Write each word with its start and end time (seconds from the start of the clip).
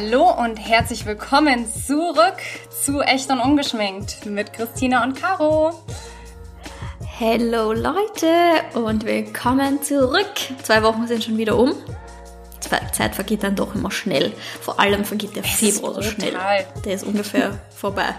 Hallo 0.00 0.28
und 0.28 0.56
herzlich 0.56 1.06
willkommen 1.06 1.66
zurück 1.70 2.38
zu 2.68 3.00
Echt 3.00 3.30
und 3.30 3.38
Ungeschminkt 3.38 4.26
mit 4.26 4.52
Christina 4.52 5.04
und 5.04 5.14
Caro. 5.14 5.72
Hallo 7.20 7.72
Leute 7.72 8.28
und 8.74 9.04
willkommen 9.04 9.82
zurück. 9.82 10.34
Zwei 10.64 10.82
Wochen 10.82 11.06
sind 11.06 11.22
schon 11.22 11.38
wieder 11.38 11.56
um. 11.56 11.74
Zeit 12.92 13.14
vergeht 13.14 13.44
dann 13.44 13.54
doch 13.54 13.74
immer 13.76 13.92
schnell. 13.92 14.32
Vor 14.60 14.80
allem 14.80 15.04
vergeht 15.04 15.36
der 15.36 15.44
Februar 15.44 15.94
so 15.94 16.02
schnell. 16.02 16.36
Der 16.84 16.94
ist 16.94 17.04
ungefähr 17.04 17.60
vorbei. 17.70 18.14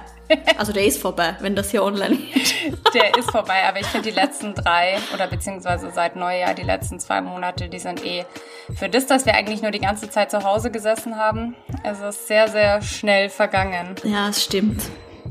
Also 0.57 0.73
der 0.73 0.86
ist 0.86 1.02
vorbei, 1.02 1.36
wenn 1.41 1.55
das 1.55 1.72
hier 1.72 1.84
online 1.84 2.18
ist. 2.34 2.54
Der 2.94 3.18
ist 3.18 3.30
vorbei, 3.31 3.63
aber 3.68 3.80
ich 3.80 3.86
finde 3.88 4.09
die 4.09 4.16
letzten 4.16 4.55
drei 4.55 4.98
oder 5.13 5.27
beziehungsweise 5.27 5.91
seit 5.91 6.16
Neujahr 6.16 6.54
die 6.54 6.63
letzten 6.63 7.00
zwei 7.00 7.22
Monate, 7.22 7.70
die 7.70 7.80
sind 7.80 8.04
eh 8.05 8.26
für 8.73 8.90
das, 8.90 9.05
dass 9.05 9.26
wir 9.26 9.36
eigentlich 9.36 9.62
nur 9.62 9.72
die 9.72 9.80
ganze 9.80 10.09
Zeit 10.09 10.31
zu 10.31 10.44
Hause 10.44 10.72
gesessen 10.72 11.17
haben. 11.17 11.55
Es 11.84 12.00
ist 12.02 12.27
sehr, 12.27 12.48
sehr 12.48 12.81
schnell 12.81 13.30
vergangen. 13.30 13.95
Ja, 14.03 14.30
es 14.30 14.44
stimmt. 14.44 14.81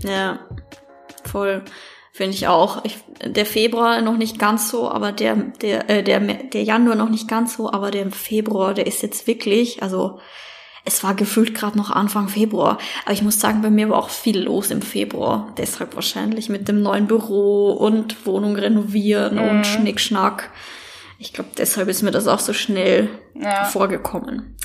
Ja, 0.03 0.41
voll. 1.25 1.63
Finde 2.13 2.35
ich 2.37 2.47
auch. 2.47 2.85
Ich, 2.85 2.99
der 3.25 3.45
Februar 3.45 4.01
noch 4.01 4.17
nicht 4.17 4.39
ganz 4.39 4.71
so, 4.71 4.89
aber 4.89 5.11
der, 5.11 5.35
der, 5.35 5.91
äh, 5.91 6.05
der, 6.05 6.21
der 6.21 6.63
Januar 6.63 6.95
noch 6.95 7.09
nicht 7.09 7.27
ganz 7.27 7.57
so, 7.57 7.73
aber 7.73 7.91
der 7.91 8.09
Februar, 8.13 8.73
der 8.73 8.87
ist 8.87 9.03
jetzt 9.03 9.27
wirklich, 9.27 9.83
also 9.83 10.21
es 10.85 11.03
war 11.03 11.15
gefühlt 11.15 11.55
gerade 11.55 11.79
noch 11.79 11.91
Anfang 11.91 12.29
Februar. 12.29 12.79
Aber 13.05 13.13
ich 13.13 13.23
muss 13.23 13.41
sagen, 13.41 13.63
bei 13.63 13.71
mir 13.71 13.89
war 13.89 13.99
auch 13.99 14.11
viel 14.11 14.43
los 14.43 14.71
im 14.71 14.83
Februar. 14.83 15.53
Deshalb 15.57 15.95
wahrscheinlich 15.95 16.49
mit 16.49 16.69
dem 16.69 16.83
neuen 16.83 17.07
Büro 17.07 17.73
und 17.73 18.27
Wohnung 18.27 18.57
renovieren 18.57 19.37
mhm. 19.37 19.49
und 19.49 19.67
Schnickschnack. 19.67 20.51
Ich 21.19 21.33
glaube, 21.33 21.51
deshalb 21.57 21.89
ist 21.89 22.03
mir 22.03 22.11
das 22.11 22.27
auch 22.27 22.41
so 22.41 22.53
schnell 22.53 23.09
ja. 23.35 23.65
vorgekommen. 23.65 24.57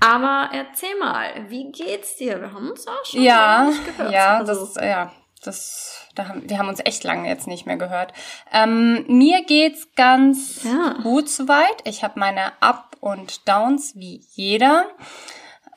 Aber 0.00 0.50
erzähl 0.52 0.98
mal, 0.98 1.46
wie 1.48 1.70
geht's 1.70 2.16
dir? 2.16 2.40
Wir 2.40 2.52
haben 2.52 2.70
uns 2.70 2.86
auch 2.88 3.04
schon 3.04 3.22
ja, 3.22 3.70
gehört. 3.84 4.12
Ja, 4.12 4.38
also, 4.38 4.66
das, 4.66 4.74
ja, 4.84 5.12
das, 5.44 6.08
da 6.16 6.26
haben, 6.26 6.48
wir 6.48 6.58
haben 6.58 6.68
uns 6.68 6.80
echt 6.84 7.04
lange 7.04 7.28
jetzt 7.28 7.46
nicht 7.46 7.66
mehr 7.66 7.76
gehört. 7.76 8.14
Ähm, 8.52 9.04
mir 9.06 9.44
geht's 9.44 9.86
ganz 9.94 10.64
ja. 10.64 10.96
gut 11.02 11.28
soweit. 11.28 11.82
Ich 11.84 12.02
habe 12.02 12.18
meine 12.18 12.60
Up 12.60 12.96
und 13.00 13.46
Downs 13.48 13.94
wie 13.94 14.24
jeder 14.32 14.86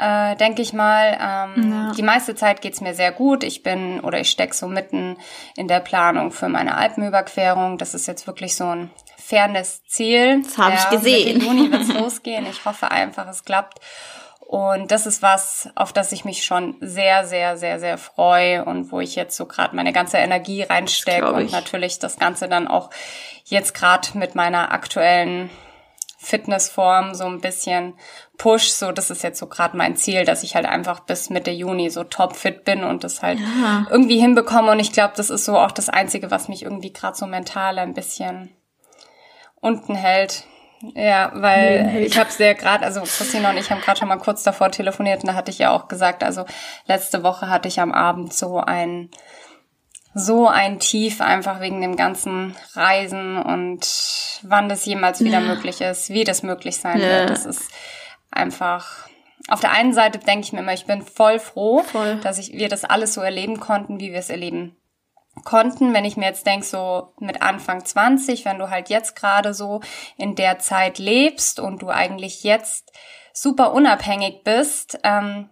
äh, 0.02 0.36
denke 0.36 0.62
ich 0.62 0.74
mal. 0.74 1.18
Ähm, 1.22 1.72
ja. 1.72 1.92
Die 1.92 2.02
meiste 2.02 2.34
Zeit 2.34 2.62
geht's 2.62 2.82
mir 2.82 2.96
sehr 2.96 3.12
gut. 3.12 3.44
Ich 3.44 3.62
bin 3.62 4.00
oder 4.00 4.20
ich 4.20 4.32
steck 4.32 4.54
so 4.54 4.68
mitten 4.68 5.18
in 5.56 5.68
der 5.68 5.80
Planung 5.80 6.32
für 6.32 6.50
meine 6.50 6.76
Alpenüberquerung. 6.76 7.78
Das 7.78 7.94
ist 7.94 8.08
jetzt 8.08 8.26
wirklich 8.26 8.56
so 8.56 8.66
ein 8.66 8.90
fernes 9.18 9.84
Ziel. 9.86 10.42
Das 10.44 10.58
habe 10.58 10.74
ja, 10.74 10.80
ich 10.80 10.90
gesehen. 10.90 11.38
Mit 11.38 11.48
Juni 11.48 11.72
wird's 11.72 11.94
losgehen. 11.94 12.48
Ich 12.50 12.66
hoffe 12.66 12.90
einfach, 12.90 13.28
es 13.28 13.46
klappt. 13.46 13.80
Und 14.40 14.92
das 14.92 15.06
ist 15.06 15.22
was, 15.22 15.70
auf 15.76 15.94
das 15.94 16.12
ich 16.12 16.26
mich 16.26 16.44
schon 16.44 16.76
sehr, 16.82 17.26
sehr, 17.26 17.56
sehr, 17.56 17.80
sehr 17.80 17.98
freue 17.98 18.66
und 18.66 18.92
wo 18.92 19.00
ich 19.00 19.16
jetzt 19.16 19.38
so 19.38 19.46
gerade 19.46 19.74
meine 19.76 19.94
ganze 19.94 20.18
Energie 20.18 20.64
reinstecke 20.64 21.32
und 21.32 21.54
natürlich 21.54 22.00
das 22.00 22.20
Ganze 22.20 22.50
dann 22.50 22.68
auch 22.68 22.90
jetzt 23.46 23.74
gerade 23.74 24.10
mit 24.16 24.36
meiner 24.36 24.74
aktuellen 24.74 25.50
Fitnessform 26.24 27.16
so 27.16 27.26
ein 27.26 27.42
bisschen 27.42 27.96
push. 28.38 28.70
So, 28.70 28.92
das 28.92 29.10
ist 29.10 29.24
jetzt 29.24 29.40
so 29.40 29.48
gerade 29.48 29.76
mein 29.76 29.96
Ziel, 29.96 30.24
dass 30.24 30.44
ich 30.44 30.56
halt 30.56 30.68
einfach 30.68 31.00
bis 31.00 31.32
Mitte 31.32 31.50
Juni 31.50 31.90
so 31.90 32.04
topfit 32.04 32.64
bin 32.64 32.84
und 32.84 33.04
das 33.04 33.24
halt 33.24 33.40
ja. 33.40 33.88
irgendwie 33.90 34.20
hinbekomme. 34.20 34.72
Und 34.72 34.80
ich 34.80 34.94
glaube, 34.94 35.16
das 35.18 35.32
ist 35.32 35.46
so 35.46 35.58
auch 35.58 35.72
das 35.72 35.90
Einzige, 35.90 36.30
was 36.30 36.48
mich 36.48 36.62
irgendwie 36.62 36.94
gerade 36.94 37.18
so 37.18 37.26
mental 37.26 37.80
ein 37.80 37.96
bisschen 37.96 38.56
unten 39.62 39.96
hält. 39.96 40.44
Ja, 40.96 41.32
weil 41.34 42.04
ich 42.06 42.18
habe 42.18 42.32
sehr 42.32 42.54
gerade, 42.56 42.86
also 42.86 43.02
Christina 43.02 43.50
und 43.50 43.58
ich 43.58 43.72
haben 43.72 43.82
gerade 43.82 44.00
schon 44.00 44.08
mal 44.08 44.18
kurz 44.18 44.44
davor 44.44 44.72
telefoniert 44.72 45.22
und 45.24 45.28
da 45.28 45.36
hatte 45.36 45.52
ich 45.52 45.60
ja 45.60 45.72
auch 45.72 45.88
gesagt, 45.88 46.24
also 46.24 46.46
letzte 46.86 47.24
Woche 47.24 47.50
hatte 47.50 47.68
ich 47.68 47.80
am 47.80 47.92
Abend 47.92 48.34
so 48.34 48.60
ein 48.60 49.10
so 50.14 50.48
ein 50.48 50.80
Tief 50.80 51.22
einfach 51.22 51.62
wegen 51.62 51.82
dem 51.82 51.96
ganzen 51.96 52.56
Reisen 52.74 53.38
und 53.38 53.88
wann 54.44 54.70
das 54.70 54.86
jemals 54.86 55.22
wieder 55.22 55.40
ja. 55.40 55.48
möglich 55.48 55.82
ist, 55.82 56.10
wie 56.10 56.24
das 56.24 56.44
möglich 56.44 56.78
sein 56.78 57.00
ja. 57.00 57.08
wird. 57.08 57.30
Das 57.30 57.46
ist 57.46 57.72
einfach 58.32 59.08
auf 59.48 59.60
der 59.60 59.72
einen 59.72 59.94
Seite 59.94 60.20
denke 60.20 60.46
ich 60.46 60.54
mir 60.54 60.60
immer, 60.60 60.74
ich 60.74 60.86
bin 60.86 61.02
voll 61.02 61.40
froh, 61.40 61.84
voll. 61.84 62.18
dass 62.18 62.38
ich, 62.38 62.54
wir 62.54 62.70
das 62.70 62.86
alles 62.86 63.14
so 63.14 63.22
erleben 63.22 63.60
konnten, 63.60 64.00
wie 64.00 64.12
wir 64.12 64.20
es 64.20 64.30
erleben 64.30 64.78
konnten. 65.46 65.94
Wenn 65.94 66.06
ich 66.06 66.18
mir 66.18 66.26
jetzt 66.26 66.46
denke, 66.46 66.66
so 66.66 67.14
mit 67.20 67.42
Anfang 67.42 67.84
20, 67.84 68.46
wenn 68.46 68.60
du 68.60 68.70
halt 68.70 68.90
jetzt 68.90 69.16
gerade 69.16 69.54
so 69.54 69.82
in 70.18 70.36
der 70.36 70.60
Zeit 70.60 71.00
lebst 71.00 71.60
und 71.60 71.82
du 71.82 71.90
eigentlich 71.90 72.44
jetzt 72.44 72.92
super 73.34 73.74
unabhängig 73.74 74.44
bist, 74.44 75.00
ähm, 75.04 75.50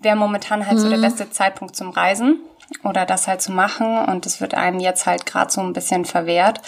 wäre 0.00 0.16
momentan 0.16 0.66
halt 0.66 0.78
mhm. 0.78 0.82
so 0.82 0.88
der 0.88 0.98
mhm. 0.98 1.02
beste 1.02 1.30
Zeitpunkt 1.30 1.76
zum 1.76 1.90
Reisen 1.90 2.40
oder 2.82 3.06
das 3.06 3.26
halt 3.26 3.42
zu 3.42 3.52
machen 3.52 4.04
und 4.06 4.26
es 4.26 4.40
wird 4.40 4.54
einem 4.54 4.80
jetzt 4.80 5.06
halt 5.06 5.26
gerade 5.26 5.52
so 5.52 5.60
ein 5.60 5.72
bisschen 5.72 6.04
verwehrt. 6.04 6.60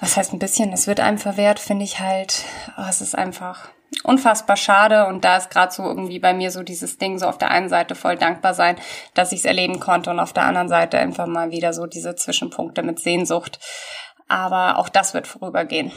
Was 0.00 0.16
heißt 0.16 0.32
ein 0.32 0.38
bisschen? 0.38 0.72
Es 0.72 0.86
wird 0.86 1.00
einem 1.00 1.18
verwehrt, 1.18 1.58
finde 1.58 1.84
ich 1.84 1.98
halt, 1.98 2.44
oh, 2.76 2.84
es 2.88 3.00
ist 3.00 3.16
einfach 3.16 3.68
unfassbar 4.04 4.56
schade 4.56 5.06
und 5.06 5.24
da 5.24 5.36
ist 5.36 5.50
gerade 5.50 5.72
so 5.72 5.82
irgendwie 5.82 6.18
bei 6.18 6.34
mir 6.34 6.50
so 6.50 6.62
dieses 6.62 6.98
Ding, 6.98 7.18
so 7.18 7.26
auf 7.26 7.38
der 7.38 7.50
einen 7.50 7.68
Seite 7.68 7.94
voll 7.94 8.16
dankbar 8.16 8.54
sein, 8.54 8.76
dass 9.14 9.32
ich 9.32 9.40
es 9.40 9.44
erleben 9.44 9.80
konnte 9.80 10.10
und 10.10 10.20
auf 10.20 10.32
der 10.32 10.44
anderen 10.44 10.68
Seite 10.68 10.98
einfach 10.98 11.26
mal 11.26 11.50
wieder 11.50 11.72
so 11.72 11.86
diese 11.86 12.14
Zwischenpunkte 12.14 12.82
mit 12.82 13.00
Sehnsucht. 13.00 13.58
Aber 14.28 14.78
auch 14.78 14.88
das 14.88 15.14
wird 15.14 15.26
vorübergehen. 15.26 15.90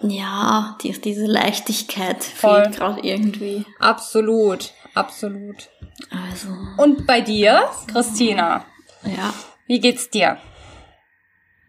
Ja, 0.00 0.76
die, 0.82 0.92
diese 1.00 1.24
Leichtigkeit 1.24 2.22
voll. 2.22 2.64
fehlt 2.64 2.76
gerade 2.76 3.00
irgendwie. 3.00 3.64
Absolut, 3.80 4.72
absolut. 4.96 5.68
Also. 6.10 6.48
Und 6.76 7.06
bei 7.06 7.20
dir, 7.20 7.70
Christina? 7.86 8.64
Ja. 9.04 9.32
Wie 9.66 9.80
geht's 9.80 10.10
dir? 10.10 10.38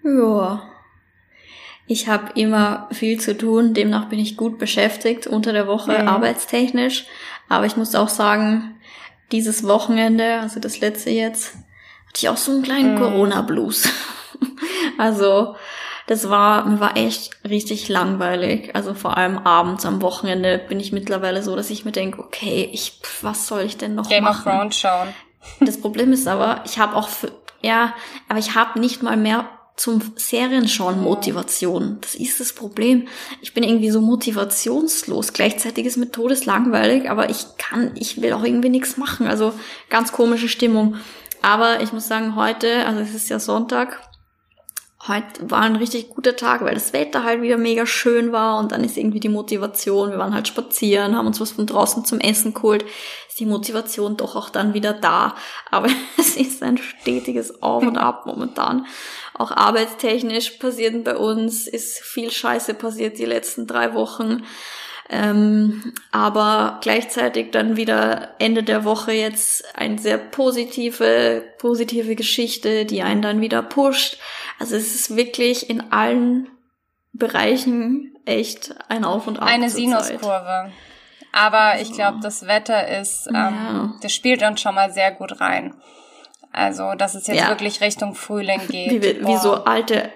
Ja. 0.04 0.64
Ich 1.86 2.10
habe 2.10 2.32
immer 2.36 2.90
viel 2.92 3.20
zu 3.20 3.38
tun, 3.38 3.74
demnach 3.74 4.10
bin 4.10 4.20
ich 4.20 4.36
gut 4.36 4.60
beschäftigt 4.60 5.26
unter 5.26 5.54
der 5.54 5.68
Woche 5.68 5.98
mhm. 6.02 6.08
arbeitstechnisch. 6.08 7.06
Aber 7.48 7.66
ich 7.66 7.78
muss 7.78 7.96
auch 7.96 8.10
sagen, 8.10 8.76
dieses 9.32 9.66
Wochenende, 9.66 10.42
also 10.42 10.60
das 10.60 10.80
letzte 10.82 11.12
jetzt, 11.12 11.56
hatte 12.08 12.18
ich 12.18 12.30
auch 12.30 12.38
so 12.38 12.52
einen 12.52 12.64
kleinen 12.64 12.96
mhm. 12.96 13.00
Corona-Blues. 13.00 13.90
also 14.98 15.56
das 16.08 16.30
war, 16.30 16.66
mir 16.66 16.80
war 16.80 16.96
echt 16.96 17.32
richtig 17.48 17.90
langweilig. 17.90 18.76
Also 18.76 18.94
vor 18.94 19.18
allem 19.18 19.38
abends 19.40 19.86
am 19.86 20.02
Wochenende 20.02 20.58
bin 20.58 20.80
ich 20.80 20.94
mittlerweile 20.94 21.44
so, 21.44 21.56
dass 21.56 21.70
ich 21.70 21.84
mir 21.84 21.92
denke, 21.92 22.20
okay, 22.20 22.70
ich, 22.72 23.00
was 23.22 23.48
soll 23.48 23.62
ich 23.62 23.78
denn 23.78 23.96
noch 23.96 24.08
Game 24.08 24.24
machen? 24.24 24.44
Game 24.46 24.54
of 24.54 24.60
Thrones 24.60 24.78
schauen. 24.78 25.10
Das 25.60 25.80
Problem 25.80 26.14
ist 26.14 26.28
aber, 26.28 26.62
ich 26.66 26.80
habe 26.80 26.96
auch, 26.96 27.10
für, 27.10 27.32
ja, 27.62 27.94
aber 28.30 28.40
ich 28.40 28.56
habe 28.56 28.80
nicht 28.80 29.04
mal 29.04 29.18
mehr 29.18 29.50
zum 29.76 30.02
Serienschauen 30.16 31.02
Motivation. 31.02 32.00
Das 32.02 32.16
ist 32.16 32.40
das 32.40 32.54
Problem. 32.54 33.08
Ich 33.42 33.54
bin 33.54 33.64
irgendwie 33.64 33.92
so 33.92 34.02
motivationslos. 34.02 35.34
Gleichzeitig 35.34 35.86
ist 35.86 35.98
mir 35.98 36.12
todeslangweilig, 36.12 37.10
aber 37.10 37.30
ich 37.30 37.46
kann, 37.58 37.92
ich 37.96 38.22
will 38.22 38.34
auch 38.34 38.44
irgendwie 38.44 38.70
nichts 38.70 38.98
machen. 38.98 39.28
Also 39.28 39.54
ganz 39.90 40.12
komische 40.12 40.50
Stimmung. 40.50 40.96
Aber 41.42 41.82
ich 41.82 41.94
muss 41.94 42.08
sagen, 42.08 42.36
heute, 42.36 42.86
also 42.86 43.02
es 43.02 43.14
ist 43.14 43.30
ja 43.30 43.40
Sonntag, 43.40 44.02
heute 45.08 45.50
war 45.50 45.62
ein 45.62 45.76
richtig 45.76 46.10
guter 46.10 46.36
Tag, 46.36 46.62
weil 46.62 46.74
das 46.74 46.94
Wetter 46.94 47.24
halt 47.24 47.42
wieder 47.42 47.58
mega 47.58 47.86
schön 47.86 48.32
war 48.32 48.60
und 48.60 48.72
dann 48.72 48.84
ist 48.84 48.98
irgendwie 48.98 49.20
die 49.20 49.30
Motivation, 49.30 50.12
wir 50.12 50.18
waren 50.18 50.34
halt 50.34 50.48
spazieren, 50.48 51.16
haben 51.16 51.28
uns 51.28 51.40
was 51.40 51.52
von 51.52 51.66
draußen 51.66 52.06
zum 52.06 52.20
Essen 52.20 52.54
geholt, 52.54 52.86
ist 53.28 53.40
die 53.40 53.46
Motivation 53.46 54.18
doch 54.18 54.36
auch 54.36 54.50
dann 54.50 54.74
wieder 54.74 54.94
da. 54.94 55.36
Aber 55.72 55.88
es 56.18 56.36
ist 56.36 56.64
ein 56.64 56.78
stetiges 56.78 57.62
Auf 57.62 57.84
und 57.84 57.98
Ab 57.98 58.26
momentan. 58.26 58.86
Auch 59.34 59.52
arbeitstechnisch 59.52 60.52
passiert 60.52 61.04
bei 61.04 61.16
uns, 61.16 61.68
ist 61.68 62.00
viel 62.00 62.32
Scheiße 62.32 62.74
passiert 62.74 63.20
die 63.20 63.26
letzten 63.26 63.68
drei 63.68 63.94
Wochen. 63.94 64.44
Ähm, 65.10 65.94
aber 66.12 66.80
gleichzeitig 66.82 67.52
dann 67.52 67.78
wieder 67.78 68.36
Ende 68.40 68.64
der 68.64 68.84
Woche 68.84 69.14
jetzt 69.14 69.64
eine 69.78 69.98
sehr 70.00 70.18
positive, 70.18 71.44
positive 71.58 72.16
Geschichte, 72.16 72.86
die 72.86 73.04
einen 73.04 73.22
dann 73.22 73.40
wieder 73.40 73.62
pusht. 73.62 74.18
Also 74.60 74.76
es 74.76 74.94
ist 74.96 75.16
wirklich 75.16 75.70
in 75.70 75.92
allen 75.94 76.50
Bereichen 77.14 78.18
echt 78.26 78.76
ein 78.90 79.06
Auf 79.06 79.28
und 79.28 79.40
Ab. 79.40 79.48
Eine 79.48 79.70
Sinuskurve. 79.70 80.72
Aber 81.32 81.80
ich 81.82 81.94
glaube, 81.94 82.20
das 82.22 82.48
Wetter 82.48 83.00
ist, 83.00 83.28
ähm, 83.28 83.34
ja. 83.36 83.94
das 84.02 84.14
spielt 84.14 84.44
uns 84.44 84.60
schon 84.60 84.76
mal 84.76 84.92
sehr 84.92 85.12
gut 85.12 85.40
rein. 85.40 85.74
Also, 86.52 86.96
dass 86.96 87.14
es 87.14 87.28
jetzt 87.28 87.38
ja. 87.38 87.50
wirklich 87.50 87.82
Richtung 87.82 88.16
Frühling 88.16 88.62
geht. 88.68 89.04
Wie, 89.04 89.26
wie 89.26 89.38
so 89.38 89.64
alte, 89.66 90.10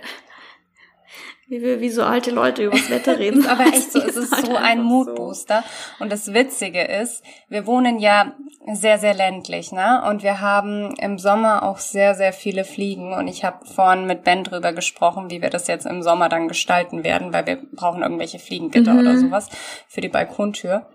wie 1.51 1.62
wir 1.62 1.81
wie 1.81 1.89
so 1.89 2.03
alte 2.03 2.31
Leute 2.31 2.63
übers 2.63 2.89
Wetter 2.89 3.19
reden. 3.19 3.45
aber 3.48 3.65
echt 3.65 3.92
so, 3.92 4.00
es 4.07 4.15
ist 4.15 4.31
halt 4.31 4.45
so 4.45 4.56
ein 4.56 4.81
Moodbooster. 4.81 5.63
So. 5.98 6.03
Und 6.03 6.12
das 6.12 6.33
Witzige 6.33 6.81
ist, 6.81 7.24
wir 7.50 7.68
wohnen 7.68 8.00
ja 8.00 8.33
sehr, 8.71 8.98
sehr 8.98 9.13
ländlich, 9.13 9.74
ne? 9.74 10.01
Und 10.09 10.24
wir 10.24 10.39
haben 10.39 10.95
im 10.95 11.19
Sommer 11.19 11.63
auch 11.63 11.80
sehr, 11.80 12.15
sehr 12.15 12.31
viele 12.31 12.63
Fliegen. 12.63 13.13
Und 13.13 13.27
ich 13.27 13.44
habe 13.44 13.65
vorhin 13.65 14.07
mit 14.07 14.24
Ben 14.24 14.45
drüber 14.45 14.71
gesprochen, 14.71 15.30
wie 15.30 15.42
wir 15.42 15.50
das 15.50 15.68
jetzt 15.68 15.86
im 15.86 16.01
Sommer 16.01 16.30
dann 16.30 16.48
gestalten 16.48 17.03
werden, 17.03 17.33
weil 17.33 17.45
wir 17.45 17.57
brauchen 17.74 18.01
irgendwelche 18.01 18.39
Fliegengitter 18.39 18.94
mhm. 18.94 19.00
oder 19.00 19.18
sowas 19.18 19.50
für 19.89 20.00
die 20.00 20.09
Balkontür. 20.09 20.88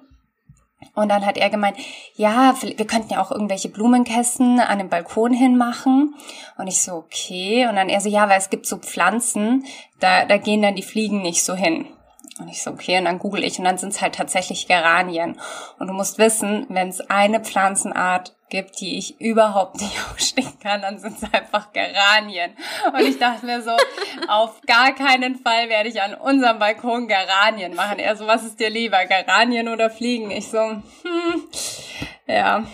Und 0.95 1.09
dann 1.09 1.27
hat 1.27 1.37
er 1.37 1.51
gemeint, 1.51 1.77
ja, 2.15 2.55
wir 2.61 2.87
könnten 2.87 3.13
ja 3.13 3.23
auch 3.23 3.31
irgendwelche 3.31 3.69
Blumenkästen 3.69 4.61
an 4.61 4.79
den 4.79 4.89
Balkon 4.89 5.33
hinmachen. 5.33 6.15
Und 6.59 6.67
ich 6.69 6.83
so, 6.83 6.93
okay. 6.93 7.67
Und 7.67 7.77
dann 7.77 7.89
er 7.89 8.01
so, 8.01 8.09
ja, 8.09 8.29
weil 8.29 8.39
es 8.39 8.51
gibt 8.51 8.67
so 8.67 8.79
Pflanzen, 8.79 9.65
da, 10.01 10.25
da 10.25 10.37
gehen 10.37 10.63
dann 10.63 10.77
die 10.77 10.83
Fliegen 10.83 11.23
nicht 11.23 11.45
so 11.45 11.55
hin. 11.55 11.87
Und 12.39 12.49
ich 12.49 12.63
so, 12.63 12.71
okay, 12.71 12.99
und 12.99 13.07
dann 13.07 13.19
google 13.19 13.45
ich 13.45 13.59
und 13.59 13.65
dann 13.65 13.79
sind 13.79 13.91
es 13.91 14.03
halt 14.03 14.15
tatsächlich 14.15 14.67
Geranien. 14.67 15.41
Und 15.79 15.87
du 15.87 15.95
musst 15.95 16.19
wissen, 16.19 16.67
wenn 16.69 16.89
es 16.89 17.01
eine 17.09 17.41
Pflanzenart 17.41 18.37
gibt, 18.49 18.81
die 18.81 18.99
ich 18.99 19.21
überhaupt 19.21 19.81
nicht 19.81 19.97
ausstehen 20.15 20.59
kann, 20.63 20.83
dann 20.83 20.99
sind 20.99 21.17
es 21.17 21.33
einfach 21.33 21.73
Geranien. 21.73 22.53
Und 22.93 23.01
ich 23.01 23.19
dachte 23.19 23.47
mir 23.47 23.63
so, 23.63 23.71
auf 24.29 24.61
gar 24.67 24.95
keinen 24.95 25.37
Fall 25.37 25.69
werde 25.69 25.89
ich 25.89 26.03
an 26.03 26.15
unserem 26.15 26.59
Balkon 26.59 27.09
Geranien 27.09 27.75
machen. 27.75 27.99
Er 27.99 28.17
so, 28.17 28.27
was 28.27 28.45
ist 28.45 28.61
dir 28.61 28.71
lieber, 28.71 29.05
Geranien 29.07 29.69
oder 29.69 29.91
Fliegen? 29.91 30.31
Ich 30.31 30.49
so, 30.49 30.59
hm, 30.59 30.83
ja. 32.27 32.65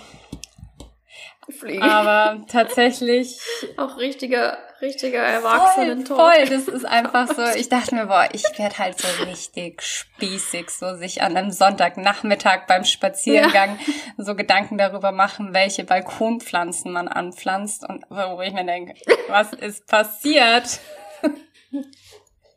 Fliegen. 1.49 1.83
Aber 1.83 2.45
tatsächlich. 2.49 3.39
Auch 3.77 3.97
richtiger 3.99 4.57
richtiger 4.83 5.21
Erwachsenentod. 5.23 6.17
Voll, 6.17 6.35
voll, 6.35 6.49
das 6.49 6.69
ist 6.69 6.85
einfach 6.85 7.29
so. 7.29 7.43
Ich 7.57 7.69
dachte 7.69 7.95
mir, 7.95 8.07
boah, 8.07 8.29
ich 8.33 8.45
werde 8.59 8.79
halt 8.79 8.99
so 8.99 9.25
richtig 9.25 9.81
spießig, 9.83 10.71
so 10.71 10.97
sich 10.97 11.23
an 11.23 11.37
einem 11.37 11.51
Sonntagnachmittag 11.51 12.67
beim 12.67 12.85
Spaziergang 12.85 13.79
ja. 13.79 14.25
so 14.25 14.35
Gedanken 14.35 14.77
darüber 14.77 15.13
machen, 15.13 15.55
welche 15.55 15.85
Balkonpflanzen 15.85 16.93
man 16.93 17.09
anpflanzt 17.09 17.89
und 17.89 18.05
wo 18.11 18.41
ich 18.43 18.53
mir 18.53 18.67
denke, 18.67 18.95
was 19.29 19.53
ist 19.53 19.87
passiert? 19.87 20.81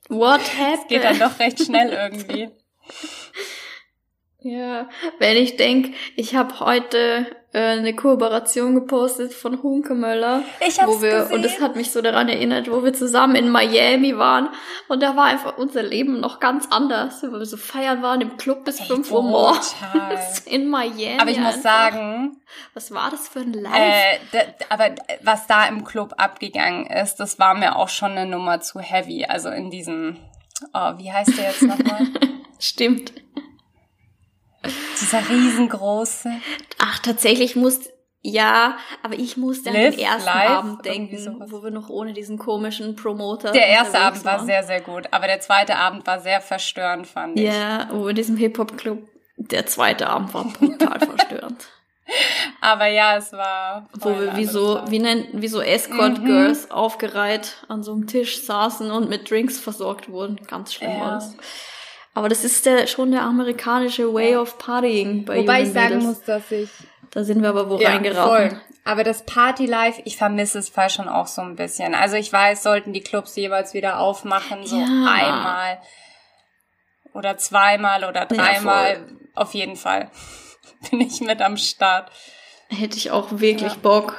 What 0.10 0.42
happened? 0.42 0.80
Das 0.80 0.88
geht 0.88 1.04
dann 1.04 1.20
doch 1.20 1.40
recht 1.40 1.64
schnell 1.64 1.92
irgendwie. 1.92 2.50
Ja, 4.48 4.90
wenn 5.18 5.38
ich 5.38 5.58
denk, 5.58 5.96
ich 6.16 6.36
habe 6.36 6.60
heute 6.60 7.26
äh, 7.56 7.78
eine 7.78 7.96
Kooperation 7.96 8.76
gepostet 8.76 9.34
von 9.34 9.64
Hunkemöller. 9.64 10.44
Ich 10.60 10.78
hab's 10.82 10.92
wo 10.92 11.02
wir, 11.02 11.20
gesehen. 11.20 11.36
Und 11.36 11.44
das 11.44 11.62
hat 11.62 11.78
mich 11.78 11.90
so 11.90 12.02
daran 12.02 12.28
erinnert, 12.28 12.70
wo 12.70 12.84
wir 12.84 12.92
zusammen 12.94 13.36
in 13.36 13.50
Miami 13.50 14.18
waren. 14.18 14.50
Und 14.90 15.02
da 15.02 15.16
war 15.16 15.26
einfach 15.28 15.58
unser 15.58 15.82
Leben 15.82 16.20
noch 16.20 16.42
ganz 16.42 16.68
anders. 16.70 17.24
Wo 17.24 17.32
wir 17.32 17.46
so 17.46 17.56
feiern 17.56 18.02
waren 18.02 18.20
im 18.20 18.36
Club 18.36 18.66
bis 18.66 18.82
Ey, 18.82 18.88
5 18.88 19.10
Uhr 19.10 19.24
morgens 19.24 19.74
in 20.46 20.68
Miami. 20.68 21.18
Aber 21.18 21.32
ich 21.32 21.40
muss 21.40 21.62
sagen... 21.62 22.42
Was 22.74 22.94
war 22.94 23.10
das 23.10 23.30
für 23.30 23.40
ein 23.40 23.54
Live? 23.54 23.74
Äh, 24.34 24.46
aber 24.70 24.94
was 25.24 25.48
da 25.48 25.66
im 25.66 25.86
Club 25.86 26.16
abgegangen 26.18 26.88
ist, 26.88 27.16
das 27.22 27.40
war 27.40 27.54
mir 27.54 27.78
auch 27.78 27.90
schon 27.90 28.12
eine 28.12 28.26
Nummer 28.26 28.60
zu 28.60 28.82
heavy. 28.82 29.26
Also 29.26 29.50
in 29.50 29.72
diesem... 29.72 30.18
Oh, 30.74 30.92
wie 30.98 31.10
heißt 31.10 31.38
der 31.38 31.46
jetzt 31.46 31.62
nochmal? 31.62 32.08
Stimmt. 32.60 33.14
Dieser 35.06 35.30
riesengroße. 35.30 36.30
Ach, 36.80 37.00
tatsächlich 37.00 37.56
muss, 37.56 37.90
ja, 38.22 38.78
aber 39.04 39.14
ich 39.16 39.38
musste 39.38 39.70
an 39.70 39.76
den 39.76 40.00
ersten 40.00 40.26
live, 40.26 40.50
Abend 40.50 40.86
denken, 40.86 41.46
wo 41.48 41.64
wir 41.64 41.70
noch 41.70 41.90
ohne 41.90 42.14
diesen 42.14 42.40
komischen 42.40 42.96
Promoter. 42.96 43.52
Der 43.52 43.68
erste 43.68 44.00
Abend 44.00 44.26
war 44.26 44.44
sehr, 44.44 44.64
sehr 44.64 44.82
gut, 44.82 45.08
aber 45.12 45.28
der 45.28 45.42
zweite 45.42 45.76
Abend 45.76 46.08
war 46.08 46.20
sehr 46.20 46.42
verstörend, 46.42 47.06
fand 47.06 47.40
ich. 47.40 47.46
Ja, 47.46 47.88
wo 47.92 48.08
in 48.08 48.16
diesem 48.16 48.36
Hip-Hop-Club, 48.38 49.08
der 49.38 49.68
zweite 49.68 50.08
Abend 50.10 50.34
war 50.34 50.46
brutal 50.46 51.00
verstörend. 51.18 51.68
Aber 52.62 52.88
ja, 52.88 53.18
es 53.18 53.32
war. 53.32 53.90
Wo 54.00 54.10
wir 54.10 54.36
wie 54.36 54.46
so, 54.46 54.82
wie 54.88 55.00
nennt, 55.00 55.30
wie 55.34 55.48
so 55.48 55.62
Escort 55.62 56.20
mhm. 56.20 56.26
Girls 56.26 56.72
aufgereiht 56.72 57.64
an 57.68 57.84
so 57.84 57.94
einem 57.94 58.08
Tisch 58.08 58.42
saßen 58.44 58.92
und 58.92 59.10
mit 59.10 59.30
Drinks 59.30 59.60
versorgt 59.60 60.10
wurden. 60.10 60.40
Ganz 60.48 60.74
schlimm 60.74 60.92
ja. 60.92 61.00
war 61.00 61.12
das. 61.16 61.36
Aber 62.16 62.30
das 62.30 62.44
ist 62.44 62.66
der, 62.66 62.88
schon 62.88 63.12
der 63.12 63.24
amerikanische 63.24 64.12
Way 64.14 64.38
of 64.38 64.58
Partying 64.58 65.26
bei 65.26 65.40
Wobei 65.40 65.64
ich 65.64 65.74
sagen 65.74 66.00
muss, 66.00 66.22
dass 66.22 66.50
ich... 66.50 66.70
Da 67.12 67.24
sind 67.24 67.42
wir 67.42 67.50
aber 67.50 67.70
wo 67.70 67.78
ja, 67.78 67.90
reingeraten. 67.90 68.50
Voll. 68.50 68.62
Aber 68.84 69.04
das 69.04 69.24
Party 69.26 69.66
Life, 69.66 70.02
ich 70.06 70.18
vermisse 70.18 70.60
es 70.60 70.70
fast 70.70 70.96
schon 70.96 71.08
auch 71.08 71.28
so 71.28 71.42
ein 71.42 71.56
bisschen. 71.56 71.94
Also 71.94 72.16
ich 72.16 72.32
weiß, 72.32 72.64
sollten 72.64 72.94
die 72.94 73.02
Clubs 73.02 73.36
jeweils 73.36 73.74
wieder 73.74 74.00
aufmachen, 74.00 74.66
so 74.66 74.78
ja. 74.78 74.86
einmal 74.86 75.80
oder 77.14 77.38
zweimal 77.38 78.04
oder 78.06 78.26
dreimal, 78.26 78.94
ja, 78.94 79.00
auf 79.36 79.54
jeden 79.54 79.76
Fall 79.76 80.10
bin 80.90 81.02
ich 81.02 81.22
mit 81.22 81.42
am 81.42 81.58
Start. 81.58 82.12
Hätte 82.70 82.98
ich 82.98 83.12
auch 83.12 83.40
wirklich 83.40 83.74
ja. 83.74 83.80
Bock 83.82 84.16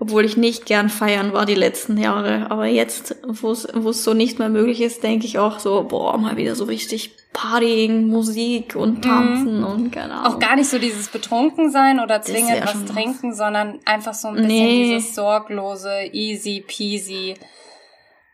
obwohl 0.00 0.24
ich 0.24 0.36
nicht 0.36 0.66
gern 0.66 0.90
feiern 0.90 1.32
war 1.32 1.46
die 1.46 1.54
letzten 1.54 1.96
Jahre. 1.96 2.50
Aber 2.50 2.66
jetzt, 2.66 3.16
wo 3.24 3.52
es 3.52 4.04
so 4.04 4.14
nicht 4.14 4.38
mehr 4.38 4.48
möglich 4.48 4.80
ist, 4.80 5.02
denke 5.02 5.26
ich 5.26 5.38
auch 5.38 5.60
so, 5.60 5.84
boah, 5.84 6.18
mal 6.18 6.36
wieder 6.36 6.56
so 6.56 6.64
richtig 6.64 7.16
Partying, 7.32 8.08
Musik 8.08 8.76
und 8.76 8.98
mhm. 8.98 9.02
Tanzen 9.02 9.58
mhm. 9.58 9.66
und 9.66 9.90
keine 9.90 10.14
Ahnung. 10.14 10.34
Auch 10.34 10.38
gar 10.38 10.56
nicht 10.56 10.68
so 10.68 10.78
dieses 10.78 11.08
betrunken 11.08 11.70
sein 11.70 12.00
oder 12.00 12.22
zwingend 12.22 12.58
ja 12.58 12.64
was 12.64 12.84
trinken, 12.84 13.30
was. 13.30 13.38
sondern 13.38 13.80
einfach 13.84 14.14
so 14.14 14.28
ein 14.28 14.34
bisschen 14.34 14.48
nee. 14.48 14.94
dieses 14.94 15.14
sorglose, 15.14 16.10
easy 16.12 16.64
peasy. 16.66 17.34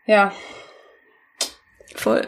Ja. 0.05 0.31
Voll. 1.95 2.27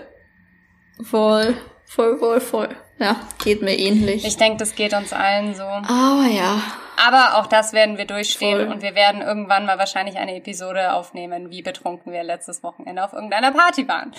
Voll. 1.01 1.55
Voll, 1.85 2.17
voll, 2.17 2.39
voll. 2.39 2.69
Ja, 2.99 3.15
geht 3.43 3.61
mir 3.61 3.77
ähnlich. 3.77 4.23
Ich 4.25 4.37
denke, 4.37 4.59
das 4.59 4.75
geht 4.75 4.93
uns 4.93 5.11
allen 5.11 5.55
so. 5.55 5.63
Aber 5.63 6.27
ja. 6.31 6.61
Aber 7.03 7.37
auch 7.37 7.47
das 7.47 7.73
werden 7.73 7.97
wir 7.97 8.05
durchstehen 8.05 8.59
Voll. 8.59 8.67
und 8.67 8.81
wir 8.83 8.95
werden 8.95 9.21
irgendwann 9.21 9.65
mal 9.65 9.79
wahrscheinlich 9.79 10.17
eine 10.17 10.35
Episode 10.35 10.93
aufnehmen, 10.93 11.49
wie 11.49 11.63
betrunken 11.63 12.13
wir 12.13 12.23
letztes 12.23 12.63
Wochenende 12.63 13.03
auf 13.03 13.11
irgendeiner 13.11 13.51
Party 13.51 13.87
waren. 13.87 14.13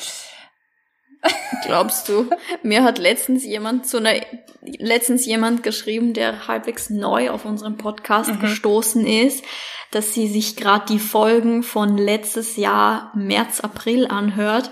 Glaubst 1.64 2.08
du? 2.08 2.28
Mir 2.62 2.82
hat 2.82 2.98
letztens 2.98 3.44
jemand 3.44 3.86
zu 3.86 3.98
einer, 3.98 4.20
letztens 4.62 5.26
jemand 5.26 5.62
geschrieben, 5.62 6.12
der 6.14 6.48
halbwegs 6.48 6.90
neu 6.90 7.30
auf 7.30 7.44
unserem 7.44 7.76
Podcast 7.76 8.30
mhm. 8.30 8.40
gestoßen 8.40 9.06
ist, 9.06 9.44
dass 9.90 10.14
sie 10.14 10.26
sich 10.26 10.56
gerade 10.56 10.86
die 10.86 10.98
Folgen 10.98 11.62
von 11.62 11.96
letztes 11.96 12.56
Jahr 12.56 13.12
März, 13.14 13.60
April 13.60 14.06
anhört 14.06 14.70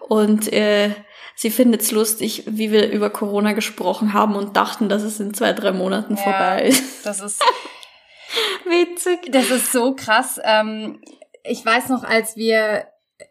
und 0.00 0.52
äh, 0.52 0.94
sie 1.34 1.50
findet 1.50 1.82
es 1.82 1.90
lustig, 1.90 2.44
wie 2.46 2.70
wir 2.70 2.90
über 2.90 3.10
Corona 3.10 3.52
gesprochen 3.52 4.12
haben 4.12 4.36
und 4.36 4.56
dachten, 4.56 4.88
dass 4.88 5.02
es 5.02 5.20
in 5.20 5.34
zwei, 5.34 5.52
drei 5.52 5.72
Monaten 5.72 6.16
ja, 6.16 6.22
vorbei 6.22 6.62
ist. 6.64 7.04
Das 7.06 7.20
ist 7.20 7.42
witzig. 8.64 9.32
Das 9.32 9.50
ist 9.50 9.72
so 9.72 9.94
krass. 9.94 10.38
Ähm, 10.44 11.00
ich 11.44 11.64
weiß 11.64 11.88
noch, 11.88 12.04
als 12.04 12.36
wir 12.36 12.86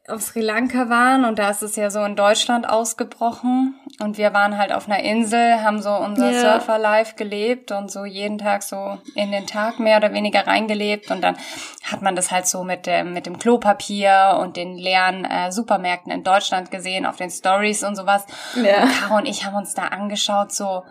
auf 0.09 0.21
Sri 0.21 0.41
Lanka 0.41 0.89
waren 0.89 1.23
und 1.23 1.39
da 1.39 1.49
ist 1.49 1.63
es 1.63 1.77
ja 1.77 1.89
so 1.89 2.03
in 2.03 2.17
Deutschland 2.17 2.67
ausgebrochen 2.67 3.75
und 3.99 4.17
wir 4.17 4.33
waren 4.33 4.57
halt 4.57 4.73
auf 4.73 4.89
einer 4.89 5.01
Insel, 5.01 5.63
haben 5.63 5.81
so 5.81 5.91
unser 5.91 6.29
yeah. 6.29 6.59
Surfer-Life 6.59 7.15
gelebt 7.15 7.71
und 7.71 7.89
so 7.89 8.03
jeden 8.03 8.37
Tag 8.37 8.63
so 8.63 8.97
in 9.15 9.31
den 9.31 9.47
Tag 9.47 9.79
mehr 9.79 9.97
oder 9.97 10.13
weniger 10.13 10.45
reingelebt 10.45 11.09
und 11.09 11.21
dann 11.21 11.37
hat 11.83 12.01
man 12.01 12.17
das 12.17 12.31
halt 12.31 12.47
so 12.47 12.65
mit 12.65 12.85
dem, 12.85 13.13
mit 13.13 13.25
dem 13.25 13.39
Klopapier 13.39 14.37
und 14.41 14.57
den 14.57 14.77
leeren 14.77 15.23
äh, 15.23 15.53
Supermärkten 15.53 16.11
in 16.11 16.23
Deutschland 16.23 16.69
gesehen, 16.69 17.05
auf 17.05 17.15
den 17.15 17.29
Stories 17.29 17.83
und 17.83 17.95
sowas. 17.95 18.25
Yeah. 18.57 18.83
Und 18.83 18.91
Caro 18.91 19.15
und 19.17 19.25
ich 19.25 19.45
haben 19.45 19.55
uns 19.55 19.73
da 19.73 19.83
angeschaut 19.83 20.51
so, 20.51 20.83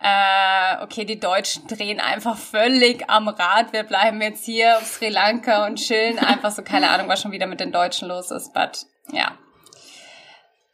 äh, 0.00 0.82
okay, 0.82 1.04
die 1.04 1.18
Deutschen 1.18 1.66
drehen 1.66 1.98
einfach 1.98 2.36
völlig 2.36 3.08
am 3.08 3.28
Rad. 3.28 3.72
Wir 3.72 3.82
bleiben 3.82 4.20
jetzt 4.22 4.44
hier 4.44 4.78
auf 4.78 4.86
Sri 4.86 5.08
Lanka 5.08 5.66
und 5.66 5.76
chillen 5.76 6.18
einfach 6.18 6.52
so, 6.52 6.62
keine 6.62 6.90
Ahnung, 6.90 7.08
was 7.08 7.22
schon 7.22 7.32
wieder 7.32 7.46
mit 7.46 7.60
den 7.60 7.72
Deutschen 7.72 8.08
los 8.08 8.30
ist, 8.30 8.52
but 8.54 8.86
ja. 9.10 9.32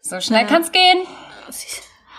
So 0.02 0.20
schnell 0.20 0.42
ja. 0.42 0.46
kann's 0.46 0.72
gehen. 0.72 1.06
Das 1.46 1.64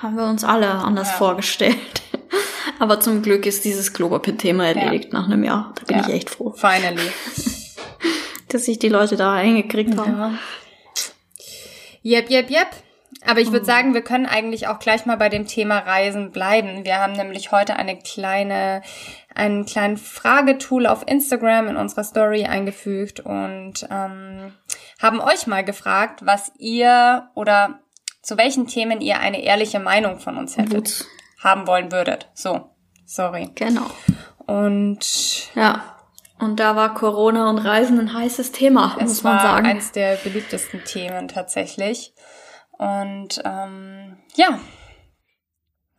haben 0.01 0.17
wir 0.17 0.25
uns 0.25 0.43
alle 0.43 0.69
anders 0.69 1.09
ja. 1.11 1.17
vorgestellt. 1.17 2.01
Aber 2.79 2.99
zum 2.99 3.21
Glück 3.21 3.45
ist 3.45 3.63
dieses 3.63 3.93
Klopapier-Thema 3.93 4.67
erledigt 4.67 5.13
ja. 5.13 5.19
nach 5.19 5.27
einem 5.27 5.43
Jahr. 5.43 5.73
Da 5.75 5.85
bin 5.85 5.99
ich 5.99 6.13
echt 6.13 6.29
froh. 6.31 6.53
Finally. 6.53 7.11
Dass 8.49 8.65
sich 8.65 8.79
die 8.79 8.89
Leute 8.89 9.15
da 9.15 9.33
eingekriegt 9.33 9.95
haben. 9.97 10.39
Yep, 12.03 12.29
yep, 12.29 12.49
yep. 12.49 12.67
Aber 13.27 13.39
ich 13.39 13.47
würde 13.47 13.61
mhm. 13.61 13.65
sagen, 13.65 13.93
wir 13.93 14.01
können 14.01 14.25
eigentlich 14.25 14.67
auch 14.67 14.79
gleich 14.79 15.05
mal 15.05 15.17
bei 15.17 15.29
dem 15.29 15.47
Thema 15.47 15.79
Reisen 15.79 16.31
bleiben. 16.31 16.85
Wir 16.85 16.99
haben 16.99 17.13
nämlich 17.13 17.51
heute 17.51 17.75
eine 17.75 17.97
kleine, 17.97 18.81
einen 19.33 19.65
kleinen 19.65 19.97
Fragetool 19.97 20.85
auf 20.85 21.07
Instagram 21.07 21.69
in 21.69 21.77
unserer 21.77 22.03
Story 22.03 22.45
eingefügt 22.45 23.19
und 23.19 23.87
ähm, 23.89 24.53
haben 25.01 25.19
euch 25.19 25.47
mal 25.47 25.63
gefragt, 25.63 26.25
was 26.25 26.51
ihr 26.57 27.29
oder 27.33 27.79
zu 28.21 28.37
welchen 28.37 28.67
Themen 28.67 29.01
ihr 29.01 29.19
eine 29.19 29.43
ehrliche 29.43 29.79
Meinung 29.79 30.19
von 30.19 30.37
uns 30.37 30.57
hättet, 30.57 30.85
Gut. 30.99 31.05
haben 31.43 31.67
wollen 31.67 31.91
würdet. 31.91 32.29
So, 32.33 32.69
sorry. 33.05 33.51
Genau. 33.55 33.85
Und 34.45 35.53
ja. 35.55 35.91
Und 36.37 36.59
da 36.59 36.75
war 36.75 36.93
Corona 36.93 37.49
und 37.49 37.59
Reisen 37.59 37.97
ein 37.97 38.13
heißes 38.13 38.51
Thema, 38.51 38.97
muss 38.99 39.23
man 39.23 39.39
sagen. 39.39 39.45
Es 39.45 39.63
war 39.63 39.71
eins 39.71 39.91
der 39.93 40.15
beliebtesten 40.17 40.83
Themen 40.83 41.29
tatsächlich. 41.29 42.13
Und 42.77 43.41
ähm, 43.45 44.17
ja, 44.35 44.59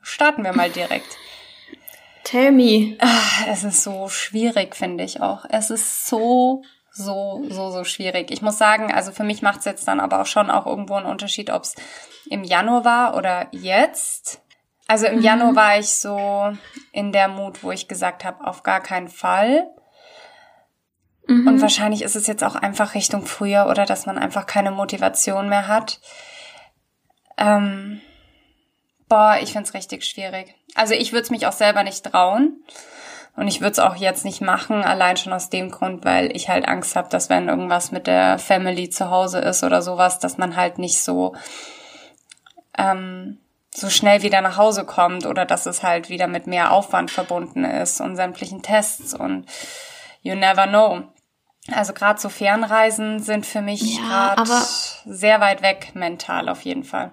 starten 0.02 0.44
wir 0.44 0.52
mal 0.52 0.70
direkt. 0.70 1.16
Tell 2.24 2.50
me. 2.50 2.96
Ach, 3.00 3.46
es 3.48 3.64
ist 3.64 3.82
so 3.82 4.08
schwierig, 4.08 4.74
finde 4.74 5.04
ich 5.04 5.20
auch. 5.22 5.44
Es 5.48 5.70
ist 5.70 6.06
so, 6.06 6.62
so, 6.90 7.44
so, 7.48 7.70
so 7.70 7.84
schwierig. 7.84 8.30
Ich 8.30 8.42
muss 8.42 8.58
sagen, 8.58 8.92
also 8.92 9.12
für 9.12 9.24
mich 9.24 9.42
macht 9.42 9.60
es 9.60 9.64
jetzt 9.64 9.86
dann 9.86 10.00
aber 10.00 10.20
auch 10.20 10.26
schon 10.26 10.50
auch 10.50 10.66
irgendwo 10.66 10.94
einen 10.94 11.06
Unterschied, 11.06 11.50
ob 11.50 11.62
es 11.62 11.76
im 12.28 12.42
Januar 12.42 12.84
war 12.84 13.16
oder 13.16 13.46
jetzt. 13.52 14.42
Also 14.88 15.06
im 15.06 15.16
mhm. 15.16 15.22
Januar 15.22 15.56
war 15.56 15.78
ich 15.78 15.88
so 15.88 16.52
in 16.92 17.12
der 17.12 17.28
Mut, 17.28 17.62
wo 17.62 17.70
ich 17.70 17.88
gesagt 17.88 18.24
habe, 18.24 18.46
auf 18.46 18.62
gar 18.62 18.80
keinen 18.80 19.08
Fall. 19.08 19.68
Mhm. 21.26 21.46
Und 21.46 21.60
wahrscheinlich 21.60 22.02
ist 22.02 22.16
es 22.16 22.26
jetzt 22.26 22.44
auch 22.44 22.54
einfach 22.54 22.94
Richtung 22.94 23.26
früher 23.26 23.66
oder 23.68 23.84
dass 23.84 24.06
man 24.06 24.18
einfach 24.18 24.46
keine 24.46 24.70
Motivation 24.70 25.48
mehr 25.48 25.68
hat. 25.68 26.00
Ähm, 27.36 28.00
boah, 29.08 29.38
ich 29.42 29.52
find's 29.52 29.74
richtig 29.74 30.04
schwierig. 30.04 30.54
Also 30.74 30.94
ich 30.94 31.12
würde 31.12 31.22
es 31.22 31.30
mich 31.30 31.46
auch 31.46 31.52
selber 31.52 31.82
nicht 31.82 32.04
trauen. 32.04 32.62
Und 33.36 33.48
ich 33.48 33.60
würde 33.60 33.72
es 33.72 33.78
auch 33.78 33.96
jetzt 33.96 34.24
nicht 34.24 34.40
machen, 34.40 34.82
allein 34.82 35.18
schon 35.18 35.34
aus 35.34 35.50
dem 35.50 35.70
Grund, 35.70 36.06
weil 36.06 36.34
ich 36.34 36.48
halt 36.48 36.66
Angst 36.66 36.96
habe, 36.96 37.10
dass 37.10 37.28
wenn 37.28 37.48
irgendwas 37.48 37.92
mit 37.92 38.06
der 38.06 38.38
Family 38.38 38.88
zu 38.88 39.10
Hause 39.10 39.40
ist 39.40 39.62
oder 39.62 39.82
sowas, 39.82 40.18
dass 40.18 40.38
man 40.38 40.56
halt 40.56 40.78
nicht 40.78 41.02
so 41.02 41.34
ähm, 42.78 43.38
so 43.74 43.90
schnell 43.90 44.22
wieder 44.22 44.40
nach 44.40 44.56
Hause 44.56 44.84
kommt 44.84 45.26
oder 45.26 45.44
dass 45.44 45.66
es 45.66 45.82
halt 45.82 46.08
wieder 46.08 46.28
mit 46.28 46.46
mehr 46.46 46.72
Aufwand 46.72 47.10
verbunden 47.10 47.64
ist 47.64 48.00
und 48.00 48.16
sämtlichen 48.16 48.62
Tests 48.62 49.12
und 49.12 49.44
you 50.22 50.34
never 50.34 50.66
know. 50.66 51.02
Also 51.72 51.92
gerade 51.92 52.18
so 52.18 52.30
Fernreisen 52.30 53.20
sind 53.20 53.44
für 53.44 53.60
mich 53.60 53.98
ja, 53.98 54.34
gerade 54.34 54.64
sehr 55.04 55.40
weit 55.40 55.60
weg 55.60 55.90
mental 55.94 56.48
auf 56.48 56.62
jeden 56.62 56.84
Fall. 56.84 57.12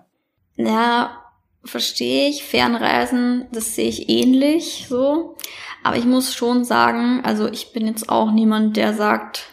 Ja, 0.55 1.24
verstehe 1.63 2.29
ich. 2.29 2.43
Fernreisen, 2.43 3.48
das 3.51 3.75
sehe 3.75 3.89
ich 3.89 4.10
ähnlich 4.10 4.86
so. 4.88 5.36
Aber 5.83 5.98
ich 5.98 6.05
muss 6.05 6.33
schon 6.33 6.63
sagen, 6.63 7.22
also 7.24 7.48
ich 7.48 7.74
bin 7.74 7.88
jetzt 7.88 8.10
auch 8.10 8.31
niemand, 8.31 8.77
der 8.77 8.93
sagt, 8.93 9.50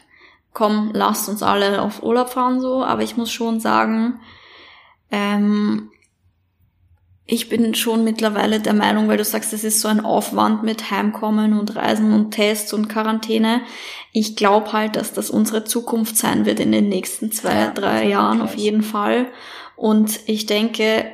komm, 0.52 0.90
lasst 0.92 1.28
uns 1.28 1.42
alle 1.42 1.82
auf 1.82 2.02
Urlaub 2.02 2.30
fahren 2.30 2.60
so. 2.60 2.84
Aber 2.84 3.02
ich 3.02 3.16
muss 3.16 3.30
schon 3.32 3.60
sagen, 3.60 4.20
ähm, 5.10 5.90
ich 7.32 7.48
bin 7.48 7.74
schon 7.76 8.02
mittlerweile 8.02 8.58
der 8.58 8.74
Meinung, 8.74 9.06
weil 9.06 9.16
du 9.16 9.24
sagst, 9.24 9.52
es 9.52 9.62
ist 9.62 9.80
so 9.80 9.86
ein 9.86 10.04
Aufwand 10.04 10.64
mit 10.64 10.90
Heimkommen 10.90 11.58
und 11.58 11.76
Reisen 11.76 12.12
und 12.12 12.32
Tests 12.32 12.72
und 12.72 12.88
Quarantäne. 12.88 13.62
Ich 14.12 14.34
glaube 14.34 14.72
halt, 14.72 14.96
dass 14.96 15.12
das 15.12 15.30
unsere 15.30 15.62
Zukunft 15.64 16.16
sein 16.16 16.44
wird 16.44 16.58
in 16.58 16.72
den 16.72 16.88
nächsten 16.88 17.30
zwei, 17.30 17.54
ja, 17.54 17.70
drei 17.70 18.08
Jahren 18.08 18.42
auf 18.42 18.56
jeden 18.56 18.82
Fall. 18.82 19.28
Und 19.80 20.20
ich 20.26 20.44
denke, 20.44 21.10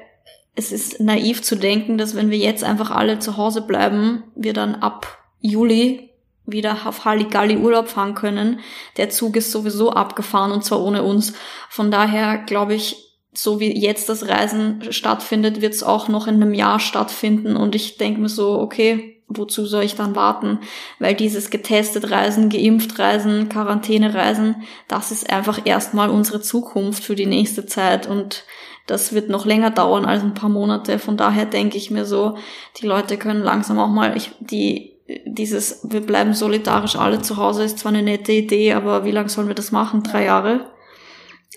es 0.57 0.73
ist 0.73 0.99
naiv 0.99 1.41
zu 1.41 1.55
denken, 1.55 1.99
dass 1.99 2.17
wenn 2.17 2.31
wir 2.31 2.39
jetzt 2.39 2.65
einfach 2.65 2.91
alle 2.91 3.21
zu 3.21 3.37
Hause 3.37 3.63
bleiben, 3.63 4.25
wir 4.35 4.55
dann 4.55 4.75
ab 4.75 5.19
Juli 5.41 6.11
wieder 6.47 6.77
auf 6.85 7.05
Halligalli 7.05 7.59
Urlaub 7.59 7.87
fahren 7.87 8.17
können. 8.17 8.59
Der 8.97 9.09
Zug 9.09 9.37
ist 9.37 9.53
sowieso 9.53 9.93
abgefahren 9.93 10.51
und 10.51 10.65
zwar 10.65 10.83
ohne 10.83 11.05
uns. 11.05 11.35
Von 11.69 11.93
daher 11.93 12.39
glaube 12.39 12.75
ich, 12.75 12.97
so 13.33 13.61
wie 13.61 13.71
jetzt 13.71 14.09
das 14.09 14.27
Reisen 14.27 14.83
stattfindet, 14.91 15.61
wird 15.61 15.75
es 15.75 15.85
auch 15.85 16.09
noch 16.09 16.27
in 16.27 16.43
einem 16.43 16.53
Jahr 16.53 16.81
stattfinden. 16.81 17.55
Und 17.57 17.77
ich 17.77 17.99
denke 17.99 18.21
mir 18.21 18.29
so, 18.29 18.59
okay, 18.59 19.16
wozu 19.29 19.67
soll 19.67 19.85
ich 19.85 19.97
dann 19.97 20.15
warten? 20.15 20.61
Weil 20.99 21.15
dieses 21.15 21.51
getestet 21.51 22.11
Reisen, 22.11 22.49
geimpft 22.49 22.99
Reisen, 22.99 23.49
Quarantäne 23.49 24.15
Reisen, 24.15 24.63
das 24.89 25.11
ist 25.11 25.31
einfach 25.31 25.61
erstmal 25.65 26.11
unsere 26.11 26.41
Zukunft 26.41 27.03
für 27.03 27.17
die 27.17 27.27
nächste 27.27 27.67
Zeit. 27.67 28.07
Und 28.07 28.45
das 28.87 29.13
wird 29.13 29.29
noch 29.29 29.45
länger 29.45 29.71
dauern 29.71 30.05
als 30.05 30.23
ein 30.23 30.35
paar 30.35 30.49
Monate. 30.49 30.99
Von 30.99 31.17
daher 31.17 31.45
denke 31.45 31.77
ich 31.77 31.91
mir 31.91 32.05
so, 32.05 32.37
die 32.81 32.87
Leute 32.87 33.17
können 33.17 33.43
langsam 33.43 33.79
auch 33.79 33.89
mal, 33.89 34.17
ich, 34.17 34.31
die, 34.41 34.97
dieses, 35.25 35.81
wir 35.91 36.01
bleiben 36.01 36.35
solidarisch 36.35 36.97
alle 36.97 37.21
zu 37.21 37.37
Hause, 37.37 37.65
ist 37.65 37.81
zwar 37.81 37.93
eine 37.93 38.03
nette 38.03 38.33
Idee, 38.33 38.75
aber 38.75 39.05
wie 39.05 39.11
lange 39.11 39.29
sollen 39.29 39.49
wir 39.49 39.55
das 39.55 39.73
machen? 39.73 40.03
Drei 40.05 40.25
Jahre? 40.25 40.71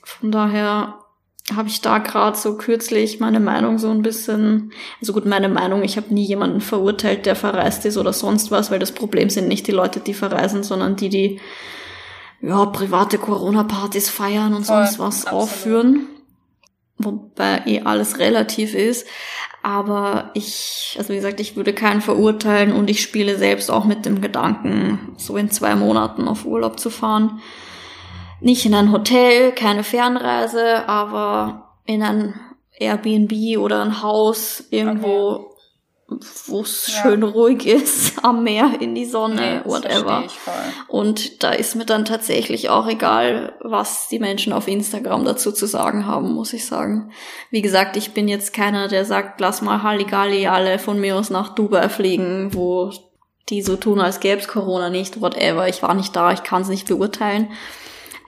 Von 0.03 0.31
daher 0.31 0.99
habe 1.55 1.69
ich 1.69 1.81
da 1.81 1.97
gerade 1.99 2.37
so 2.37 2.57
kürzlich 2.57 3.19
meine 3.19 3.39
Meinung 3.39 3.77
so 3.77 3.89
ein 3.89 4.01
bisschen, 4.01 4.71
also 4.99 5.13
gut, 5.13 5.25
meine 5.25 5.49
Meinung, 5.49 5.83
ich 5.83 5.97
habe 5.97 6.13
nie 6.13 6.25
jemanden 6.25 6.61
verurteilt, 6.61 7.25
der 7.25 7.35
verreist 7.35 7.85
ist 7.85 7.97
oder 7.97 8.13
sonst 8.13 8.51
was, 8.51 8.71
weil 8.71 8.79
das 8.79 8.91
Problem 8.91 9.29
sind 9.29 9.47
nicht 9.47 9.67
die 9.67 9.71
Leute, 9.71 9.99
die 9.99 10.13
verreisen, 10.13 10.63
sondern 10.63 10.95
die, 10.95 11.09
die 11.09 11.39
ja, 12.41 12.65
private 12.67 13.17
Corona-Partys 13.17 14.09
feiern 14.09 14.53
und 14.53 14.65
Voll, 14.65 14.85
sonst 14.85 14.99
was 14.99 15.25
absolut. 15.25 15.43
aufführen. 15.43 16.07
Wobei 16.97 17.63
eh 17.65 17.81
alles 17.81 18.19
relativ 18.19 18.75
ist. 18.75 19.07
Aber 19.63 20.31
ich, 20.33 20.95
also 20.97 21.13
wie 21.13 21.17
gesagt, 21.17 21.39
ich 21.39 21.55
würde 21.55 21.73
keinen 21.73 22.01
verurteilen 22.01 22.73
und 22.73 22.89
ich 22.89 23.01
spiele 23.01 23.37
selbst 23.37 23.71
auch 23.71 23.85
mit 23.85 24.05
dem 24.05 24.21
Gedanken, 24.21 25.13
so 25.17 25.37
in 25.37 25.49
zwei 25.49 25.75
Monaten 25.75 26.27
auf 26.27 26.45
Urlaub 26.45 26.79
zu 26.79 26.89
fahren 26.89 27.41
nicht 28.41 28.65
in 28.65 28.73
ein 28.73 28.91
Hotel, 28.91 29.51
keine 29.51 29.83
Fernreise, 29.83 30.87
aber 30.87 31.69
in 31.85 32.03
ein 32.03 32.39
Airbnb 32.79 33.57
oder 33.59 33.81
ein 33.81 34.01
Haus 34.01 34.63
irgendwo, 34.69 35.51
okay. 36.07 36.17
wo 36.47 36.61
es 36.61 36.87
ja. 36.87 37.01
schön 37.01 37.23
ruhig 37.23 37.65
ist, 37.65 38.13
am 38.23 38.43
Meer, 38.43 38.71
in 38.79 38.95
die 38.95 39.05
Sonne, 39.05 39.61
nee, 39.65 39.69
whatever. 39.69 40.23
Und 40.87 41.43
da 41.43 41.51
ist 41.51 41.75
mir 41.75 41.85
dann 41.85 42.05
tatsächlich 42.05 42.69
auch 42.69 42.87
egal, 42.87 43.53
was 43.61 44.07
die 44.07 44.19
Menschen 44.19 44.53
auf 44.53 44.67
Instagram 44.67 45.25
dazu 45.25 45.51
zu 45.51 45.65
sagen 45.65 46.05
haben, 46.05 46.33
muss 46.33 46.53
ich 46.53 46.65
sagen. 46.65 47.11
Wie 47.51 47.61
gesagt, 47.61 47.97
ich 47.97 48.13
bin 48.13 48.27
jetzt 48.27 48.53
keiner, 48.53 48.87
der 48.87 49.03
sagt, 49.03 49.41
lass 49.41 49.61
mal 49.61 49.83
Halligalli 49.83 50.47
alle 50.47 50.79
von 50.79 50.99
mir 50.99 51.17
aus 51.17 51.29
nach 51.29 51.53
Dubai 51.55 51.89
fliegen, 51.89 52.53
wo 52.53 52.91
die 53.49 53.61
so 53.61 53.75
tun, 53.75 53.99
als 53.99 54.19
gäbe 54.19 54.39
es 54.39 54.47
Corona 54.47 54.89
nicht, 54.89 55.21
whatever. 55.21 55.67
Ich 55.67 55.81
war 55.81 55.93
nicht 55.93 56.15
da, 56.15 56.31
ich 56.31 56.43
kann 56.43 56.61
es 56.61 56.69
nicht 56.69 56.87
beurteilen. 56.87 57.49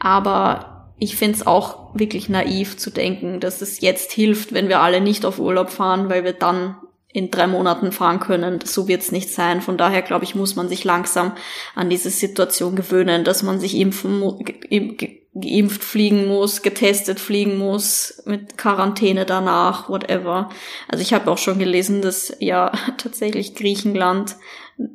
Aber 0.03 0.89
ich 0.97 1.15
finde 1.15 1.37
es 1.37 1.45
auch 1.45 1.93
wirklich 1.93 2.27
naiv 2.27 2.75
zu 2.75 2.89
denken, 2.89 3.39
dass 3.39 3.61
es 3.61 3.81
jetzt 3.81 4.11
hilft, 4.11 4.51
wenn 4.51 4.67
wir 4.67 4.79
alle 4.79 4.99
nicht 4.99 5.25
auf 5.25 5.37
Urlaub 5.37 5.69
fahren, 5.69 6.09
weil 6.09 6.23
wir 6.23 6.33
dann 6.33 6.75
in 7.13 7.29
drei 7.29 7.45
Monaten 7.45 7.91
fahren 7.91 8.19
können. 8.19 8.59
So 8.63 8.87
wird 8.87 9.01
es 9.01 9.11
nicht 9.11 9.29
sein. 9.29 9.61
Von 9.61 9.77
daher, 9.77 10.01
glaube 10.01 10.23
ich, 10.23 10.33
muss 10.33 10.55
man 10.55 10.69
sich 10.69 10.83
langsam 10.83 11.33
an 11.75 11.89
diese 11.89 12.09
Situation 12.09 12.75
gewöhnen, 12.75 13.23
dass 13.23 13.43
man 13.43 13.59
sich 13.59 13.75
impfen, 13.75 14.23
geimpft 15.33 15.83
fliegen 15.83 16.27
muss, 16.27 16.63
getestet 16.63 17.19
fliegen 17.19 17.57
muss, 17.57 18.23
mit 18.25 18.57
Quarantäne 18.57 19.25
danach, 19.25 19.87
whatever. 19.87 20.49
Also 20.87 21.03
ich 21.03 21.13
habe 21.13 21.29
auch 21.29 21.37
schon 21.37 21.59
gelesen, 21.59 22.01
dass 22.01 22.35
ja 22.39 22.71
tatsächlich 22.97 23.53
Griechenland 23.53 24.35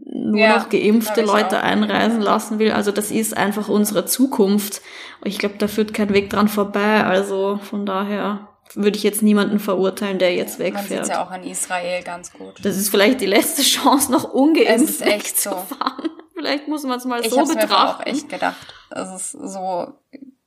nur 0.04 0.40
ja, 0.40 0.56
noch 0.56 0.68
geimpfte 0.68 1.22
Leute 1.22 1.62
einreisen 1.62 2.20
lassen 2.20 2.58
will. 2.58 2.72
Also 2.72 2.90
das 2.92 3.10
ist 3.10 3.36
einfach 3.36 3.68
unsere 3.68 4.06
Zukunft. 4.06 4.80
Ich 5.24 5.38
glaube, 5.38 5.56
da 5.58 5.68
führt 5.68 5.94
kein 5.94 6.12
Weg 6.12 6.30
dran 6.30 6.48
vorbei. 6.48 7.04
Also 7.04 7.58
von 7.62 7.86
daher 7.86 8.48
würde 8.74 8.96
ich 8.96 9.02
jetzt 9.02 9.22
niemanden 9.22 9.58
verurteilen, 9.58 10.18
der 10.18 10.34
jetzt 10.34 10.58
wegfährt. 10.58 10.90
Man 10.90 11.04
sieht 11.04 11.14
ja 11.14 11.24
auch 11.24 11.32
in 11.32 11.44
Israel 11.44 12.02
ganz 12.02 12.32
gut. 12.32 12.54
Das 12.62 12.76
ist 12.76 12.88
vielleicht 12.88 13.20
die 13.20 13.26
letzte 13.26 13.62
Chance, 13.62 14.10
noch 14.10 14.24
ungeimpft 14.24 15.04
wegzufahren. 15.04 16.04
So. 16.04 16.10
Vielleicht 16.34 16.68
muss 16.68 16.82
man 16.82 16.98
es 16.98 17.06
mal 17.06 17.20
ich 17.20 17.30
so 17.30 17.36
betrachten. 17.36 17.64
Ich 17.64 17.70
habe 17.70 17.98
auch 17.98 18.06
echt 18.06 18.28
gedacht. 18.28 18.56
Das 18.90 19.14
ist 19.14 19.30
so 19.30 19.94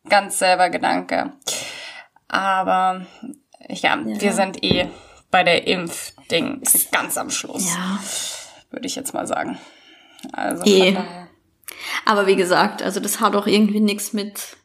ganz 0.08 0.38
selber 0.38 0.70
Gedanke. 0.70 1.34
Aber 2.28 3.08
ja, 3.68 3.98
ja. 3.98 4.22
wir 4.22 4.34
sind 4.34 4.64
eh 4.64 4.88
bei 5.32 5.44
der 5.44 5.66
Impfding 5.66 6.62
ganz 6.92 7.18
am 7.18 7.32
Schluss. 7.32 7.74
Ja 7.74 8.00
würde 8.72 8.88
ich 8.88 8.96
jetzt 8.96 9.14
mal 9.14 9.28
sagen. 9.28 9.58
Also 10.34 10.64
e. 10.66 10.98
Aber 12.06 12.28
wie 12.28 12.36
gesagt, 12.36 12.82
also 12.82 13.00
das 13.00 13.20
hat 13.20 13.36
auch 13.36 13.48
irgendwie 13.48 13.80
nichts 13.80 14.14
mit, 14.14 14.58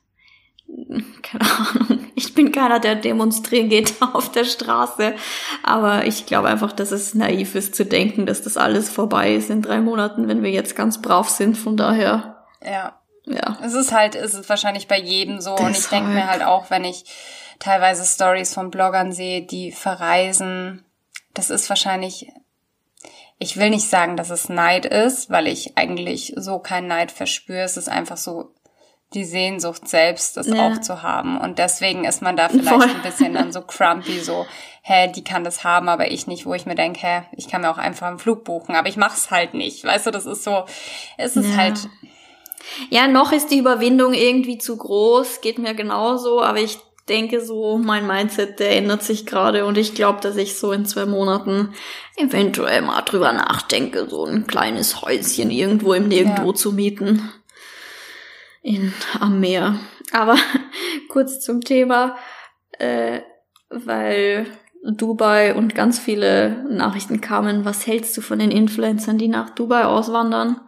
keine 1.23 1.44
Ahnung, 1.44 2.06
ich 2.14 2.34
bin 2.34 2.52
keiner, 2.52 2.80
der 2.80 2.96
demonstrieren 2.96 3.68
geht 3.68 3.94
auf 4.14 4.32
der 4.32 4.44
Straße, 4.44 5.14
aber 5.62 6.06
ich 6.06 6.26
glaube 6.26 6.49
einfach, 6.49 6.73
dass 6.73 6.90
es 6.90 7.14
naiv 7.14 7.54
ist 7.54 7.75
zu 7.75 7.84
denken, 7.84 8.26
dass 8.26 8.42
das 8.42 8.56
alles 8.56 8.88
vorbei 8.88 9.34
ist 9.34 9.50
in 9.50 9.62
drei 9.62 9.80
Monaten, 9.80 10.28
wenn 10.28 10.42
wir 10.42 10.50
jetzt 10.50 10.76
ganz 10.76 11.00
brav 11.00 11.28
sind, 11.28 11.56
von 11.56 11.76
daher. 11.76 12.44
Ja. 12.62 13.00
Ja. 13.26 13.58
Es 13.64 13.73
ist 13.73 13.92
halt, 13.92 14.14
es 14.14 14.34
ist 14.34 14.50
wahrscheinlich 14.50 14.87
bei 14.87 14.99
jedem 14.99 15.40
so 15.40 15.52
Deshalb. 15.52 15.68
und 15.68 15.78
ich 15.78 15.87
denke 15.87 16.11
mir 16.11 16.26
halt 16.26 16.42
auch, 16.42 16.68
wenn 16.68 16.84
ich 16.84 17.04
teilweise 17.58 18.04
Stories 18.04 18.52
von 18.52 18.70
Bloggern 18.70 19.12
sehe, 19.12 19.42
die 19.42 19.73
verreisen, 19.73 20.84
das 21.32 21.49
ist 21.49 21.70
wahrscheinlich 21.70 22.28
ich 23.38 23.56
will 23.56 23.70
nicht 23.70 23.88
sagen, 23.88 24.16
dass 24.16 24.30
es 24.30 24.48
Neid 24.48 24.86
ist, 24.86 25.30
weil 25.30 25.46
ich 25.46 25.76
eigentlich 25.76 26.32
so 26.36 26.58
keinen 26.58 26.86
Neid 26.86 27.10
verspüre. 27.10 27.62
Es 27.62 27.76
ist 27.76 27.88
einfach 27.88 28.16
so 28.16 28.54
die 29.14 29.24
Sehnsucht 29.24 29.86
selbst, 29.88 30.36
das 30.36 30.48
ja. 30.48 30.68
auch 30.68 30.80
zu 30.80 31.02
haben. 31.02 31.38
Und 31.38 31.58
deswegen 31.58 32.04
ist 32.04 32.22
man 32.22 32.36
da 32.36 32.48
vielleicht 32.48 32.68
Voll. 32.68 32.90
ein 32.90 33.02
bisschen 33.02 33.34
dann 33.34 33.52
so 33.52 33.62
crumpy, 33.62 34.20
so, 34.20 34.46
hä, 34.82 35.10
die 35.14 35.24
kann 35.24 35.44
das 35.44 35.64
haben, 35.64 35.88
aber 35.88 36.10
ich 36.10 36.26
nicht, 36.26 36.46
wo 36.46 36.54
ich 36.54 36.66
mir 36.66 36.74
denke, 36.74 37.00
hä, 37.00 37.22
ich 37.32 37.48
kann 37.48 37.62
mir 37.62 37.70
auch 37.70 37.78
einfach 37.78 38.08
einen 38.08 38.18
Flug 38.18 38.44
buchen, 38.44 38.74
aber 38.74 38.88
ich 38.88 38.96
mach's 38.96 39.30
halt 39.30 39.54
nicht. 39.54 39.84
Weißt 39.84 40.06
du, 40.06 40.10
das 40.10 40.26
ist 40.26 40.44
so, 40.44 40.64
es 41.16 41.36
ist 41.36 41.50
ja. 41.50 41.56
halt. 41.56 41.88
Ja, 42.88 43.08
noch 43.08 43.32
ist 43.32 43.50
die 43.50 43.58
Überwindung 43.58 44.14
irgendwie 44.14 44.56
zu 44.56 44.76
groß, 44.76 45.42
geht 45.42 45.58
mir 45.58 45.74
genauso, 45.74 46.42
aber 46.42 46.58
ich 46.58 46.78
denke 47.08 47.40
so, 47.40 47.78
mein 47.78 48.06
Mindset, 48.06 48.61
der 48.61 48.76
ändert 48.76 49.02
sich 49.02 49.26
gerade 49.26 49.66
und 49.66 49.76
ich 49.76 49.94
glaube, 49.94 50.20
dass 50.20 50.37
ich 50.37 50.56
so 50.56 50.73
in 50.73 50.87
zwei 50.87 51.06
Monaten 51.06 51.75
eventuell 52.16 52.82
mal 52.82 53.02
drüber 53.02 53.32
nachdenke, 53.32 54.08
so 54.08 54.25
ein 54.25 54.46
kleines 54.46 55.02
Häuschen 55.02 55.50
irgendwo 55.50 55.92
im 55.92 56.08
Nirgendwo 56.08 56.50
ja. 56.50 56.54
zu 56.54 56.73
mieten. 56.73 57.30
In, 58.62 58.94
am 59.20 59.40
Meer. 59.40 59.78
Aber 60.12 60.37
kurz 61.08 61.40
zum 61.40 61.61
Thema, 61.61 62.16
äh, 62.78 63.20
weil 63.68 64.46
Dubai 64.82 65.54
und 65.54 65.75
ganz 65.75 65.99
viele 65.99 66.64
Nachrichten 66.70 67.20
kamen, 67.20 67.64
was 67.64 67.87
hältst 67.87 68.16
du 68.16 68.23
von 68.23 68.38
den 68.38 68.50
Influencern, 68.50 69.18
die 69.18 69.28
nach 69.28 69.50
Dubai 69.50 69.84
auswandern? 69.84 70.61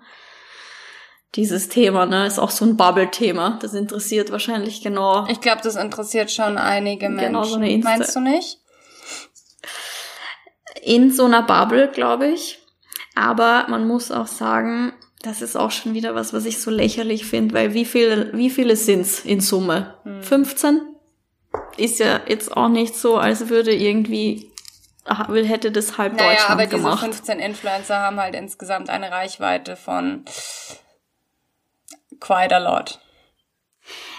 Dieses 1.36 1.68
Thema, 1.68 2.06
ne, 2.06 2.26
ist 2.26 2.38
auch 2.38 2.50
so 2.50 2.64
ein 2.64 2.78
Bubble-Thema. 2.78 3.58
Das 3.60 3.74
interessiert 3.74 4.32
wahrscheinlich 4.32 4.82
genau. 4.82 5.26
Ich 5.28 5.42
glaube, 5.42 5.60
das 5.62 5.76
interessiert 5.76 6.30
schon 6.30 6.56
einige 6.56 7.10
Menschen. 7.10 7.26
Genau 7.26 7.44
so 7.44 7.56
eine 7.56 7.70
Insta 7.70 7.90
Meinst 7.90 8.16
du 8.16 8.20
nicht? 8.20 8.58
In 10.82 11.12
so 11.12 11.26
einer 11.26 11.42
Bubble, 11.42 11.88
glaube 11.88 12.28
ich. 12.28 12.58
Aber 13.14 13.66
man 13.68 13.86
muss 13.86 14.10
auch 14.10 14.26
sagen, 14.26 14.94
das 15.22 15.42
ist 15.42 15.56
auch 15.56 15.70
schon 15.70 15.92
wieder 15.92 16.14
was, 16.14 16.32
was 16.32 16.46
ich 16.46 16.60
so 16.60 16.70
lächerlich 16.70 17.26
finde, 17.26 17.54
weil 17.54 17.74
wie 17.74 17.84
viele, 17.84 18.32
wie 18.32 18.50
viele 18.50 18.76
sind's 18.76 19.20
in 19.20 19.40
Summe? 19.40 19.94
Hm. 20.04 20.22
15? 20.22 20.80
Ist 21.76 21.98
ja 21.98 22.20
jetzt 22.26 22.56
auch 22.56 22.68
nicht 22.68 22.94
so, 22.94 23.18
als 23.18 23.48
würde 23.48 23.74
irgendwie 23.74 24.52
hätte 25.04 25.70
das 25.70 25.98
halb 25.98 26.14
naja, 26.14 26.30
Deutschland 26.30 26.50
aber 26.50 26.66
gemacht. 26.66 27.02
diese 27.02 27.12
15 27.12 27.38
Influencer 27.38 27.98
haben 28.00 28.18
halt 28.18 28.34
insgesamt 28.34 28.88
eine 28.90 29.10
Reichweite 29.10 29.76
von 29.76 30.24
quite 32.20 32.54
a 32.54 32.58
lot. 32.58 33.00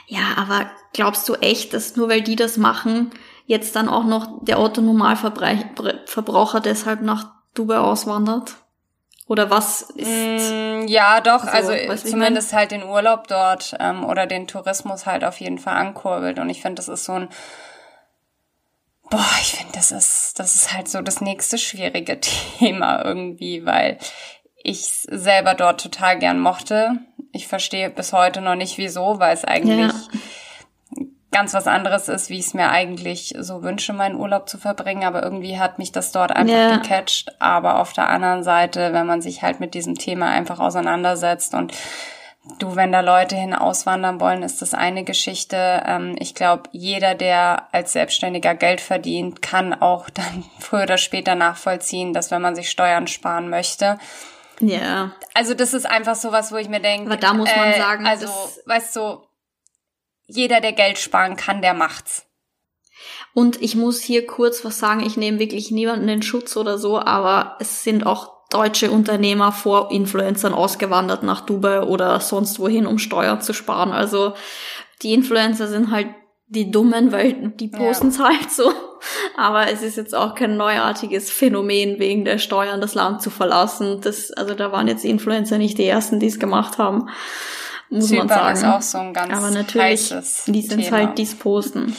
Ja, 0.08 0.36
aber 0.38 0.72
glaubst 0.94 1.27
du 1.27 1.36
echt, 1.36 1.74
dass 1.74 1.96
nur 1.96 2.10
weil 2.10 2.22
die 2.22 2.36
das 2.36 2.58
machen, 2.58 3.12
jetzt 3.46 3.75
dann 3.75 3.89
auch 3.89 4.06
noch 4.06 4.39
der 4.42 4.60
Autonormalverbraucher 4.60 6.62
deshalb 6.62 7.01
nach 7.01 7.32
Dubai 7.54 7.80
auswandert? 7.80 8.56
Oder 9.27 9.50
was 9.50 9.82
ist? 9.82 10.51
Mm, 10.51 10.88
ja, 10.88 11.20
doch, 11.20 11.44
also, 11.44 11.74
also 11.74 12.08
zumindest 12.08 12.54
halt 12.54 12.72
den 12.72 12.84
Urlaub 12.84 13.27
dort 13.27 13.75
ähm, 13.80 14.06
oder 14.06 14.25
den 14.25 14.48
Tourismus 14.48 15.06
halt 15.06 15.25
auf 15.25 15.42
jeden 15.42 15.58
Fall 15.58 15.75
ankurbelt. 15.75 16.39
Und 16.39 16.50
ich 16.50 16.62
finde, 16.62 16.75
das 16.75 16.88
ist 16.88 17.04
so 17.04 17.13
ein 17.13 17.30
Boah, 19.10 19.25
ich 19.42 19.54
finde, 19.54 19.74
das 19.74 19.92
ist, 19.92 20.34
das 20.38 20.56
ist 20.56 20.74
halt 20.74 20.89
so 20.89 21.01
das 21.01 21.22
nächste 21.22 21.58
schwierige 21.58 22.20
Thema 22.22 23.06
irgendwie, 23.06 23.66
weil 23.66 23.98
ich 24.63 24.86
selber 25.10 25.54
dort 25.54 25.82
total 25.82 26.20
gern 26.20 26.39
mochte. 26.39 27.00
Ich 27.38 27.48
verstehe 27.48 27.89
bis 27.89 28.13
heute 28.13 28.41
noch 28.41 28.56
nicht 28.56 28.77
wieso, 28.77 29.20
weil 29.20 29.34
es 29.34 29.46
eigentlich 29.46 29.91
ja 29.91 30.20
ganz 31.38 31.53
was 31.53 31.67
anderes 31.67 32.10
ist, 32.10 32.32
wie 32.32 32.39
ich 32.39 32.48
es 32.48 32.53
mir 32.56 32.70
eigentlich 32.70 33.36
so 33.38 33.62
wünsche, 33.62 33.94
meinen 33.94 34.15
Urlaub 34.15 34.50
zu 34.50 34.58
verbringen. 34.58 35.03
Aber 35.03 35.22
irgendwie 35.22 35.60
hat 35.60 35.77
mich 35.77 35.91
das 35.91 36.12
dort 36.12 36.32
einfach 36.32 36.53
yeah. 36.53 36.77
gecatcht. 36.77 37.36
Aber 37.39 37.79
auf 37.79 37.94
der 37.94 38.10
anderen 38.10 38.44
Seite, 38.44 38.91
wenn 38.91 39.06
man 39.06 39.22
sich 39.22 39.44
halt 39.44 39.60
mit 39.60 39.75
diesem 39.75 39.96
Thema 39.96 40.29
einfach 40.29 40.60
auseinandersetzt 40.60 41.53
und 41.53 41.74
Du, 42.60 42.77
wenn 42.77 42.94
da 42.94 43.01
Leute 43.01 43.36
hin 43.36 43.53
auswandern 43.53 44.22
wollen, 44.22 44.41
ist 44.41 44.62
das 44.62 44.74
eine 44.74 45.03
Geschichte. 45.03 45.84
Ähm, 45.86 46.15
ich 46.17 46.34
glaube, 46.34 46.63
jeder, 46.72 47.13
der 47.13 47.67
als 47.74 47.91
Selbstständiger 47.91 48.56
Geld 48.56 48.79
verdient, 48.79 49.41
kann 49.41 49.74
auch 49.74 50.10
dann 50.13 50.46
früher 50.58 50.84
oder 50.84 50.98
später 50.98 51.36
nachvollziehen, 51.36 52.13
dass 52.13 52.32
wenn 52.32 52.41
man 52.41 52.56
sich 52.56 52.70
Steuern 52.70 53.08
sparen 53.08 53.50
möchte, 53.50 53.98
ja. 54.60 55.16
Also 55.34 55.54
das 55.54 55.74
ist 55.74 55.86
einfach 55.86 56.16
so 56.16 56.32
was, 56.32 56.52
wo 56.52 56.58
ich 56.58 56.70
mir 56.70 56.80
denke. 56.80 57.12
Aber 57.12 57.18
da 57.18 57.34
muss 57.34 57.50
man 57.56 57.70
äh, 57.70 57.78
sagen, 57.78 58.06
also 58.06 58.28
weißt 58.66 58.96
du, 58.96 59.24
jeder, 60.28 60.62
der 60.62 60.74
Geld 60.74 60.98
sparen 60.98 61.36
kann, 61.36 61.62
der 61.62 61.74
macht's. 61.74 62.26
Und 63.34 63.62
ich 63.62 63.76
muss 63.76 64.02
hier 64.02 64.26
kurz 64.26 64.66
was 64.66 64.80
sagen, 64.80 65.06
ich 65.06 65.18
nehme 65.18 65.40
wirklich 65.40 65.72
niemanden 65.72 66.10
in 66.10 66.24
Schutz 66.24 66.58
oder 66.58 66.78
so, 66.78 67.00
aber 67.00 67.56
es 67.60 67.84
sind 67.84 68.06
auch 68.06 68.38
deutsche 68.50 68.92
Unternehmer 68.92 69.52
vor 69.52 69.92
Influencern 69.92 70.54
ausgewandert 70.54 71.24
nach 71.24 71.42
Dubai 71.42 71.82
oder 71.82 72.20
sonst 72.20 72.60
wohin, 72.60 72.88
um 72.88 72.98
Steuern 72.98 73.42
zu 73.42 73.54
sparen. 73.54 73.92
Also 73.92 74.34
die 75.02 75.14
Influencer 75.14 75.68
sind 75.68 75.92
halt 75.92 76.08
die 76.48 76.72
Dummen, 76.72 77.12
weil 77.12 77.50
die 77.50 77.67
posten 77.67 78.10
es 78.10 78.17
ja. 78.17 78.26
halt 78.30 78.52
so. 78.52 78.72
Aber 79.36 79.72
es 79.72 79.84
ist 79.84 79.98
jetzt 79.98 80.15
auch 80.15 80.34
kein 80.34 80.58
neuartiges 80.58 81.30
Phänomen, 81.30 82.00
wegen 82.00 82.26
der 82.26 82.38
Steuern 82.38 82.82
das 82.82 82.95
Land 82.95 83.22
zu 83.22 83.30
verlassen. 83.30 84.00
Das, 84.02 84.32
also 84.32 84.54
da 84.54 84.72
waren 84.72 84.88
jetzt 84.88 85.06
Influencer 85.06 85.58
nicht 85.58 85.78
die 85.78 85.86
ersten, 85.86 86.19
die 86.19 86.28
es 86.28 86.39
gemacht 86.39 86.78
haben 86.78 87.10
muss 87.89 88.08
Zypern 88.08 88.28
man 88.28 88.38
sagen. 88.38 88.58
ist 88.58 88.65
auch 88.65 88.82
so 88.82 88.98
ein 88.98 89.13
ganz 89.13 89.34
Aber 89.34 89.52
natürlich, 89.52 90.13
die 90.48 90.62
sind 90.62 90.91
halt 90.91 91.17
dies 91.17 91.36
posten. 91.36 91.95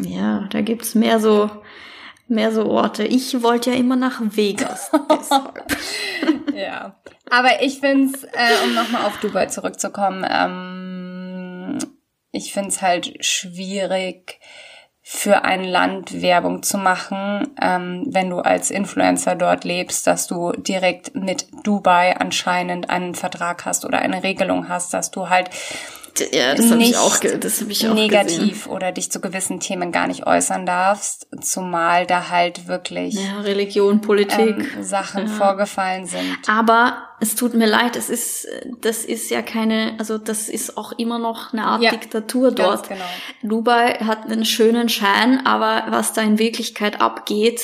Ja, 0.00 0.46
da 0.50 0.60
gibt's 0.60 0.94
mehr 0.94 1.20
so, 1.20 1.50
mehr 2.28 2.52
so 2.52 2.66
Orte. 2.66 3.04
Ich 3.04 3.42
wollte 3.42 3.70
ja 3.70 3.76
immer 3.76 3.96
nach 3.96 4.20
Vegas. 4.22 4.90
ja. 6.54 6.94
Aber 7.30 7.62
ich 7.62 7.80
find's, 7.80 8.24
äh, 8.24 8.64
um 8.64 8.74
nochmal 8.74 9.04
auf 9.04 9.18
Dubai 9.20 9.46
zurückzukommen, 9.46 10.24
ähm, 10.28 11.07
ich 12.32 12.52
find's 12.52 12.82
halt 12.82 13.24
schwierig, 13.24 14.40
für 15.10 15.42
ein 15.42 15.64
Land 15.64 16.20
Werbung 16.20 16.62
zu 16.62 16.76
machen, 16.76 17.54
ähm, 17.62 18.04
wenn 18.08 18.28
du 18.28 18.40
als 18.40 18.70
Influencer 18.70 19.36
dort 19.36 19.64
lebst, 19.64 20.06
dass 20.06 20.26
du 20.26 20.52
direkt 20.52 21.14
mit 21.14 21.46
Dubai 21.64 22.14
anscheinend 22.18 22.90
einen 22.90 23.14
Vertrag 23.14 23.64
hast 23.64 23.86
oder 23.86 24.00
eine 24.00 24.22
Regelung 24.22 24.68
hast, 24.68 24.92
dass 24.92 25.10
du 25.10 25.30
halt 25.30 25.48
ja, 26.32 26.54
das 26.54 26.70
habe 26.70 26.82
ich 26.82 26.96
auch, 26.96 27.18
das 27.18 27.60
hab 27.60 27.68
ich 27.68 27.88
auch 27.88 27.94
negativ 27.94 28.64
gesehen. 28.64 28.72
oder 28.72 28.92
dich 28.92 29.10
zu 29.10 29.20
gewissen 29.20 29.60
Themen 29.60 29.92
gar 29.92 30.06
nicht 30.06 30.26
äußern 30.26 30.66
darfst, 30.66 31.26
zumal 31.40 32.06
da 32.06 32.30
halt 32.30 32.68
wirklich 32.68 33.14
ja, 33.14 33.40
Religion, 33.40 34.00
Politik, 34.00 34.74
ähm, 34.76 34.82
Sachen 34.82 35.26
ja. 35.26 35.32
vorgefallen 35.32 36.06
sind. 36.06 36.38
Aber 36.46 37.08
es 37.20 37.34
tut 37.34 37.54
mir 37.54 37.66
leid, 37.66 37.96
es 37.96 38.10
ist, 38.10 38.46
das 38.80 39.04
ist 39.04 39.30
ja 39.30 39.42
keine, 39.42 39.94
also 39.98 40.18
das 40.18 40.48
ist 40.48 40.76
auch 40.76 40.92
immer 40.92 41.18
noch 41.18 41.52
eine 41.52 41.64
Art 41.64 41.82
ja, 41.82 41.90
Diktatur 41.90 42.52
dort. 42.52 42.88
Genau. 42.88 43.04
Dubai 43.42 43.98
hat 44.04 44.24
einen 44.24 44.44
schönen 44.44 44.88
Schein, 44.88 45.44
aber 45.46 45.86
was 45.90 46.12
da 46.12 46.22
in 46.22 46.38
Wirklichkeit 46.38 47.00
abgeht, 47.00 47.62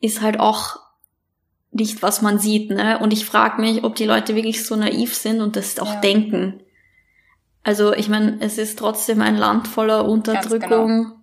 ist 0.00 0.20
halt 0.20 0.40
auch 0.40 0.78
nicht, 1.72 2.02
was 2.02 2.20
man 2.20 2.38
sieht, 2.38 2.70
ne? 2.70 2.98
Und 2.98 3.12
ich 3.12 3.24
frage 3.24 3.60
mich, 3.60 3.84
ob 3.84 3.94
die 3.94 4.04
Leute 4.04 4.34
wirklich 4.34 4.64
so 4.64 4.74
naiv 4.74 5.14
sind 5.14 5.40
und 5.40 5.56
das 5.56 5.78
auch 5.78 6.00
denken. 6.00 6.60
Also 7.62 7.92
ich 7.92 8.08
meine, 8.08 8.38
es 8.40 8.58
ist 8.58 8.78
trotzdem 8.78 9.20
ein 9.20 9.36
Land 9.36 9.68
voller 9.68 10.04
Unterdrückung. 10.06 10.88
Genau. 10.88 11.16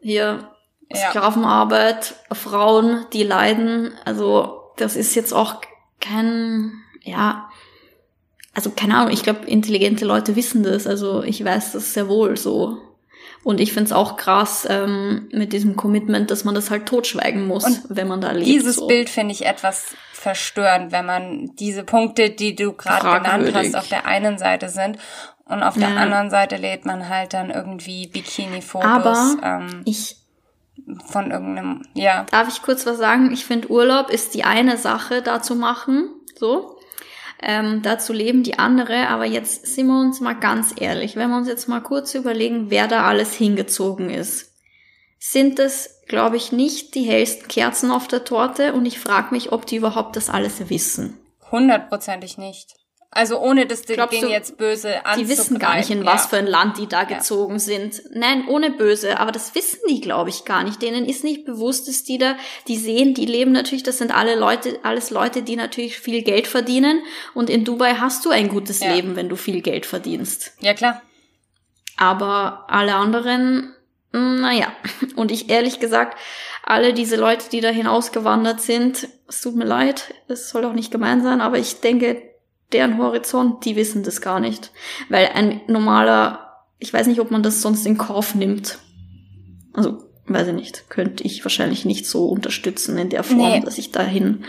Hier 0.00 0.50
Sklavenarbeit, 0.94 2.14
Frauen, 2.32 3.06
die 3.12 3.22
leiden. 3.22 3.92
Also 4.04 4.62
das 4.76 4.96
ist 4.96 5.14
jetzt 5.14 5.32
auch 5.32 5.60
kein, 6.00 6.72
ja, 7.02 7.48
also 8.54 8.70
keine 8.70 8.96
Ahnung, 8.96 9.12
ich 9.12 9.22
glaube, 9.22 9.46
intelligente 9.46 10.04
Leute 10.04 10.36
wissen 10.36 10.62
das. 10.62 10.86
Also 10.86 11.22
ich 11.22 11.44
weiß 11.44 11.72
das 11.72 11.94
sehr 11.94 12.08
wohl 12.08 12.36
so. 12.36 12.78
Und 13.42 13.60
ich 13.60 13.72
finde 13.72 13.86
es 13.86 13.92
auch 13.92 14.16
krass 14.16 14.66
ähm, 14.68 15.28
mit 15.30 15.52
diesem 15.52 15.76
Commitment, 15.76 16.32
dass 16.32 16.44
man 16.44 16.56
das 16.56 16.70
halt 16.70 16.86
totschweigen 16.86 17.46
muss, 17.46 17.64
Und 17.64 17.82
wenn 17.88 18.08
man 18.08 18.20
da 18.20 18.32
lebt. 18.32 18.46
Dieses 18.46 18.76
so. 18.76 18.88
Bild 18.88 19.08
finde 19.08 19.32
ich 19.32 19.46
etwas 19.46 19.94
verstörend, 20.12 20.90
wenn 20.90 21.06
man 21.06 21.54
diese 21.54 21.84
Punkte, 21.84 22.30
die 22.30 22.56
du 22.56 22.72
gerade 22.72 23.22
genannt 23.22 23.54
hast, 23.54 23.76
auf 23.76 23.88
der 23.88 24.06
einen 24.06 24.38
Seite 24.38 24.68
sind 24.68 24.98
und 25.48 25.62
auf 25.62 25.74
der 25.74 25.96
anderen 25.96 26.28
Seite 26.28 26.56
lädt 26.56 26.84
man 26.86 27.08
halt 27.08 27.32
dann 27.32 27.50
irgendwie 27.50 28.08
Bikini-Fotos. 28.08 28.86
Aber 28.86 29.36
ähm, 29.42 29.82
ich 29.84 30.16
von 31.06 31.30
irgendeinem, 31.30 31.82
ja. 31.94 32.24
Darf 32.30 32.48
ich 32.48 32.62
kurz 32.62 32.84
was 32.84 32.98
sagen? 32.98 33.32
Ich 33.32 33.44
finde 33.44 33.70
Urlaub 33.70 34.10
ist 34.10 34.34
die 34.34 34.44
eine 34.44 34.76
Sache, 34.76 35.22
da 35.22 35.42
zu 35.42 35.54
machen, 35.54 36.10
so. 36.38 36.78
Ähm, 37.40 37.82
da 37.82 37.98
zu 37.98 38.12
leben, 38.12 38.42
die 38.42 38.58
andere. 38.58 39.08
Aber 39.08 39.24
jetzt 39.24 39.66
sind 39.66 39.86
wir 39.86 40.00
uns 40.00 40.20
mal 40.20 40.34
ganz 40.34 40.74
ehrlich, 40.78 41.16
wenn 41.16 41.30
wir 41.30 41.36
uns 41.36 41.48
jetzt 41.48 41.68
mal 41.68 41.80
kurz 41.80 42.14
überlegen, 42.14 42.70
wer 42.70 42.88
da 42.88 43.04
alles 43.04 43.34
hingezogen 43.34 44.10
ist, 44.10 44.52
sind 45.18 45.58
es, 45.58 46.02
glaube 46.08 46.36
ich, 46.36 46.50
nicht 46.50 46.94
die 46.94 47.02
hellsten 47.02 47.46
Kerzen 47.46 47.90
auf 47.90 48.08
der 48.08 48.24
Torte 48.24 48.72
und 48.72 48.86
ich 48.86 48.98
frage 48.98 49.32
mich, 49.32 49.52
ob 49.52 49.66
die 49.66 49.76
überhaupt 49.76 50.16
das 50.16 50.28
alles 50.28 50.70
wissen. 50.70 51.18
Hundertprozentig 51.50 52.36
nicht. 52.38 52.74
Also 53.16 53.38
ohne 53.38 53.66
das 53.66 53.82
Ding 53.82 53.98
jetzt 54.28 54.58
böse 54.58 55.06
anzugreifen. 55.06 55.24
Die 55.24 55.28
wissen 55.30 55.58
gar 55.58 55.76
nicht, 55.76 55.88
in 55.88 56.04
ja. 56.04 56.12
was 56.12 56.26
für 56.26 56.36
ein 56.36 56.46
Land 56.46 56.76
die 56.76 56.86
da 56.86 57.00
ja. 57.02 57.16
gezogen 57.16 57.58
sind. 57.58 58.02
Nein, 58.12 58.46
ohne 58.46 58.70
böse, 58.70 59.18
aber 59.18 59.32
das 59.32 59.54
wissen 59.54 59.80
die, 59.88 60.02
glaube 60.02 60.28
ich, 60.28 60.44
gar 60.44 60.62
nicht. 60.64 60.82
Denen 60.82 61.06
ist 61.06 61.24
nicht 61.24 61.46
bewusst, 61.46 61.88
dass 61.88 62.04
die 62.04 62.18
da, 62.18 62.36
die 62.68 62.76
sehen, 62.76 63.14
die 63.14 63.24
leben 63.24 63.52
natürlich, 63.52 63.82
das 63.82 63.96
sind 63.96 64.14
alle 64.14 64.36
Leute, 64.36 64.78
alles 64.82 65.08
Leute, 65.08 65.42
die 65.42 65.56
natürlich 65.56 65.98
viel 65.98 66.22
Geld 66.22 66.46
verdienen. 66.46 67.02
Und 67.32 67.48
in 67.48 67.64
Dubai 67.64 67.94
hast 67.94 68.24
du 68.26 68.30
ein 68.30 68.48
gutes 68.48 68.80
ja. 68.80 68.92
Leben, 68.92 69.16
wenn 69.16 69.30
du 69.30 69.36
viel 69.36 69.62
Geld 69.62 69.86
verdienst. 69.86 70.52
Ja, 70.60 70.74
klar. 70.74 71.00
Aber 71.96 72.66
alle 72.68 72.96
anderen, 72.96 73.74
naja. 74.12 74.68
Und 75.16 75.32
ich 75.32 75.48
ehrlich 75.48 75.80
gesagt, 75.80 76.18
alle 76.62 76.92
diese 76.92 77.16
Leute, 77.16 77.48
die 77.50 77.62
da 77.62 77.70
hinausgewandert 77.70 78.60
sind, 78.60 79.08
es 79.26 79.40
tut 79.40 79.56
mir 79.56 79.64
leid, 79.64 80.12
es 80.28 80.50
soll 80.50 80.66
auch 80.66 80.74
nicht 80.74 80.90
gemein 80.90 81.22
sein, 81.22 81.40
aber 81.40 81.58
ich 81.58 81.80
denke, 81.80 82.22
deren 82.72 82.98
Horizont, 82.98 83.64
die 83.64 83.76
wissen 83.76 84.02
das 84.02 84.20
gar 84.20 84.40
nicht. 84.40 84.70
Weil 85.08 85.30
ein 85.34 85.60
normaler, 85.66 86.64
ich 86.78 86.92
weiß 86.92 87.06
nicht, 87.06 87.20
ob 87.20 87.30
man 87.30 87.42
das 87.42 87.62
sonst 87.62 87.86
in 87.86 87.98
Kauf 87.98 88.34
nimmt. 88.34 88.78
Also, 89.72 90.02
weiß 90.26 90.48
ich 90.48 90.54
nicht, 90.54 90.90
könnte 90.90 91.24
ich 91.24 91.44
wahrscheinlich 91.44 91.84
nicht 91.84 92.06
so 92.06 92.26
unterstützen 92.26 92.98
in 92.98 93.10
der 93.10 93.22
Form, 93.22 93.38
nee. 93.38 93.60
dass 93.60 93.78
ich 93.78 93.92
dahin 93.92 94.44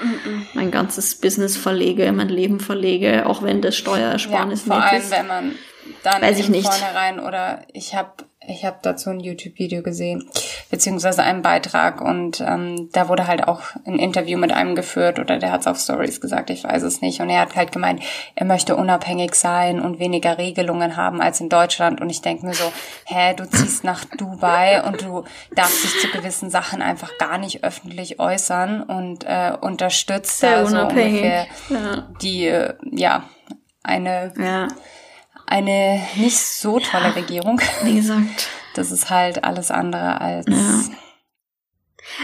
mein 0.53 0.71
ganzes 0.71 1.15
Business 1.15 1.55
verlege, 1.55 2.11
mein 2.11 2.29
Leben 2.29 2.59
verlege, 2.59 3.27
auch 3.27 3.43
wenn 3.43 3.61
das 3.61 3.75
Steuersparnis 3.75 4.65
ja, 4.65 4.73
vor 4.73 4.83
allem, 4.83 5.01
ist. 5.01 5.11
wenn 5.11 5.27
man 5.27 5.55
dann 6.03 6.21
weiß 6.21 6.39
ich 6.39 6.49
nicht. 6.49 6.67
vornherein 6.67 7.19
oder 7.19 7.63
ich 7.73 7.95
habe 7.95 8.11
ich 8.47 8.65
habe 8.65 8.77
dazu 8.81 9.09
ein 9.09 9.19
YouTube-Video 9.19 9.83
gesehen, 9.83 10.29
beziehungsweise 10.69 11.21
einen 11.23 11.41
Beitrag 11.41 12.01
und 12.01 12.41
ähm, 12.41 12.89
da 12.93 13.09
wurde 13.09 13.27
halt 13.27 13.47
auch 13.47 13.61
ein 13.85 13.99
Interview 13.99 14.37
mit 14.37 14.51
einem 14.51 14.75
geführt 14.75 15.19
oder 15.19 15.37
der 15.37 15.51
hat 15.51 15.61
es 15.61 15.67
auf 15.67 15.77
Stories 15.77 16.21
gesagt, 16.21 16.49
ich 16.49 16.63
weiß 16.63 16.83
es 16.83 17.01
nicht. 17.01 17.19
Und 17.19 17.29
er 17.29 17.41
hat 17.41 17.55
halt 17.55 17.71
gemeint, 17.71 18.01
er 18.35 18.45
möchte 18.45 18.75
unabhängig 18.75 19.35
sein 19.35 19.81
und 19.81 19.99
weniger 19.99 20.37
Regelungen 20.37 20.95
haben 20.95 21.21
als 21.21 21.41
in 21.41 21.49
Deutschland. 21.49 21.99
Und 21.99 22.09
ich 22.09 22.21
denke 22.21 22.45
mir 22.45 22.53
so, 22.53 22.71
hä, 23.05 23.33
du 23.35 23.47
ziehst 23.49 23.83
nach 23.83 24.05
Dubai 24.05 24.83
und 24.83 25.01
du 25.01 25.25
darfst 25.53 25.83
dich 25.83 25.99
zu 25.99 26.07
gewissen 26.09 26.49
Sachen 26.49 26.81
einfach 26.81 27.17
gar 27.17 27.37
nicht 27.37 27.63
öffentlich 27.63 28.19
äußern 28.19 28.83
und 28.83 29.25
äh, 29.25 29.53
unterstützt 29.59 30.39
Sehr 30.39 30.63
da 30.63 30.65
so 30.65 30.77
ungefähr 30.77 31.47
ja. 31.69 32.07
die, 32.21 32.47
äh, 32.47 32.73
ja, 32.91 33.23
eine 33.83 34.33
ja 34.37 34.67
eine 35.47 36.01
nicht 36.17 36.37
so 36.37 36.79
tolle 36.79 37.05
ja, 37.05 37.11
Regierung. 37.11 37.59
Wie 37.83 37.95
gesagt. 37.95 38.49
Das 38.73 38.91
ist 38.91 39.09
halt 39.09 39.43
alles 39.43 39.71
andere 39.71 40.21
als. 40.21 40.45
Ja. 40.47 40.83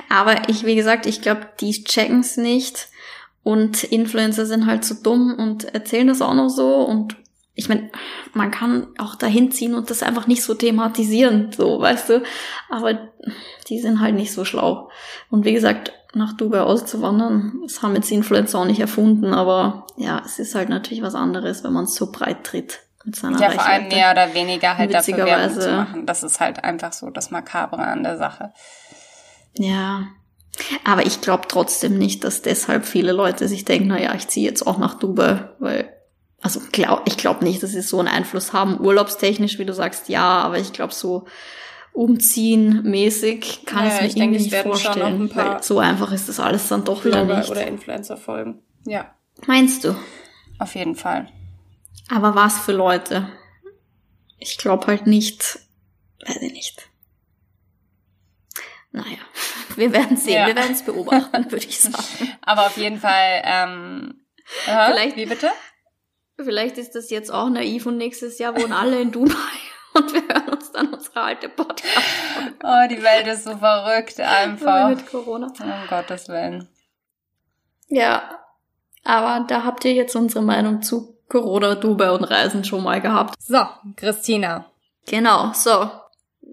Aber 0.08 0.50
ich, 0.50 0.68
wie 0.68 0.76
gesagt, 0.76 1.08
ich 1.08 1.24
glaube, 1.24 1.50
die 1.60 1.84
checken 1.84 2.20
es 2.20 2.38
nicht. 2.38 2.90
Und 3.42 3.84
Influencer 3.84 4.46
sind 4.46 4.68
halt 4.68 4.86
so 4.86 4.94
dumm 5.02 5.34
und 5.36 5.64
erzählen 5.74 6.06
das 6.06 6.22
auch 6.22 6.36
noch 6.36 6.50
so. 6.50 6.76
Und 6.84 7.16
ich 7.56 7.70
meine, 7.70 7.90
man 8.34 8.52
kann 8.52 8.86
auch 9.00 9.16
dahin 9.16 9.52
ziehen 9.52 9.74
und 9.74 9.90
das 9.90 10.04
einfach 10.04 10.28
nicht 10.28 10.44
so 10.44 10.54
thematisieren, 10.54 11.52
so, 11.52 11.82
weißt 11.82 12.10
du. 12.10 12.24
Aber 12.70 13.00
die 13.68 13.80
sind 13.80 14.00
halt 14.00 14.14
nicht 14.14 14.32
so 14.32 14.46
schlau. 14.46 14.92
Und 15.32 15.46
wie 15.46 15.54
gesagt, 15.54 15.92
nach 16.14 16.34
Dubai 16.34 16.62
auszuwandern, 16.62 17.62
das 17.64 17.82
haben 17.82 17.96
jetzt 17.96 18.12
Influencer 18.12 18.60
auch 18.60 18.66
nicht 18.66 18.80
erfunden, 18.80 19.34
aber 19.34 19.88
ja, 19.98 20.22
es 20.24 20.38
ist 20.38 20.54
halt 20.54 20.70
natürlich 20.70 21.02
was 21.02 21.16
anderes, 21.16 21.64
wenn 21.64 21.74
man 21.74 21.86
es 21.86 21.96
so 21.96 22.12
breit 22.12 22.44
tritt 22.44 22.83
mit 23.06 23.16
seiner 23.16 23.39
Ja, 23.39 23.52
vor 23.52 23.66
allem 23.66 23.88
mehr 23.88 24.12
oder 24.12 24.34
weniger 24.34 24.78
halt 24.78 24.94
dafür 24.94 25.26
Werbung 25.26 25.60
zu 25.60 25.72
machen. 25.72 26.06
Das 26.06 26.24
ist 26.24 26.39
halt 26.39 26.63
einfach 26.63 26.94
so 26.94 27.10
das 27.10 27.32
Makabre 27.32 27.80
an 27.80 28.04
der 28.04 28.18
Sache. 28.18 28.54
Ja. 29.58 30.08
Aber 30.84 31.06
ich 31.06 31.22
glaube 31.22 31.48
trotzdem 31.48 31.98
nicht, 31.98 32.24
dass 32.24 32.42
deshalb 32.42 32.86
viele 32.86 33.12
Leute 33.12 33.48
sich 33.48 33.66
denken, 33.66 33.88
na 33.88 34.00
ja, 34.00 34.13
ich 34.13 34.28
ziehe 34.28 34.48
jetzt 34.48 34.66
auch 34.66 34.78
nach 34.78 35.00
Dubai, 35.00 35.50
weil 35.60 35.89
also 36.42 36.60
glaub, 36.72 37.04
ich 37.06 37.18
glaube 37.18 37.44
nicht, 37.46 37.63
dass 37.63 37.72
sie 37.72 37.82
so 37.82 38.00
einen 38.00 38.10
Einfluss 38.10 38.52
haben. 38.52 38.80
Urlaubstechnisch, 38.80 39.60
wie 39.60 39.66
du 39.66 39.74
sagst, 39.74 40.10
ja, 40.10 40.42
aber 40.42 40.60
ich 40.60 40.74
glaube 40.74 40.94
so 40.94 41.26
umziehen 41.94 42.82
mäßig 42.84 43.66
kann 43.66 43.86
ja, 43.86 44.02
ich 44.02 44.16
mir 44.16 44.24
irgendwie 44.24 44.44
nicht 44.44 44.56
vorstellen. 44.56 45.30
Ein 45.30 45.36
weil 45.36 45.63
so 45.63 45.80
einfach 45.80 46.12
ist 46.12 46.28
das 46.28 46.39
alles 46.39 46.68
dann 46.68 46.84
doch 46.84 47.06
wieder 47.06 47.24
nicht. 47.24 47.50
Oder 47.50 47.66
Influencer 47.66 48.18
folgen. 48.18 48.62
Ja. 48.86 49.13
Meinst 49.48 49.86
du? 49.86 49.96
Auf 50.60 50.76
jeden 50.76 50.96
Fall. 50.96 51.30
Aber 52.10 52.36
was 52.36 52.60
für 52.60 52.74
Leute? 52.74 53.30
Ich 54.38 54.58
glaube 54.58 54.88
halt 54.88 55.08
nicht, 55.08 55.60
weiß 56.26 56.42
ich 56.42 56.52
nicht. 56.52 56.89
Naja, 58.92 59.18
wir 59.76 59.92
werden 59.92 60.18
sehen, 60.18 60.34
ja. 60.34 60.48
wir 60.48 60.56
werden 60.56 60.74
es 60.74 60.84
beobachten, 60.84 61.52
würde 61.52 61.66
ich 61.66 61.80
sagen. 61.82 62.38
Aber 62.42 62.68
auf 62.68 62.78
jeden 62.78 63.00
Fall, 63.00 63.42
ähm, 63.44 64.22
äh, 64.68 64.92
vielleicht, 64.92 65.16
wie 65.16 65.26
bitte? 65.26 65.50
Vielleicht 66.38 66.78
ist 66.78 66.96
das 66.96 67.10
jetzt 67.10 67.32
auch 67.32 67.50
naiv 67.50 67.86
und 67.86 67.98
nächstes 67.98 68.39
Jahr 68.39 68.56
wohnen 68.56 68.74
alle 68.74 69.00
in 69.02 69.12
Dubai 69.12 69.34
und 69.94 70.13
wir 70.13 70.22
hören 70.22 70.50
uns 70.50 70.72
dann 70.72 70.94
unsere 70.94 71.22
alte 71.22 71.50
Podcast. 71.50 72.06
Oh, 72.63 72.88
die 72.89 73.02
Welt 73.02 73.28
ist 73.28 73.46
so 73.46 73.58
verrückt 73.58 74.20
einfach. 74.20 74.89
Mit 74.89 75.08
Corona. 75.08 75.48
Um 75.48 75.88
Gottes 75.88 76.28
Willen. 76.28 76.68
Ja, 77.88 78.39
aber 79.04 79.46
da 79.48 79.63
habt 79.63 79.86
ihr 79.86 79.94
jetzt 79.94 80.16
unsere 80.16 80.44
Meinung 80.44 80.82
zu 80.82 81.12
Corona, 81.34 81.74
Dubai 81.74 82.12
und 82.12 82.26
Reisen 82.26 82.63
schon 82.63 82.84
mal 82.84 83.02
gehabt. 83.02 83.34
So, 83.39 83.58
Christina. 83.96 84.65
Genau, 85.08 85.52
so. 85.54 85.89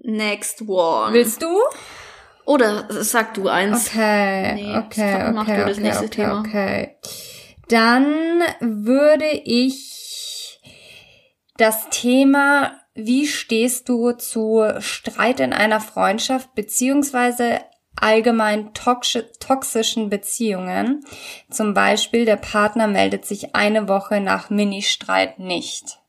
Next 0.03 0.63
one. 0.67 1.13
Willst 1.13 1.43
du? 1.43 1.55
Oder 2.45 2.87
sag 2.89 3.35
du 3.35 3.47
eins. 3.47 3.89
Okay, 3.89 4.55
nee, 4.55 4.77
okay, 4.77 5.29
okay, 5.37 5.63
okay, 5.69 5.93
okay, 5.93 6.07
Thema. 6.09 6.39
okay. 6.39 6.95
Dann 7.69 8.41
würde 8.59 9.29
ich 9.29 10.59
das 11.57 11.89
Thema, 11.91 12.71
wie 12.95 13.27
stehst 13.27 13.87
du 13.87 14.13
zu 14.13 14.63
Streit 14.79 15.39
in 15.39 15.53
einer 15.53 15.79
Freundschaft 15.79 16.55
beziehungsweise 16.55 17.59
allgemein 18.01 18.73
toxischen 18.73 20.09
Beziehungen. 20.09 21.05
Zum 21.49 21.73
Beispiel, 21.73 22.25
der 22.25 22.35
Partner 22.35 22.87
meldet 22.87 23.25
sich 23.25 23.55
eine 23.55 23.87
Woche 23.87 24.19
nach 24.19 24.49
Ministreit 24.49 25.39
nicht. 25.39 25.99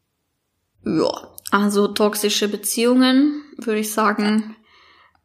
Ja, 0.84 1.28
also 1.50 1.88
toxische 1.88 2.48
Beziehungen, 2.48 3.44
würde 3.58 3.80
ich 3.80 3.92
sagen, 3.92 4.56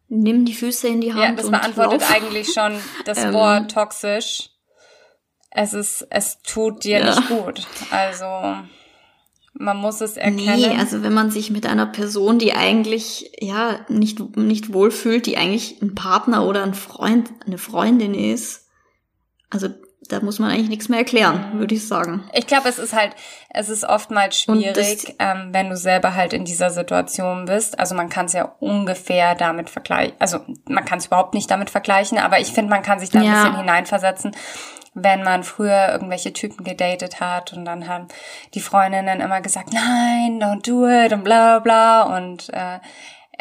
nimm 0.10 0.45
die 0.45 0.53
Füße 0.53 0.88
in 0.88 1.01
die 1.01 1.13
Hand. 1.13 1.23
Ja, 1.23 1.32
das 1.32 1.49
beantwortet 1.49 2.01
lauf. 2.01 2.13
eigentlich 2.13 2.53
schon 2.53 2.73
das 3.06 3.17
ähm, 3.23 3.34
Wort 3.34 3.71
toxisch. 3.71 4.49
Es 5.49 5.73
ist, 5.73 6.06
es 6.10 6.41
tut 6.41 6.84
dir 6.84 6.99
ja. 6.99 7.06
nicht 7.06 7.30
gut. 7.30 7.65
Also. 7.91 8.25
Man 9.59 9.77
muss 9.77 10.01
es 10.01 10.17
erkennen. 10.17 10.59
Nee, 10.59 10.77
also 10.77 11.01
wenn 11.01 11.13
man 11.13 11.31
sich 11.31 11.49
mit 11.49 11.65
einer 11.65 11.87
Person, 11.87 12.37
die 12.37 12.53
eigentlich 12.53 13.31
ja 13.39 13.79
nicht 13.89 14.37
nicht 14.37 14.73
wohlfühlt, 14.73 15.25
die 15.25 15.37
eigentlich 15.37 15.81
ein 15.81 15.95
Partner 15.95 16.45
oder 16.45 16.63
ein 16.63 16.75
Freund, 16.75 17.29
eine 17.45 17.57
Freundin 17.57 18.13
ist, 18.13 18.67
also 19.49 19.69
da 20.09 20.21
muss 20.21 20.39
man 20.39 20.51
eigentlich 20.51 20.69
nichts 20.69 20.89
mehr 20.89 20.99
erklären, 20.99 21.59
würde 21.59 21.75
ich 21.75 21.87
sagen. 21.87 22.23
Ich 22.33 22.47
glaube, 22.47 22.69
es 22.69 22.79
ist 22.79 22.93
halt, 22.93 23.13
es 23.49 23.69
ist 23.69 23.83
oftmals 23.83 24.39
schwierig, 24.39 25.15
ähm, 25.19 25.49
wenn 25.51 25.69
du 25.69 25.75
selber 25.75 26.15
halt 26.15 26.33
in 26.33 26.45
dieser 26.45 26.69
Situation 26.69 27.45
bist. 27.45 27.79
Also 27.79 27.95
man 27.95 28.09
kann 28.09 28.27
es 28.27 28.33
ja 28.33 28.55
ungefähr 28.59 29.35
damit 29.35 29.69
vergleichen. 29.69 30.15
Also 30.19 30.39
man 30.65 30.85
kann 30.85 30.99
es 30.99 31.07
überhaupt 31.07 31.33
nicht 31.33 31.49
damit 31.51 31.69
vergleichen, 31.69 32.17
aber 32.19 32.39
ich 32.39 32.53
finde, 32.53 32.69
man 32.69 32.83
kann 32.83 32.99
sich 32.99 33.09
da 33.09 33.21
ja. 33.21 33.31
ein 33.31 33.35
bisschen 33.35 33.57
hineinversetzen 33.57 34.31
wenn 34.99 35.23
man 35.23 35.43
früher 35.43 35.89
irgendwelche 35.91 36.33
Typen 36.33 36.63
gedatet 36.63 37.19
hat 37.19 37.53
und 37.53 37.65
dann 37.65 37.88
haben 37.88 38.07
die 38.55 38.60
Freundinnen 38.60 39.21
immer 39.21 39.41
gesagt, 39.41 39.71
nein, 39.71 40.41
don't 40.41 40.67
do 40.67 40.88
it 40.88 41.13
und 41.13 41.23
bla 41.23 41.60
bla 41.60 42.01
und 42.01 42.49
äh, 42.49 42.79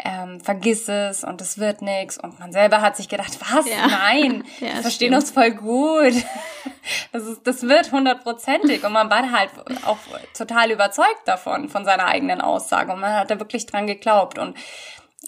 ähm, 0.03 0.39
vergiss 0.39 0.87
es 0.87 1.23
und 1.23 1.41
es 1.41 1.57
wird 1.57 1.81
nix 1.81 2.19
und 2.19 2.39
man 2.39 2.51
selber 2.51 2.81
hat 2.81 2.95
sich 2.95 3.09
gedacht, 3.09 3.35
was? 3.39 3.67
Ja. 3.67 3.87
Nein, 3.87 4.43
ja, 4.59 4.75
wir 4.75 4.81
verstehen 4.83 5.15
uns 5.15 5.31
voll 5.31 5.51
gut. 5.51 6.13
Das 7.11 7.23
ist, 7.23 7.45
das 7.45 7.63
wird 7.63 7.91
hundertprozentig 7.91 8.85
und 8.85 8.93
man 8.93 9.09
war 9.09 9.29
halt 9.33 9.49
auch 9.85 9.97
total 10.33 10.71
überzeugt 10.71 11.21
davon, 11.25 11.67
von 11.67 11.83
seiner 11.83 12.05
eigenen 12.05 12.39
Aussage 12.39 12.93
und 12.93 13.01
man 13.01 13.13
hat 13.13 13.29
da 13.29 13.39
wirklich 13.39 13.65
dran 13.65 13.87
geglaubt 13.87 14.39
und 14.39 14.55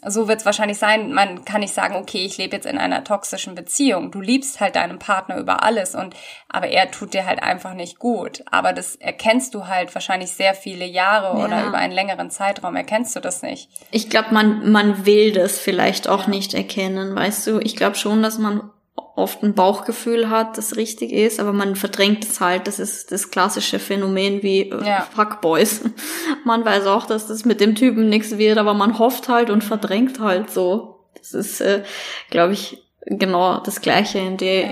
so 0.05 0.27
wird 0.27 0.39
es 0.39 0.45
wahrscheinlich 0.45 0.77
sein. 0.77 1.13
Man 1.13 1.45
kann 1.45 1.61
nicht 1.61 1.73
sagen, 1.73 1.95
okay, 1.95 2.25
ich 2.25 2.37
lebe 2.37 2.55
jetzt 2.55 2.65
in 2.65 2.77
einer 2.77 3.03
toxischen 3.03 3.55
Beziehung. 3.55 4.11
Du 4.11 4.21
liebst 4.21 4.59
halt 4.59 4.75
deinen 4.75 4.99
Partner 4.99 5.37
über 5.37 5.63
alles 5.63 5.95
und 5.95 6.15
aber 6.47 6.67
er 6.67 6.91
tut 6.91 7.13
dir 7.13 7.25
halt 7.25 7.43
einfach 7.43 7.73
nicht 7.73 7.99
gut. 7.99 8.43
Aber 8.49 8.73
das 8.73 8.95
erkennst 8.95 9.53
du 9.53 9.67
halt 9.67 9.93
wahrscheinlich 9.93 10.31
sehr 10.31 10.53
viele 10.53 10.85
Jahre 10.85 11.37
ja. 11.37 11.45
oder 11.45 11.65
über 11.65 11.77
einen 11.77 11.93
längeren 11.93 12.31
Zeitraum 12.31 12.75
erkennst 12.75 13.15
du 13.15 13.19
das 13.19 13.41
nicht. 13.41 13.69
Ich 13.91 14.09
glaube, 14.09 14.33
man 14.33 14.71
man 14.71 15.05
will 15.05 15.31
das 15.31 15.57
vielleicht 15.57 16.07
auch 16.07 16.23
ja. 16.23 16.29
nicht 16.29 16.53
erkennen, 16.53 17.15
weißt 17.15 17.47
du? 17.47 17.59
Ich 17.59 17.75
glaube 17.75 17.95
schon, 17.95 18.23
dass 18.23 18.37
man 18.37 18.69
oft 19.15 19.43
ein 19.43 19.53
Bauchgefühl 19.53 20.29
hat, 20.29 20.57
das 20.57 20.75
richtig 20.75 21.11
ist, 21.11 21.39
aber 21.39 21.53
man 21.53 21.75
verdrängt 21.75 22.25
es 22.25 22.39
halt. 22.39 22.67
Das 22.67 22.79
ist 22.79 23.11
das 23.11 23.31
klassische 23.31 23.79
Phänomen 23.79 24.43
wie 24.43 24.69
äh, 24.69 24.85
ja. 24.85 25.07
Fuckboys. 25.13 25.81
Man 26.45 26.63
weiß 26.65 26.85
auch, 26.85 27.05
dass 27.05 27.27
das 27.27 27.45
mit 27.45 27.59
dem 27.59 27.75
Typen 27.75 28.09
nichts 28.09 28.37
wird, 28.37 28.57
aber 28.57 28.73
man 28.73 28.97
hofft 28.97 29.27
halt 29.27 29.49
und 29.49 29.63
verdrängt 29.63 30.19
halt 30.19 30.49
so. 30.49 30.99
Das 31.17 31.33
ist, 31.33 31.59
äh, 31.61 31.83
glaube 32.29 32.53
ich, 32.53 32.83
genau 33.05 33.59
das 33.59 33.81
Gleiche 33.81 34.19
in 34.19 34.37
der, 34.37 34.65
ja. 34.65 34.71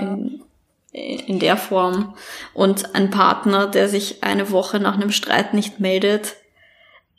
in, 0.92 1.18
in 1.26 1.38
der 1.38 1.56
Form. 1.56 2.14
Und 2.54 2.94
ein 2.94 3.10
Partner, 3.10 3.66
der 3.66 3.88
sich 3.88 4.22
eine 4.24 4.50
Woche 4.50 4.80
nach 4.80 4.94
einem 4.94 5.10
Streit 5.10 5.52
nicht 5.52 5.78
meldet, 5.78 6.36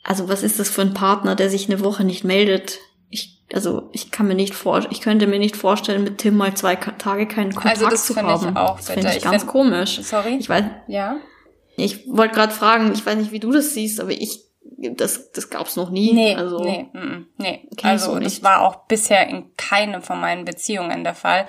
also 0.02 0.28
was 0.28 0.42
ist 0.42 0.58
das 0.58 0.70
für 0.70 0.82
ein 0.82 0.94
Partner, 0.94 1.36
der 1.36 1.50
sich 1.50 1.68
eine 1.68 1.80
Woche 1.80 2.04
nicht 2.04 2.24
meldet? 2.24 2.78
Also 3.52 3.88
ich 3.92 4.10
kann 4.10 4.28
mir 4.28 4.34
nicht 4.34 4.54
vor, 4.54 4.86
ich 4.90 5.00
könnte 5.00 5.26
mir 5.26 5.38
nicht 5.38 5.56
vorstellen, 5.56 6.04
mit 6.04 6.18
Tim 6.18 6.36
mal 6.36 6.54
zwei 6.54 6.76
Tage 6.76 7.26
keinen 7.26 7.52
Kontakt 7.52 7.76
also 7.76 7.88
das 7.88 8.06
zu 8.06 8.16
haben. 8.16 8.50
Ich 8.50 8.56
auch 8.56 8.76
das 8.76 8.90
finde 8.90 9.08
ich 9.10 9.16
ich 9.16 9.22
ganz 9.22 9.42
find, 9.42 9.52
komisch. 9.52 10.00
Sorry. 10.02 10.36
Ich 10.38 10.48
weiß. 10.48 10.64
Ja. 10.86 11.16
Ich 11.76 12.06
wollte 12.08 12.34
gerade 12.34 12.52
fragen, 12.52 12.92
ich 12.92 13.04
weiß 13.04 13.16
nicht, 13.16 13.32
wie 13.32 13.40
du 13.40 13.50
das 13.52 13.74
siehst, 13.74 14.00
aber 14.00 14.10
ich 14.10 14.44
das 14.78 15.32
das 15.32 15.50
gab's 15.50 15.76
noch 15.76 15.90
nie. 15.90 16.12
Nee, 16.12 16.34
also, 16.34 16.62
nee, 16.62 16.88
mm, 16.92 17.26
nee. 17.38 17.68
Also 17.82 18.14
so 18.14 18.20
das 18.20 18.42
war 18.42 18.60
auch 18.60 18.86
bisher 18.86 19.28
in 19.28 19.56
keinem 19.56 20.02
von 20.02 20.20
meinen 20.20 20.44
Beziehungen 20.44 21.04
der 21.04 21.14
Fall. 21.14 21.46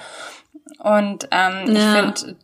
Und 0.79 1.27
ähm, 1.31 1.73
ja. 1.73 1.73
ich 1.73 2.15
finde 2.15 2.37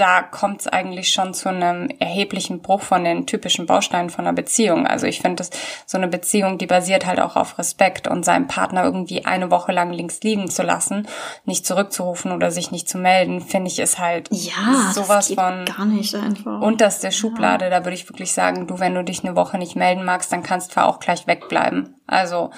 da 0.00 0.22
kommt 0.22 0.62
es 0.62 0.66
eigentlich 0.66 1.10
schon 1.12 1.34
zu 1.34 1.50
einem 1.50 1.90
erheblichen 1.98 2.62
Bruch 2.62 2.80
von 2.80 3.04
den 3.04 3.26
typischen 3.26 3.66
Bausteinen 3.66 4.08
von 4.08 4.26
einer 4.26 4.32
Beziehung. 4.32 4.86
Also 4.86 5.06
ich 5.06 5.20
finde, 5.20 5.44
so 5.84 5.98
eine 5.98 6.08
Beziehung, 6.08 6.56
die 6.56 6.66
basiert 6.66 7.04
halt 7.04 7.20
auch 7.20 7.36
auf 7.36 7.58
Respekt 7.58 8.08
und 8.08 8.24
seinem 8.24 8.46
Partner 8.46 8.82
irgendwie 8.82 9.26
eine 9.26 9.50
Woche 9.50 9.72
lang 9.72 9.92
links 9.92 10.22
liegen 10.22 10.48
zu 10.48 10.62
lassen, 10.62 11.06
nicht 11.44 11.66
zurückzurufen 11.66 12.32
oder 12.32 12.50
sich 12.50 12.70
nicht 12.70 12.88
zu 12.88 12.96
melden, 12.96 13.42
finde 13.42 13.68
ich 13.70 13.78
ist 13.78 13.98
halt 13.98 14.28
ja, 14.32 14.90
sowas 14.94 15.34
von 15.34 15.66
gar 15.66 15.84
nicht 15.84 16.14
einfach. 16.14 16.62
unterste 16.62 17.12
Schublade. 17.12 17.66
Ja. 17.66 17.70
Da 17.70 17.84
würde 17.84 17.94
ich 17.94 18.08
wirklich 18.08 18.32
sagen, 18.32 18.66
du, 18.66 18.80
wenn 18.80 18.94
du 18.94 19.04
dich 19.04 19.22
eine 19.22 19.36
Woche 19.36 19.58
nicht 19.58 19.76
melden 19.76 20.04
magst, 20.04 20.32
dann 20.32 20.42
kannst 20.42 20.74
du 20.74 20.82
auch 20.82 20.98
gleich 20.98 21.26
wegbleiben. 21.26 22.00
Also 22.06 22.50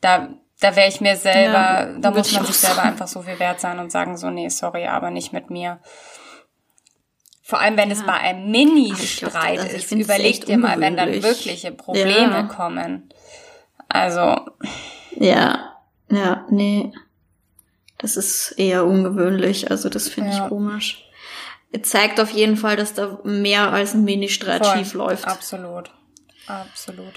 da 0.00 0.28
da 0.60 0.74
wäre 0.74 0.88
ich 0.88 1.00
mir 1.00 1.14
selber, 1.14 1.52
ja, 1.52 1.98
da 2.00 2.10
muss 2.10 2.32
man 2.32 2.44
sich 2.44 2.56
selber 2.56 2.82
einfach 2.82 3.06
so 3.06 3.22
viel 3.22 3.38
wert 3.38 3.60
sein 3.60 3.78
und 3.78 3.92
sagen 3.92 4.16
so, 4.16 4.28
nee, 4.28 4.48
sorry, 4.48 4.88
aber 4.88 5.10
nicht 5.12 5.32
mit 5.32 5.50
mir. 5.50 5.78
Vor 7.48 7.60
allem, 7.60 7.78
wenn 7.78 7.88
ja. 7.88 7.96
es 7.96 8.04
bei 8.04 8.12
einem 8.12 8.50
Mini-Streit 8.50 9.58
also 9.58 9.74
ist. 9.74 9.90
Überleg 9.90 10.44
dir 10.44 10.58
mal, 10.58 10.78
wenn 10.80 10.98
dann 10.98 11.10
wirkliche 11.22 11.72
Probleme 11.72 12.30
ja. 12.30 12.42
kommen. 12.42 13.08
Also. 13.88 14.36
Ja, 15.16 15.78
ja, 16.10 16.44
nee. 16.50 16.92
Das 17.96 18.18
ist 18.18 18.50
eher 18.58 18.84
ungewöhnlich. 18.84 19.70
Also, 19.70 19.88
das 19.88 20.10
finde 20.10 20.32
ja. 20.32 20.44
ich 20.44 20.48
komisch. 20.50 21.08
Es 21.72 21.88
zeigt 21.88 22.20
auf 22.20 22.32
jeden 22.32 22.58
Fall, 22.58 22.76
dass 22.76 22.92
da 22.92 23.18
mehr 23.24 23.72
als 23.72 23.94
ein 23.94 24.04
Mini-Streit 24.04 24.66
schief 24.66 24.92
läuft. 24.92 25.26
Absolut. 25.26 25.90
Absolut. 26.48 27.14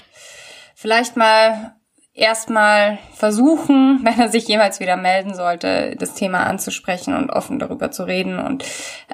Vielleicht 0.74 1.14
mal 1.14 1.76
erstmal 2.14 2.98
versuchen, 3.14 4.00
wenn 4.04 4.18
er 4.18 4.28
sich 4.28 4.46
jemals 4.48 4.80
wieder 4.80 4.96
melden 4.96 5.34
sollte, 5.34 5.96
das 5.96 6.14
Thema 6.14 6.44
anzusprechen 6.44 7.14
und 7.14 7.30
offen 7.30 7.58
darüber 7.58 7.90
zu 7.90 8.04
reden. 8.04 8.38
Und 8.38 8.64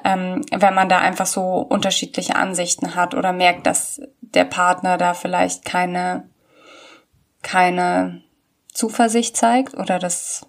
ähm, 0.03 0.41
wenn 0.51 0.73
man 0.73 0.89
da 0.89 0.99
einfach 0.99 1.25
so 1.25 1.57
unterschiedliche 1.57 2.35
Ansichten 2.35 2.95
hat 2.95 3.13
oder 3.13 3.33
merkt, 3.33 3.65
dass 3.65 4.01
der 4.21 4.45
Partner 4.45 4.97
da 4.97 5.13
vielleicht 5.13 5.65
keine, 5.65 6.29
keine 7.41 8.21
Zuversicht 8.73 9.35
zeigt 9.35 9.75
oder 9.75 9.99
das, 9.99 10.45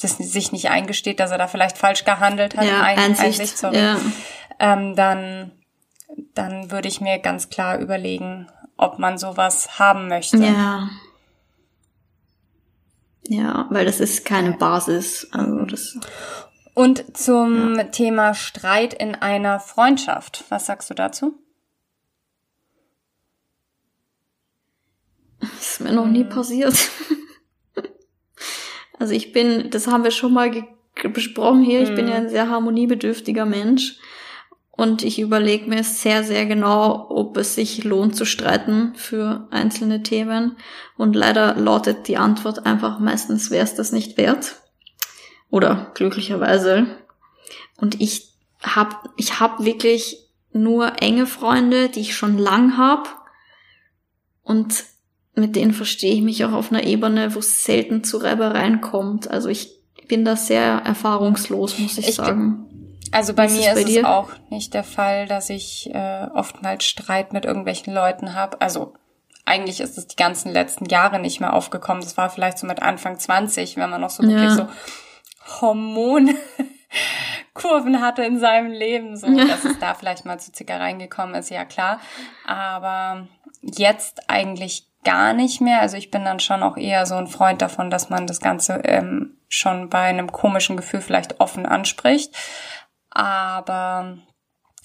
das 0.00 0.18
sich 0.18 0.52
nicht 0.52 0.70
eingesteht, 0.70 1.20
dass 1.20 1.30
er 1.30 1.38
da 1.38 1.46
vielleicht 1.46 1.78
falsch 1.78 2.04
gehandelt 2.04 2.56
hat, 2.56 2.64
ja, 2.64 2.82
Ein, 2.82 2.98
Einsicht, 2.98 3.40
Einsicht 3.40 3.58
sorry, 3.58 3.78
ja. 3.78 3.96
ähm, 4.58 4.94
dann, 4.94 5.52
dann 6.34 6.70
würde 6.70 6.88
ich 6.88 7.00
mir 7.00 7.18
ganz 7.18 7.48
klar 7.48 7.78
überlegen, 7.78 8.48
ob 8.76 8.98
man 8.98 9.18
sowas 9.18 9.78
haben 9.78 10.08
möchte. 10.08 10.36
Ja. 10.36 10.88
Ja, 13.30 13.66
weil 13.68 13.84
das 13.84 14.00
ist 14.00 14.24
keine 14.24 14.52
Basis. 14.52 15.28
Also 15.32 15.66
das 15.66 15.98
Und 16.72 17.16
zum 17.16 17.76
ja. 17.76 17.84
Thema 17.84 18.32
Streit 18.32 18.94
in 18.94 19.14
einer 19.14 19.60
Freundschaft. 19.60 20.44
Was 20.48 20.64
sagst 20.64 20.88
du 20.88 20.94
dazu? 20.94 21.38
Das 25.40 25.72
ist 25.72 25.80
mir 25.82 25.92
noch 25.92 26.06
nie 26.06 26.22
hm. 26.22 26.30
passiert. 26.30 26.74
also 28.98 29.12
ich 29.12 29.32
bin, 29.32 29.68
das 29.70 29.88
haben 29.88 30.04
wir 30.04 30.10
schon 30.10 30.32
mal 30.32 30.66
besprochen 31.12 31.62
hier, 31.62 31.82
ich 31.82 31.94
bin 31.94 32.08
ja 32.08 32.16
hm. 32.16 32.24
ein 32.24 32.28
sehr 32.30 32.48
harmoniebedürftiger 32.48 33.44
Mensch. 33.44 33.98
Und 34.78 35.02
ich 35.02 35.18
überlege 35.18 35.68
mir 35.68 35.82
sehr, 35.82 36.22
sehr 36.22 36.46
genau, 36.46 37.10
ob 37.10 37.36
es 37.36 37.56
sich 37.56 37.82
lohnt 37.82 38.14
zu 38.14 38.24
streiten 38.24 38.92
für 38.94 39.48
einzelne 39.50 40.04
Themen. 40.04 40.56
Und 40.96 41.16
leider 41.16 41.56
lautet 41.56 42.06
die 42.06 42.16
Antwort 42.16 42.64
einfach 42.64 43.00
meistens, 43.00 43.50
wäre 43.50 43.64
es 43.64 43.74
das 43.74 43.90
nicht 43.90 44.16
wert. 44.16 44.54
Oder 45.50 45.90
glücklicherweise. 45.94 46.86
Und 47.76 48.00
ich 48.00 48.34
hab, 48.62 49.10
ich 49.16 49.40
hab 49.40 49.64
wirklich 49.64 50.30
nur 50.52 51.02
enge 51.02 51.26
Freunde, 51.26 51.88
die 51.88 52.02
ich 52.02 52.14
schon 52.14 52.38
lang 52.38 52.78
hab. 52.78 53.26
Und 54.44 54.84
mit 55.34 55.56
denen 55.56 55.74
verstehe 55.74 56.14
ich 56.14 56.22
mich 56.22 56.44
auch 56.44 56.52
auf 56.52 56.70
einer 56.70 56.84
Ebene, 56.84 57.34
wo 57.34 57.40
es 57.40 57.64
selten 57.64 58.04
zu 58.04 58.18
Reibereien 58.18 58.80
kommt. 58.80 59.28
Also 59.28 59.48
ich 59.48 59.72
bin 60.06 60.24
da 60.24 60.36
sehr 60.36 60.62
erfahrungslos, 60.84 61.80
muss 61.80 61.98
ich, 61.98 62.10
ich 62.10 62.14
sagen. 62.14 62.68
Also 63.12 63.34
bei 63.34 63.48
mir 63.48 63.72
ist, 63.72 63.74
bei 63.74 63.90
ist 63.90 63.96
es 63.96 64.04
auch 64.04 64.30
nicht 64.50 64.74
der 64.74 64.84
Fall, 64.84 65.26
dass 65.26 65.50
ich 65.50 65.90
äh, 65.92 66.26
oftmals 66.34 66.84
Streit 66.84 67.32
mit 67.32 67.44
irgendwelchen 67.44 67.92
Leuten 67.92 68.34
habe. 68.34 68.60
Also 68.60 68.94
eigentlich 69.44 69.80
ist 69.80 69.96
es 69.98 70.06
die 70.06 70.16
ganzen 70.16 70.52
letzten 70.52 70.84
Jahre 70.86 71.18
nicht 71.18 71.40
mehr 71.40 71.54
aufgekommen. 71.54 72.02
Das 72.02 72.16
war 72.16 72.30
vielleicht 72.30 72.58
so 72.58 72.66
mit 72.66 72.82
Anfang 72.82 73.18
20, 73.18 73.76
wenn 73.76 73.90
man 73.90 74.00
noch 74.00 74.10
so 74.10 74.22
ja. 74.22 74.28
wirklich 74.30 74.52
so 74.52 74.68
Hormonkurven 75.60 76.36
hatte 78.00 78.24
in 78.24 78.38
seinem 78.38 78.70
Leben, 78.70 79.16
so 79.16 79.26
dass 79.34 79.64
es 79.64 79.78
da 79.78 79.94
vielleicht 79.94 80.24
mal 80.24 80.38
zu 80.38 80.52
Zickereien 80.52 80.98
gekommen 80.98 81.34
ist, 81.34 81.50
ja 81.50 81.64
klar. 81.64 82.00
Aber 82.46 83.26
jetzt 83.62 84.28
eigentlich 84.28 84.86
gar 85.04 85.32
nicht 85.32 85.60
mehr. 85.60 85.80
Also 85.80 85.96
ich 85.96 86.10
bin 86.10 86.24
dann 86.24 86.40
schon 86.40 86.62
auch 86.62 86.76
eher 86.76 87.06
so 87.06 87.14
ein 87.14 87.28
Freund 87.28 87.62
davon, 87.62 87.90
dass 87.90 88.10
man 88.10 88.26
das 88.26 88.40
Ganze 88.40 88.74
ähm, 88.84 89.38
schon 89.48 89.88
bei 89.88 90.02
einem 90.02 90.30
komischen 90.30 90.76
Gefühl 90.76 91.00
vielleicht 91.00 91.40
offen 91.40 91.64
anspricht. 91.66 92.36
Aber 93.18 94.16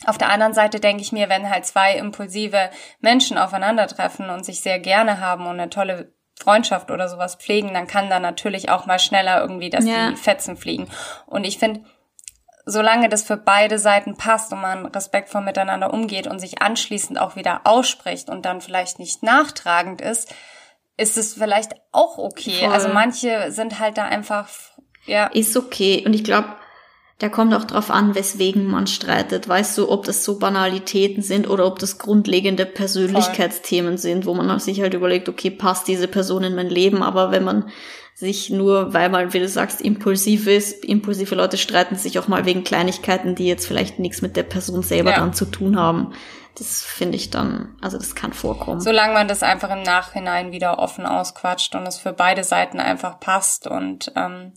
auf 0.07 0.17
der 0.17 0.29
anderen 0.29 0.55
Seite 0.55 0.79
denke 0.79 1.03
ich 1.03 1.11
mir, 1.11 1.29
wenn 1.29 1.49
halt 1.49 1.67
zwei 1.67 1.95
impulsive 1.95 2.71
Menschen 2.99 3.37
aufeinandertreffen 3.37 4.31
und 4.31 4.43
sich 4.43 4.61
sehr 4.61 4.79
gerne 4.79 5.19
haben 5.19 5.45
und 5.45 5.59
eine 5.59 5.69
tolle 5.69 6.11
Freundschaft 6.39 6.89
oder 6.89 7.07
sowas 7.07 7.35
pflegen, 7.35 7.75
dann 7.75 7.85
kann 7.85 8.09
da 8.09 8.19
natürlich 8.19 8.69
auch 8.69 8.87
mal 8.87 8.97
schneller 8.97 9.39
irgendwie, 9.39 9.69
dass 9.69 9.85
ja. 9.85 10.09
die 10.09 10.15
Fetzen 10.15 10.57
fliegen. 10.57 10.89
Und 11.27 11.43
ich 11.43 11.59
finde, 11.59 11.81
solange 12.65 13.07
das 13.07 13.21
für 13.21 13.37
beide 13.37 13.77
Seiten 13.77 14.17
passt 14.17 14.51
und 14.51 14.61
man 14.61 14.87
respektvoll 14.87 15.41
miteinander 15.41 15.93
umgeht 15.93 16.25
und 16.25 16.39
sich 16.39 16.59
anschließend 16.59 17.19
auch 17.19 17.35
wieder 17.35 17.61
ausspricht 17.65 18.29
und 18.29 18.45
dann 18.45 18.61
vielleicht 18.61 18.97
nicht 18.97 19.21
nachtragend 19.21 20.01
ist, 20.01 20.33
ist 20.97 21.17
es 21.17 21.35
vielleicht 21.35 21.75
auch 21.91 22.17
okay. 22.17 22.61
Voll. 22.61 22.73
Also 22.73 22.89
manche 22.89 23.51
sind 23.51 23.77
halt 23.77 23.99
da 23.99 24.05
einfach, 24.05 24.49
ja. 25.05 25.27
Ist 25.27 25.55
okay. 25.55 26.03
Und 26.03 26.13
ich 26.13 26.23
glaube, 26.23 26.47
der 27.23 27.29
kommt 27.29 27.53
auch 27.53 27.63
drauf 27.63 27.89
an, 27.89 28.15
weswegen 28.15 28.67
man 28.67 28.85
streitet. 28.85 29.47
Weißt 29.47 29.77
du, 29.77 29.89
ob 29.89 30.03
das 30.03 30.25
so 30.25 30.39
Banalitäten 30.39 31.23
sind 31.23 31.49
oder 31.49 31.65
ob 31.65 31.79
das 31.79 31.97
grundlegende 31.97 32.65
Persönlichkeitsthemen 32.65 33.97
sind, 33.97 34.25
wo 34.25 34.33
man 34.33 34.59
sich 34.59 34.81
halt 34.81 34.93
überlegt, 34.93 35.29
okay, 35.29 35.49
passt 35.49 35.87
diese 35.87 36.09
Person 36.09 36.43
in 36.43 36.53
mein 36.53 36.67
Leben, 36.67 37.01
aber 37.01 37.31
wenn 37.31 37.45
man 37.45 37.69
sich 38.13 38.49
nur, 38.49 38.93
weil 38.93 39.07
man, 39.07 39.31
wie 39.31 39.39
du 39.39 39.47
sagst, 39.47 39.79
impulsiv 39.79 40.47
ist, 40.47 40.83
impulsive 40.83 41.33
Leute 41.33 41.57
streiten 41.57 41.95
sich 41.95 42.19
auch 42.19 42.27
mal 42.27 42.43
wegen 42.43 42.65
Kleinigkeiten, 42.65 43.35
die 43.35 43.47
jetzt 43.47 43.67
vielleicht 43.67 43.99
nichts 43.99 44.21
mit 44.21 44.35
der 44.35 44.43
Person 44.43 44.81
selber 44.83 45.11
ja. 45.11 45.19
dann 45.19 45.33
zu 45.33 45.45
tun 45.45 45.79
haben. 45.79 46.11
Das 46.57 46.83
finde 46.83 47.15
ich 47.15 47.29
dann, 47.29 47.77
also 47.79 47.97
das 47.97 48.15
kann 48.15 48.33
vorkommen. 48.33 48.81
Solange 48.81 49.13
man 49.13 49.29
das 49.29 49.43
einfach 49.43 49.71
im 49.71 49.81
Nachhinein 49.81 50.51
wieder 50.51 50.77
offen 50.77 51.05
ausquatscht 51.05 51.73
und 51.73 51.87
es 51.87 51.97
für 51.97 52.11
beide 52.11 52.43
Seiten 52.43 52.81
einfach 52.81 53.21
passt 53.21 53.65
und 53.65 54.11
ähm, 54.17 54.51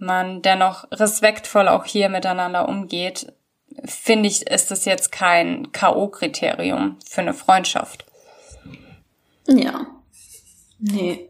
man 0.00 0.42
dennoch 0.42 0.84
respektvoll 0.90 1.68
auch 1.68 1.84
hier 1.84 2.08
miteinander 2.08 2.68
umgeht, 2.68 3.32
finde 3.84 4.28
ich, 4.28 4.46
ist 4.46 4.70
das 4.70 4.84
jetzt 4.84 5.12
kein 5.12 5.72
K.O.-Kriterium 5.72 6.96
für 7.06 7.20
eine 7.20 7.34
Freundschaft. 7.34 8.04
Ja. 9.46 9.86
Nee. 10.78 11.26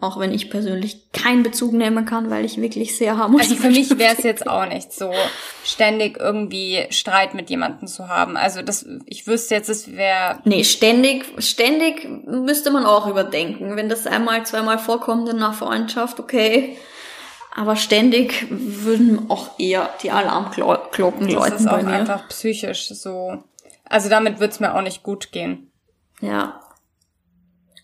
Auch 0.00 0.18
wenn 0.18 0.32
ich 0.32 0.50
persönlich 0.50 1.10
keinen 1.12 1.42
Bezug 1.42 1.72
nehmen 1.72 2.04
kann, 2.04 2.30
weil 2.30 2.44
ich 2.44 2.60
wirklich 2.60 2.96
sehr 2.96 3.16
harmonisch 3.16 3.50
Also 3.50 3.62
für 3.62 3.70
mich 3.70 3.90
wäre 3.98 4.14
es 4.16 4.22
jetzt 4.22 4.46
auch 4.46 4.66
nicht 4.66 4.92
so, 4.92 5.12
ständig 5.64 6.18
irgendwie 6.18 6.86
Streit 6.90 7.34
mit 7.34 7.50
jemandem 7.50 7.88
zu 7.88 8.08
haben. 8.08 8.36
Also 8.36 8.62
das, 8.62 8.86
ich 9.06 9.26
wüsste 9.26 9.56
jetzt, 9.56 9.68
es 9.68 9.96
wäre. 9.96 10.40
Nee, 10.44 10.64
ständig, 10.64 11.26
ständig 11.38 12.08
müsste 12.26 12.70
man 12.70 12.86
auch 12.86 13.08
überdenken. 13.08 13.76
Wenn 13.76 13.88
das 13.88 14.06
einmal, 14.06 14.46
zweimal 14.46 14.78
vorkommt 14.78 15.28
in 15.28 15.36
einer 15.36 15.52
Freundschaft, 15.52 16.20
okay. 16.20 16.76
Aber 17.58 17.74
ständig 17.74 18.46
würden 18.50 19.28
auch 19.30 19.58
eher 19.58 19.90
die 20.00 20.12
Alarmglocken 20.12 21.28
läuten 21.28 21.50
Das 21.50 21.60
ist 21.60 21.66
auch 21.66 21.84
einfach 21.84 22.28
psychisch 22.28 22.86
so. 22.90 23.42
Also 23.84 24.08
damit 24.08 24.38
wird's 24.38 24.60
mir 24.60 24.76
auch 24.76 24.80
nicht 24.80 25.02
gut 25.02 25.32
gehen. 25.32 25.72
Ja. 26.20 26.60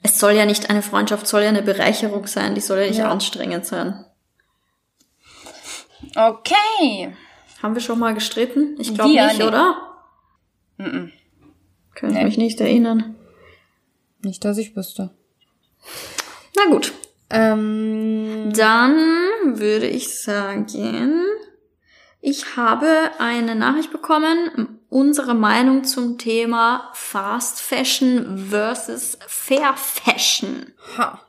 Es 0.01 0.21
soll 0.21 0.35
ja 0.35 0.47
nicht 0.47 0.71
eine 0.71 0.81
Freundschaft, 0.81 1.27
soll 1.27 1.43
ja 1.43 1.49
eine 1.49 1.63
Bereicherung 1.63 2.29
sein, 2.29 2.55
die 2.55 2.61
soll 2.61 2.79
ja 2.79 2.87
nicht 2.87 2.99
ja. 2.99 3.11
anstrengend 3.11 3.67
sein. 3.67 4.05
Okay. 6.15 7.13
Haben 7.61 7.75
wir 7.75 7.83
schon 7.83 7.99
mal 7.99 8.15
gestritten? 8.15 8.77
Ich 8.79 8.95
glaube 8.95 9.11
nicht, 9.11 9.39
nee. 9.39 9.45
oder? 9.45 9.77
Mm 10.77 10.85
-mm. 10.85 11.11
Könnte 11.97 12.15
nee. 12.15 12.25
mich 12.25 12.39
nicht 12.39 12.61
erinnern. 12.61 13.17
Nicht, 14.23 14.45
dass 14.45 14.57
ich 14.57 14.77
wüsste. 14.77 15.11
Na 16.55 16.67
gut. 16.71 16.93
Ähm, 17.35 18.53
Dann 18.55 18.97
würde 19.59 19.89
ich 19.89 20.21
sagen, 20.21 21.25
ich 22.21 22.57
habe 22.57 23.11
eine 23.19 23.57
Nachricht 23.57 23.91
bekommen, 23.91 24.79
unsere 24.89 25.35
Meinung 25.35 25.83
zum 25.83 26.17
Thema 26.17 26.91
Fast 26.95 27.61
Fashion 27.61 28.47
versus 28.49 29.19
Fair 29.27 29.75
Fashion. 29.77 30.73
Ha. 30.97 31.21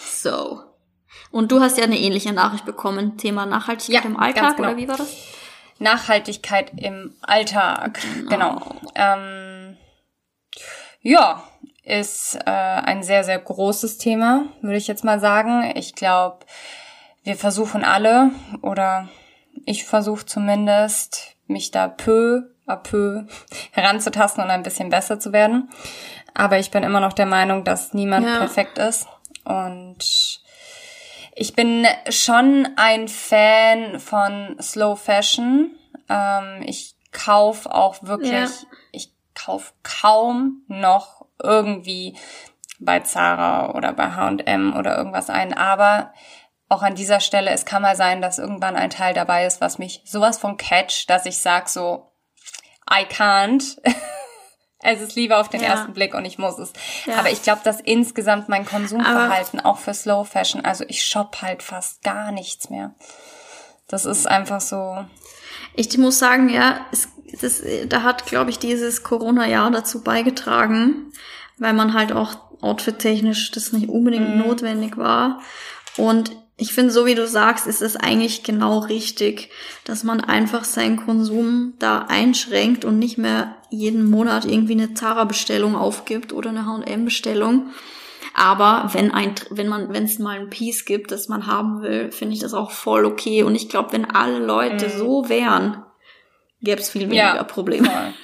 So. 0.00 0.62
Und 1.30 1.52
du 1.52 1.60
hast 1.60 1.76
ja 1.76 1.84
eine 1.84 1.98
ähnliche 1.98 2.32
Nachricht 2.32 2.64
bekommen, 2.64 3.18
Thema 3.18 3.44
Nachhaltigkeit 3.44 4.04
ja, 4.04 4.10
im 4.10 4.16
Alltag, 4.16 4.56
genau. 4.56 4.68
oder 4.70 4.78
wie 4.78 4.88
war 4.88 4.96
das? 4.96 5.14
Nachhaltigkeit 5.78 6.72
im 6.78 7.14
Alltag. 7.20 8.00
Genau. 8.28 8.28
genau. 8.28 8.76
Ähm, 8.94 9.76
ja, 11.02 11.42
ist 11.84 12.36
äh, 12.46 12.50
ein 12.50 13.02
sehr, 13.02 13.24
sehr 13.24 13.38
großes 13.38 13.98
Thema, 13.98 14.46
würde 14.60 14.76
ich 14.76 14.86
jetzt 14.86 15.04
mal 15.04 15.20
sagen. 15.20 15.72
Ich 15.74 15.94
glaube, 15.94 16.46
wir 17.24 17.36
versuchen 17.36 17.84
alle, 17.84 18.30
oder 18.62 19.08
ich 19.64 19.84
versuche 19.84 20.26
zumindest, 20.26 21.36
mich 21.46 21.70
da 21.70 21.88
peu 21.88 22.42
à 22.66 22.76
peu 22.76 23.24
heranzutasten 23.72 24.42
und 24.42 24.50
ein 24.50 24.62
bisschen 24.62 24.90
besser 24.90 25.18
zu 25.18 25.32
werden. 25.32 25.70
Aber 26.34 26.58
ich 26.58 26.70
bin 26.70 26.82
immer 26.82 27.00
noch 27.00 27.12
der 27.12 27.26
Meinung, 27.26 27.64
dass 27.64 27.92
niemand 27.92 28.26
ja. 28.26 28.38
perfekt 28.38 28.78
ist. 28.78 29.06
Und 29.44 30.40
ich 31.34 31.54
bin 31.54 31.86
schon 32.08 32.68
ein 32.76 33.08
Fan 33.08 33.98
von 33.98 34.56
Slow 34.60 34.96
Fashion. 34.96 35.76
Ähm, 36.08 36.62
ich 36.64 36.94
kauf 37.10 37.66
auch 37.66 38.02
wirklich, 38.02 38.32
ja. 38.32 38.48
ich 38.92 39.12
kauf 39.34 39.74
kaum 39.82 40.62
noch 40.68 41.21
irgendwie 41.42 42.16
bei 42.78 43.00
Zara 43.00 43.74
oder 43.74 43.92
bei 43.92 44.12
H&M 44.12 44.76
oder 44.76 44.96
irgendwas 44.96 45.30
ein. 45.30 45.54
Aber 45.54 46.12
auch 46.68 46.82
an 46.82 46.94
dieser 46.94 47.20
Stelle, 47.20 47.50
es 47.50 47.64
kann 47.64 47.82
mal 47.82 47.96
sein, 47.96 48.22
dass 48.22 48.38
irgendwann 48.38 48.76
ein 48.76 48.90
Teil 48.90 49.14
dabei 49.14 49.46
ist, 49.46 49.60
was 49.60 49.78
mich 49.78 50.02
sowas 50.04 50.38
von 50.38 50.56
catch, 50.56 51.06
dass 51.06 51.26
ich 51.26 51.38
sag 51.38 51.68
so, 51.68 52.10
I 52.90 53.04
can't. 53.04 53.78
es 54.82 55.00
ist 55.00 55.14
lieber 55.14 55.38
auf 55.38 55.48
den 55.48 55.62
ja. 55.62 55.68
ersten 55.68 55.92
Blick 55.92 56.14
und 56.14 56.24
ich 56.24 56.38
muss 56.38 56.58
es. 56.58 56.72
Ja. 57.06 57.18
Aber 57.18 57.30
ich 57.30 57.42
glaube, 57.42 57.60
dass 57.62 57.80
insgesamt 57.80 58.48
mein 58.48 58.64
Konsumverhalten 58.64 59.60
Aber 59.60 59.70
auch 59.70 59.78
für 59.78 59.94
Slow 59.94 60.24
Fashion, 60.24 60.64
also 60.64 60.84
ich 60.88 61.04
shop 61.04 61.42
halt 61.42 61.62
fast 61.62 62.02
gar 62.02 62.32
nichts 62.32 62.70
mehr. 62.70 62.94
Das 63.88 64.06
ist 64.06 64.26
einfach 64.26 64.60
so. 64.60 65.04
Ich 65.74 65.96
muss 65.98 66.18
sagen, 66.18 66.48
ja, 66.48 66.86
es, 66.90 67.08
das, 67.40 67.62
da 67.86 68.02
hat, 68.02 68.26
glaube 68.26 68.50
ich, 68.50 68.58
dieses 68.58 69.02
Corona-Jahr 69.02 69.70
dazu 69.70 70.02
beigetragen, 70.02 71.12
weil 71.58 71.72
man 71.72 71.94
halt 71.94 72.12
auch 72.12 72.36
outfit-technisch 72.60 73.50
das 73.50 73.72
nicht 73.72 73.88
unbedingt 73.88 74.36
mhm. 74.36 74.42
notwendig 74.42 74.96
war. 74.96 75.40
Und 75.96 76.32
ich 76.56 76.72
finde, 76.72 76.92
so 76.92 77.06
wie 77.06 77.14
du 77.14 77.26
sagst, 77.26 77.66
ist 77.66 77.82
es 77.82 77.96
eigentlich 77.96 78.44
genau 78.44 78.78
richtig, 78.78 79.50
dass 79.84 80.04
man 80.04 80.20
einfach 80.20 80.64
seinen 80.64 80.96
Konsum 80.96 81.74
da 81.78 82.06
einschränkt 82.08 82.84
und 82.84 82.98
nicht 82.98 83.18
mehr 83.18 83.56
jeden 83.70 84.08
Monat 84.08 84.44
irgendwie 84.44 84.74
eine 84.74 84.94
Zara-Bestellung 84.94 85.74
aufgibt 85.74 86.32
oder 86.32 86.50
eine 86.50 86.66
H&M-Bestellung. 86.66 87.70
Aber 88.34 88.90
wenn 88.92 89.10
ein, 89.12 89.34
wenn 89.50 89.68
man, 89.68 89.92
wenn 89.92 90.04
es 90.04 90.18
mal 90.18 90.38
ein 90.38 90.50
Piece 90.50 90.84
gibt, 90.84 91.10
das 91.10 91.28
man 91.28 91.46
haben 91.46 91.82
will, 91.82 92.12
finde 92.12 92.34
ich 92.34 92.40
das 92.40 92.54
auch 92.54 92.70
voll 92.70 93.04
okay. 93.04 93.42
Und 93.42 93.54
ich 93.54 93.68
glaube, 93.68 93.92
wenn 93.92 94.04
alle 94.04 94.38
Leute 94.38 94.86
mhm. 94.86 94.98
so 94.98 95.28
wären, 95.28 95.82
gäbe 96.62 96.80
es 96.80 96.90
viel 96.90 97.02
weniger 97.02 97.36
ja, 97.36 97.42
Probleme. 97.44 97.88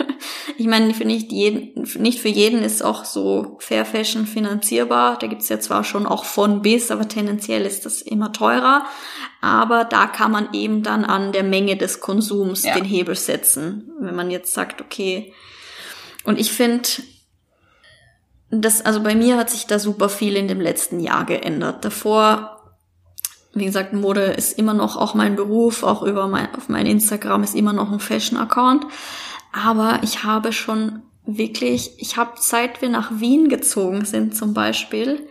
Ich 0.60 0.66
meine, 0.66 0.92
für 0.92 1.04
nicht 1.04 1.30
jeden, 1.30 1.86
nicht 1.98 2.18
für 2.18 2.28
jeden 2.28 2.64
ist 2.64 2.82
auch 2.82 3.04
so 3.04 3.58
Fair 3.60 3.84
Fashion 3.84 4.26
finanzierbar. 4.26 5.16
Da 5.16 5.28
gibt's 5.28 5.48
ja 5.48 5.60
zwar 5.60 5.84
schon 5.84 6.04
auch 6.04 6.24
von 6.24 6.62
bis, 6.62 6.90
aber 6.90 7.06
tendenziell 7.06 7.64
ist 7.64 7.86
das 7.86 8.02
immer 8.02 8.32
teurer. 8.32 8.84
Aber 9.40 9.84
da 9.84 10.06
kann 10.08 10.32
man 10.32 10.52
eben 10.52 10.82
dann 10.82 11.04
an 11.04 11.30
der 11.30 11.44
Menge 11.44 11.76
des 11.76 12.00
Konsums 12.00 12.64
ja. 12.64 12.74
den 12.74 12.84
Hebel 12.84 13.14
setzen. 13.14 13.92
Wenn 14.00 14.16
man 14.16 14.32
jetzt 14.32 14.52
sagt, 14.52 14.80
okay. 14.80 15.32
Und 16.24 16.40
ich 16.40 16.50
finde, 16.50 16.88
das, 18.50 18.84
also 18.84 19.00
bei 19.00 19.14
mir 19.14 19.36
hat 19.36 19.50
sich 19.50 19.66
da 19.66 19.78
super 19.78 20.08
viel 20.08 20.34
in 20.34 20.48
dem 20.48 20.60
letzten 20.60 20.98
Jahr 20.98 21.24
geändert. 21.24 21.84
Davor 21.84 22.57
wie 23.58 23.66
gesagt, 23.66 23.92
Mode 23.92 24.22
ist 24.22 24.58
immer 24.58 24.74
noch 24.74 24.96
auch 24.96 25.14
mein 25.14 25.36
Beruf, 25.36 25.82
auch 25.82 26.02
über 26.02 26.28
mein, 26.28 26.54
auf 26.54 26.68
mein 26.68 26.86
Instagram 26.86 27.42
ist 27.42 27.54
immer 27.54 27.72
noch 27.72 27.90
ein 27.90 28.00
Fashion-Account. 28.00 28.86
Aber 29.52 30.00
ich 30.02 30.24
habe 30.24 30.52
schon 30.52 31.02
wirklich, 31.24 31.92
ich 31.98 32.16
habe 32.16 32.32
seit 32.36 32.80
wir 32.82 32.88
nach 32.88 33.10
Wien 33.14 33.48
gezogen 33.48 34.04
sind 34.04 34.36
zum 34.36 34.54
Beispiel, 34.54 35.26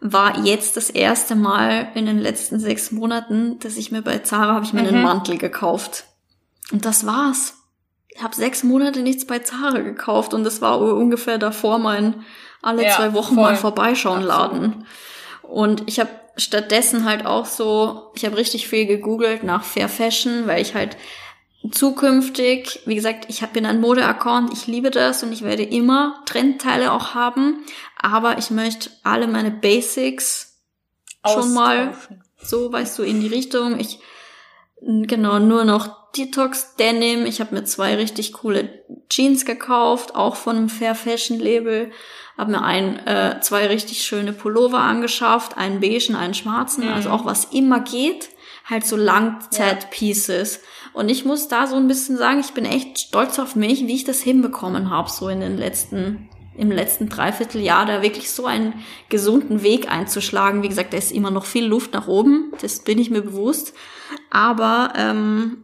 war 0.00 0.44
jetzt 0.44 0.76
das 0.76 0.90
erste 0.90 1.34
Mal 1.34 1.88
in 1.94 2.06
den 2.06 2.18
letzten 2.18 2.60
sechs 2.60 2.92
Monaten, 2.92 3.58
dass 3.60 3.76
ich 3.76 3.90
mir 3.90 4.02
bei 4.02 4.18
Zara 4.18 4.54
habe 4.54 4.64
ich 4.64 4.72
mir 4.72 4.82
mhm. 4.82 4.88
einen 4.88 5.02
Mantel 5.02 5.38
gekauft. 5.38 6.04
Und 6.72 6.84
das 6.84 7.06
war's. 7.06 7.54
Ich 8.08 8.22
habe 8.22 8.34
sechs 8.34 8.62
Monate 8.62 9.00
nichts 9.00 9.26
bei 9.26 9.40
Zara 9.40 9.80
gekauft 9.80 10.34
und 10.34 10.44
das 10.44 10.60
war 10.60 10.80
ungefähr 10.80 11.38
davor 11.38 11.78
mein 11.78 12.22
alle 12.62 12.84
ja, 12.84 12.90
zwei 12.90 13.12
Wochen 13.12 13.34
voll. 13.34 13.44
mal 13.44 13.56
vorbeischauen 13.56 14.22
Laden. 14.22 14.86
Und 15.42 15.82
ich 15.86 16.00
habe 16.00 16.10
stattdessen 16.36 17.04
halt 17.04 17.26
auch 17.26 17.46
so, 17.46 18.10
ich 18.14 18.24
habe 18.24 18.36
richtig 18.36 18.68
viel 18.68 18.86
gegoogelt 18.86 19.42
nach 19.42 19.64
Fair 19.64 19.88
Fashion, 19.88 20.46
weil 20.46 20.62
ich 20.62 20.74
halt 20.74 20.96
zukünftig, 21.70 22.80
wie 22.84 22.94
gesagt, 22.94 23.26
ich 23.28 23.40
bin 23.48 23.64
ein 23.66 23.80
Mode-Account, 23.80 24.52
ich 24.52 24.66
liebe 24.66 24.90
das 24.90 25.22
und 25.22 25.32
ich 25.32 25.42
werde 25.42 25.62
immer 25.62 26.22
Trendteile 26.26 26.92
auch 26.92 27.14
haben, 27.14 27.64
aber 27.96 28.38
ich 28.38 28.50
möchte 28.50 28.90
alle 29.02 29.26
meine 29.26 29.50
Basics 29.50 30.60
schon 31.26 31.54
mal 31.54 31.96
so, 32.36 32.72
weißt 32.72 32.98
du, 32.98 33.02
in 33.02 33.20
die 33.20 33.28
Richtung. 33.28 33.80
Ich 33.80 34.00
genau 34.80 35.38
nur 35.38 35.64
noch 35.64 36.10
Detox 36.12 36.76
Denim. 36.76 37.26
Ich 37.26 37.40
habe 37.40 37.54
mir 37.54 37.64
zwei 37.64 37.96
richtig 37.96 38.32
coole 38.34 38.84
Jeans 39.08 39.44
gekauft, 39.44 40.14
auch 40.14 40.36
von 40.36 40.56
einem 40.56 40.68
Fair 40.68 40.94
Fashion 40.94 41.38
Label. 41.38 41.90
Habe 42.36 42.52
mir 42.52 42.62
ein, 42.62 42.98
äh, 43.06 43.40
zwei 43.40 43.66
richtig 43.66 44.02
schöne 44.02 44.32
Pullover 44.32 44.80
angeschafft, 44.80 45.56
einen 45.56 45.80
beigen, 45.80 46.16
einen 46.16 46.34
schwarzen, 46.34 46.82
also 46.82 46.90
mhm. 46.90 46.96
also 46.96 47.10
auch 47.10 47.26
was 47.26 47.44
immer 47.46 47.80
geht, 47.80 48.30
halt 48.64 48.84
so 48.84 48.96
Langzeit-Pieces. 48.96 50.60
Und 50.92 51.08
ich 51.08 51.24
muss 51.24 51.48
da 51.48 51.66
so 51.66 51.76
ein 51.76 51.88
bisschen 51.88 52.16
sagen, 52.16 52.40
ich 52.40 52.52
bin 52.52 52.64
echt 52.64 52.98
stolz 52.98 53.38
auf 53.38 53.56
mich, 53.56 53.86
wie 53.86 53.94
ich 53.94 54.04
das 54.04 54.20
hinbekommen 54.20 54.90
habe, 54.90 55.10
so 55.10 55.28
in 55.28 55.40
den 55.40 55.58
letzten, 55.58 56.28
im 56.56 56.70
letzten 56.70 57.08
Dreivierteljahr, 57.08 57.86
da 57.86 58.02
wirklich 58.02 58.30
so 58.30 58.46
einen 58.46 58.74
gesunden 59.08 59.62
Weg 59.62 59.90
einzuschlagen. 59.90 60.62
Wie 60.62 60.68
gesagt, 60.68 60.92
da 60.92 60.96
ist 60.96 61.12
immer 61.12 61.30
noch 61.30 61.44
viel 61.44 61.66
Luft 61.66 61.94
nach 61.94 62.08
oben, 62.08 62.52
das 62.60 62.80
bin 62.80 62.98
ich 62.98 63.10
mir 63.10 63.22
bewusst. 63.22 63.74
Aber 64.30 64.92
ähm, 64.96 65.63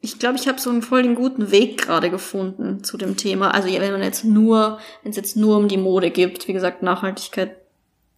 ich 0.00 0.18
glaube, 0.18 0.36
ich 0.36 0.46
habe 0.46 0.60
so 0.60 0.70
einen 0.70 0.82
voll 0.82 1.02
den 1.02 1.14
guten 1.14 1.50
Weg 1.50 1.82
gerade 1.82 2.10
gefunden 2.10 2.84
zu 2.84 2.96
dem 2.96 3.16
Thema. 3.16 3.52
Also 3.52 3.68
wenn 3.68 3.92
man 3.92 4.02
jetzt 4.02 4.24
nur, 4.24 4.78
wenn 5.02 5.10
es 5.10 5.16
jetzt 5.16 5.36
nur 5.36 5.56
um 5.56 5.68
die 5.68 5.76
Mode 5.76 6.10
gibt, 6.10 6.46
wie 6.46 6.52
gesagt, 6.52 6.82
Nachhaltigkeit 6.82 7.56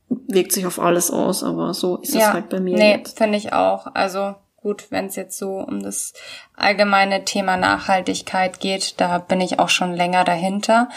wirkt 0.09 0.53
sich 0.53 0.67
auf 0.67 0.79
alles 0.79 1.11
aus, 1.11 1.43
aber 1.43 1.73
so 1.73 1.97
ist 1.99 2.15
es 2.15 2.33
halt 2.33 2.49
bei 2.49 2.61
mir. 2.61 2.77
Nee, 2.77 3.03
finde 3.15 3.39
ich 3.39 3.53
auch. 3.53 3.87
Also 3.95 4.35
gut, 4.57 4.91
wenn 4.91 5.07
es 5.07 5.17
jetzt 5.17 5.39
so 5.39 5.59
um 5.59 5.83
das 5.83 6.13
allgemeine 6.55 7.25
Thema 7.25 7.57
Nachhaltigkeit 7.57 8.61
geht, 8.61 9.01
da 9.01 9.19
bin 9.19 9.41
ich 9.41 9.59
auch 9.59 9.69
schon 9.69 9.95
länger 9.95 10.25
dahinter. 10.25 10.89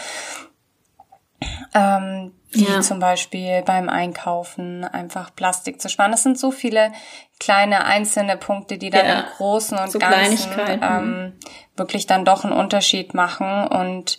Ähm, 1.74 2.32
wie 2.54 2.64
ja. 2.64 2.80
zum 2.80 2.98
Beispiel 2.98 3.62
beim 3.62 3.88
Einkaufen 3.88 4.84
einfach 4.84 5.34
Plastik 5.34 5.80
zu 5.80 5.88
sparen. 5.88 6.12
Das 6.12 6.22
sind 6.22 6.38
so 6.38 6.50
viele 6.50 6.92
kleine 7.38 7.84
einzelne 7.84 8.36
Punkte, 8.36 8.78
die 8.78 8.90
dann 8.90 9.06
ja. 9.06 9.20
im 9.20 9.26
Großen 9.36 9.78
und 9.78 9.90
so 9.90 9.98
Ganzen 9.98 10.50
ähm, 10.82 11.32
wirklich 11.76 12.06
dann 12.06 12.24
doch 12.24 12.44
einen 12.44 12.52
Unterschied 12.52 13.14
machen. 13.14 13.66
Und 13.66 14.18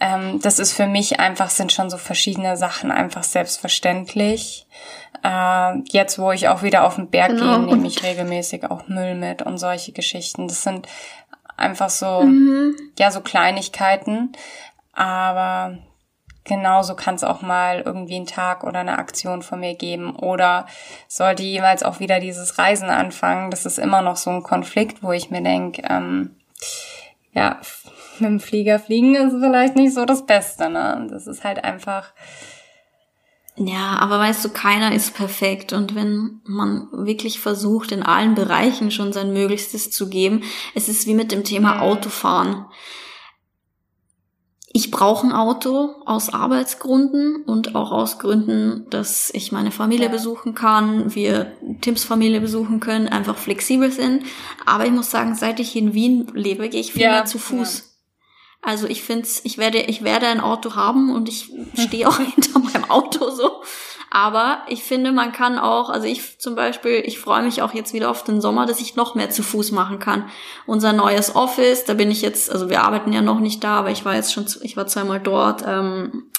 ähm, 0.00 0.40
das 0.42 0.58
ist 0.58 0.72
für 0.72 0.86
mich 0.86 1.20
einfach, 1.20 1.50
sind 1.50 1.72
schon 1.72 1.90
so 1.90 1.96
verschiedene 1.96 2.56
Sachen 2.56 2.90
einfach 2.90 3.24
selbstverständlich. 3.24 4.66
Äh, 5.24 5.78
jetzt, 5.90 6.18
wo 6.18 6.30
ich 6.32 6.48
auch 6.48 6.62
wieder 6.62 6.84
auf 6.84 6.96
den 6.96 7.10
Berg 7.10 7.30
genau. 7.30 7.58
gehe, 7.58 7.66
nehme 7.66 7.86
ich 7.86 8.02
regelmäßig 8.02 8.70
auch 8.70 8.88
Müll 8.88 9.14
mit 9.14 9.42
und 9.42 9.58
solche 9.58 9.92
Geschichten. 9.92 10.48
Das 10.48 10.62
sind 10.62 10.86
einfach 11.56 11.90
so, 11.90 12.22
mhm. 12.22 12.76
ja, 12.98 13.10
so 13.10 13.20
Kleinigkeiten. 13.20 14.32
Aber 14.92 15.78
genauso 16.48 16.96
kann 16.96 17.14
es 17.14 17.22
auch 17.22 17.42
mal 17.42 17.82
irgendwie 17.86 18.16
einen 18.16 18.26
Tag 18.26 18.64
oder 18.64 18.80
eine 18.80 18.98
Aktion 18.98 19.42
von 19.42 19.60
mir 19.60 19.74
geben. 19.74 20.16
Oder 20.16 20.66
sollte 21.06 21.44
jeweils 21.44 21.82
auch 21.82 22.00
wieder 22.00 22.18
dieses 22.18 22.58
Reisen 22.58 22.90
anfangen. 22.90 23.50
Das 23.50 23.66
ist 23.66 23.78
immer 23.78 24.02
noch 24.02 24.16
so 24.16 24.30
ein 24.30 24.42
Konflikt, 24.42 25.02
wo 25.02 25.12
ich 25.12 25.30
mir 25.30 25.42
denke, 25.42 25.82
ähm, 25.88 26.34
ja, 27.32 27.60
mit 28.18 28.30
dem 28.30 28.40
Flieger 28.40 28.80
fliegen 28.80 29.14
ist 29.14 29.36
vielleicht 29.38 29.76
nicht 29.76 29.94
so 29.94 30.04
das 30.04 30.26
Beste. 30.26 30.68
Ne? 30.68 31.06
Das 31.10 31.28
ist 31.28 31.44
halt 31.44 31.62
einfach 31.62 32.12
ja, 33.60 33.98
aber 33.98 34.20
weißt 34.20 34.44
du, 34.44 34.50
keiner 34.50 34.94
ist 34.94 35.14
perfekt 35.14 35.72
und 35.72 35.96
wenn 35.96 36.40
man 36.44 36.86
wirklich 36.92 37.40
versucht, 37.40 37.90
in 37.90 38.04
allen 38.04 38.36
Bereichen 38.36 38.92
schon 38.92 39.12
sein 39.12 39.32
Möglichstes 39.32 39.90
zu 39.90 40.08
geben, 40.08 40.44
es 40.76 40.88
ist 40.88 41.08
wie 41.08 41.14
mit 41.14 41.32
dem 41.32 41.42
Thema 41.42 41.74
mhm. 41.74 41.80
Autofahren. 41.80 42.66
Ich 44.70 44.90
brauche 44.90 45.26
ein 45.26 45.32
Auto 45.32 45.94
aus 46.04 46.32
Arbeitsgründen 46.32 47.42
und 47.44 47.74
auch 47.74 47.90
aus 47.90 48.18
Gründen, 48.18 48.86
dass 48.90 49.30
ich 49.32 49.50
meine 49.50 49.70
Familie 49.70 50.10
besuchen 50.10 50.54
kann, 50.54 51.14
wir 51.14 51.52
Tims 51.80 52.04
Familie 52.04 52.40
besuchen 52.40 52.78
können, 52.78 53.08
einfach 53.08 53.38
flexibel 53.38 53.90
sind. 53.90 54.24
Aber 54.66 54.84
ich 54.84 54.92
muss 54.92 55.10
sagen, 55.10 55.34
seit 55.34 55.58
ich 55.58 55.74
in 55.74 55.94
Wien 55.94 56.30
lebe, 56.34 56.68
gehe 56.68 56.80
ich 56.80 56.92
viel 56.92 57.02
ja. 57.02 57.12
mehr 57.12 57.24
zu 57.24 57.38
Fuß. 57.38 57.78
Ja. 57.78 57.84
Also 58.60 58.86
ich 58.86 59.02
finde, 59.02 59.26
ich 59.44 59.56
werde, 59.56 59.78
ich 59.78 60.02
werde 60.04 60.26
ein 60.26 60.40
Auto 60.40 60.74
haben 60.74 61.14
und 61.14 61.28
ich 61.28 61.50
stehe 61.74 62.06
auch 62.06 62.18
hinter 62.34 62.58
meinem 62.58 62.90
Auto 62.90 63.30
so. 63.30 63.62
Aber 64.10 64.62
ich 64.68 64.84
finde, 64.84 65.12
man 65.12 65.32
kann 65.32 65.58
auch, 65.58 65.90
also 65.90 66.06
ich 66.06 66.38
zum 66.38 66.54
Beispiel, 66.54 67.02
ich 67.04 67.18
freue 67.18 67.42
mich 67.42 67.60
auch 67.60 67.74
jetzt 67.74 67.92
wieder 67.92 68.10
auf 68.10 68.24
den 68.24 68.40
Sommer, 68.40 68.64
dass 68.64 68.80
ich 68.80 68.96
noch 68.96 69.14
mehr 69.14 69.30
zu 69.30 69.42
Fuß 69.42 69.72
machen 69.72 69.98
kann. 69.98 70.24
Unser 70.66 70.92
neues 70.92 71.36
Office, 71.36 71.84
da 71.84 71.94
bin 71.94 72.10
ich 72.10 72.22
jetzt, 72.22 72.50
also 72.50 72.70
wir 72.70 72.82
arbeiten 72.82 73.12
ja 73.12 73.20
noch 73.20 73.40
nicht 73.40 73.62
da, 73.62 73.78
aber 73.78 73.90
ich 73.90 74.04
war 74.04 74.14
jetzt 74.14 74.32
schon, 74.32 74.46
ich 74.62 74.76
war 74.76 74.86
zweimal 74.86 75.20
dort, 75.20 75.62
ähm, 75.66 76.30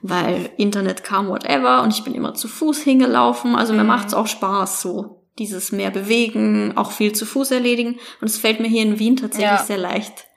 weil 0.00 0.50
Internet 0.58 1.02
kam, 1.02 1.28
whatever, 1.28 1.82
und 1.82 1.92
ich 1.92 2.04
bin 2.04 2.14
immer 2.14 2.34
zu 2.34 2.46
Fuß 2.46 2.82
hingelaufen. 2.82 3.56
Also 3.56 3.72
mir 3.72 3.82
mhm. 3.82 3.88
macht's 3.88 4.14
auch 4.14 4.26
Spaß 4.26 4.82
so. 4.82 5.24
Dieses 5.38 5.72
mehr 5.72 5.90
bewegen, 5.90 6.76
auch 6.76 6.90
viel 6.90 7.12
zu 7.12 7.24
Fuß 7.24 7.52
erledigen. 7.52 7.98
Und 8.20 8.28
es 8.28 8.38
fällt 8.38 8.60
mir 8.60 8.68
hier 8.68 8.82
in 8.82 8.98
Wien 8.98 9.16
tatsächlich 9.16 9.50
ja. 9.50 9.64
sehr 9.64 9.78
leicht. 9.78 10.27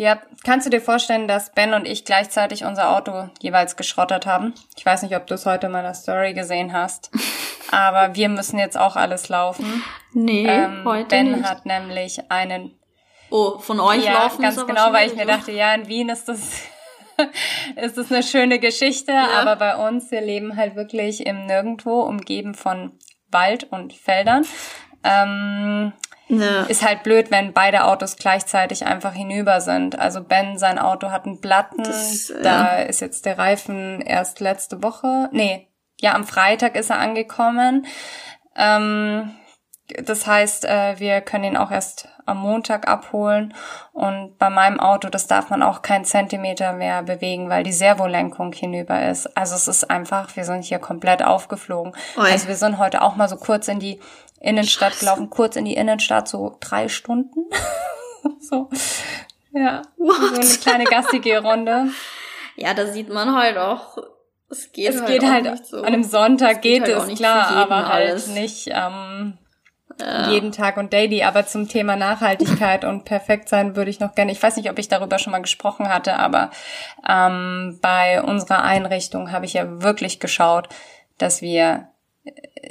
Ja, 0.00 0.18
kannst 0.44 0.64
du 0.64 0.70
dir 0.70 0.80
vorstellen, 0.80 1.28
dass 1.28 1.52
Ben 1.52 1.74
und 1.74 1.86
ich 1.86 2.06
gleichzeitig 2.06 2.64
unser 2.64 2.96
Auto 2.96 3.28
jeweils 3.42 3.76
geschrottet 3.76 4.24
haben? 4.24 4.54
Ich 4.74 4.86
weiß 4.86 5.02
nicht, 5.02 5.14
ob 5.14 5.26
du 5.26 5.34
es 5.34 5.44
heute 5.44 5.66
in 5.66 5.72
meiner 5.72 5.92
Story 5.92 6.32
gesehen 6.32 6.72
hast, 6.72 7.10
aber 7.70 8.14
wir 8.14 8.30
müssen 8.30 8.58
jetzt 8.58 8.78
auch 8.78 8.96
alles 8.96 9.28
laufen. 9.28 9.84
Nee, 10.14 10.46
ähm, 10.46 10.86
heute 10.86 11.08
Ben 11.08 11.32
nicht. 11.32 11.44
hat 11.44 11.66
nämlich 11.66 12.18
einen. 12.30 12.78
Oh, 13.28 13.58
von 13.58 13.78
euch 13.78 14.02
ja, 14.02 14.14
laufen 14.14 14.40
ganz 14.40 14.66
genau, 14.66 14.90
weil 14.90 15.06
ich 15.06 15.16
mir 15.16 15.26
dachte, 15.26 15.52
ja, 15.52 15.74
in 15.74 15.86
Wien 15.86 16.08
ist 16.08 16.30
das 16.30 16.62
ist 17.76 17.98
das 17.98 18.10
eine 18.10 18.22
schöne 18.22 18.58
Geschichte, 18.58 19.12
ja. 19.12 19.28
aber 19.38 19.56
bei 19.56 19.86
uns 19.86 20.10
wir 20.10 20.22
leben 20.22 20.56
halt 20.56 20.76
wirklich 20.76 21.26
im 21.26 21.44
Nirgendwo, 21.44 22.00
umgeben 22.00 22.54
von 22.54 22.92
Wald 23.30 23.64
und 23.70 23.92
Feldern. 23.92 24.46
Ähm, 25.04 25.92
ja. 26.30 26.62
Ist 26.62 26.86
halt 26.86 27.02
blöd, 27.02 27.30
wenn 27.30 27.52
beide 27.52 27.84
Autos 27.84 28.16
gleichzeitig 28.16 28.86
einfach 28.86 29.12
hinüber 29.12 29.60
sind. 29.60 29.98
Also 29.98 30.22
Ben, 30.22 30.58
sein 30.58 30.78
Auto 30.78 31.10
hat 31.10 31.26
einen 31.26 31.40
Platten. 31.40 31.82
Das, 31.82 32.32
da 32.42 32.78
ja. 32.78 32.82
ist 32.82 33.00
jetzt 33.00 33.26
der 33.26 33.36
Reifen 33.38 34.00
erst 34.00 34.40
letzte 34.40 34.82
Woche. 34.82 35.28
Nee, 35.32 35.68
ja, 36.00 36.14
am 36.14 36.24
Freitag 36.24 36.76
ist 36.76 36.90
er 36.90 36.98
angekommen. 36.98 37.86
Ähm, 38.56 39.34
das 40.04 40.26
heißt, 40.26 40.66
äh, 40.66 40.98
wir 40.98 41.20
können 41.20 41.44
ihn 41.44 41.56
auch 41.56 41.70
erst 41.70 42.08
am 42.26 42.38
Montag 42.38 42.88
abholen. 42.88 43.54
Und 43.92 44.38
bei 44.38 44.50
meinem 44.50 44.78
Auto, 44.78 45.08
das 45.08 45.26
darf 45.26 45.50
man 45.50 45.62
auch 45.62 45.82
keinen 45.82 46.04
Zentimeter 46.04 46.72
mehr 46.72 47.02
bewegen, 47.02 47.50
weil 47.50 47.64
die 47.64 47.72
Servolenkung 47.72 48.52
hinüber 48.52 49.08
ist. 49.08 49.36
Also 49.36 49.56
es 49.56 49.68
ist 49.68 49.90
einfach, 49.90 50.36
wir 50.36 50.44
sind 50.44 50.64
hier 50.64 50.78
komplett 50.78 51.24
aufgeflogen. 51.24 51.92
Oi. 52.16 52.30
Also 52.30 52.48
wir 52.48 52.56
sind 52.56 52.78
heute 52.78 53.02
auch 53.02 53.16
mal 53.16 53.28
so 53.28 53.36
kurz 53.36 53.68
in 53.68 53.80
die 53.80 54.00
Innenstadt 54.40 54.92
Scheiße. 54.94 55.04
gelaufen, 55.04 55.30
kurz 55.30 55.56
in 55.56 55.66
die 55.66 55.74
Innenstadt, 55.74 56.26
so 56.26 56.56
drei 56.60 56.88
Stunden. 56.88 57.44
so, 58.40 58.68
ja, 59.52 59.82
What? 59.96 60.16
so 60.16 60.40
eine 60.40 60.58
kleine 60.58 60.84
gastige 60.84 61.38
Runde. 61.42 61.88
Ja, 62.56 62.74
da 62.74 62.86
sieht 62.86 63.08
man 63.08 63.36
halt 63.36 63.58
auch, 63.58 63.98
es 64.48 64.72
geht 64.72 64.90
es 64.90 65.02
halt, 65.02 65.08
geht 65.08 65.30
halt 65.30 65.66
so. 65.66 65.78
an 65.78 65.86
einem 65.86 66.02
Sonntag 66.04 66.62
geht, 66.62 66.84
geht 66.84 66.96
halt 66.96 67.10
es, 67.12 67.18
klar, 67.18 67.50
aber 67.50 67.86
halt 67.88 68.10
alles. 68.10 68.26
nicht 68.28 68.68
ähm, 68.68 69.38
ja. 70.00 70.30
jeden 70.30 70.52
Tag 70.52 70.76
und 70.76 70.92
daily. 70.92 71.22
Aber 71.22 71.46
zum 71.46 71.68
Thema 71.68 71.96
Nachhaltigkeit 71.96 72.84
und 72.84 73.04
perfekt 73.04 73.48
sein 73.48 73.76
würde 73.76 73.90
ich 73.90 74.00
noch 74.00 74.14
gerne, 74.14 74.32
ich 74.32 74.42
weiß 74.42 74.56
nicht, 74.56 74.70
ob 74.70 74.78
ich 74.78 74.88
darüber 74.88 75.18
schon 75.18 75.32
mal 75.32 75.42
gesprochen 75.42 75.88
hatte, 75.88 76.16
aber 76.16 76.50
ähm, 77.08 77.78
bei 77.80 78.22
unserer 78.22 78.62
Einrichtung 78.62 79.32
habe 79.32 79.44
ich 79.44 79.52
ja 79.54 79.82
wirklich 79.82 80.18
geschaut, 80.18 80.68
dass 81.18 81.42
wir 81.42 81.88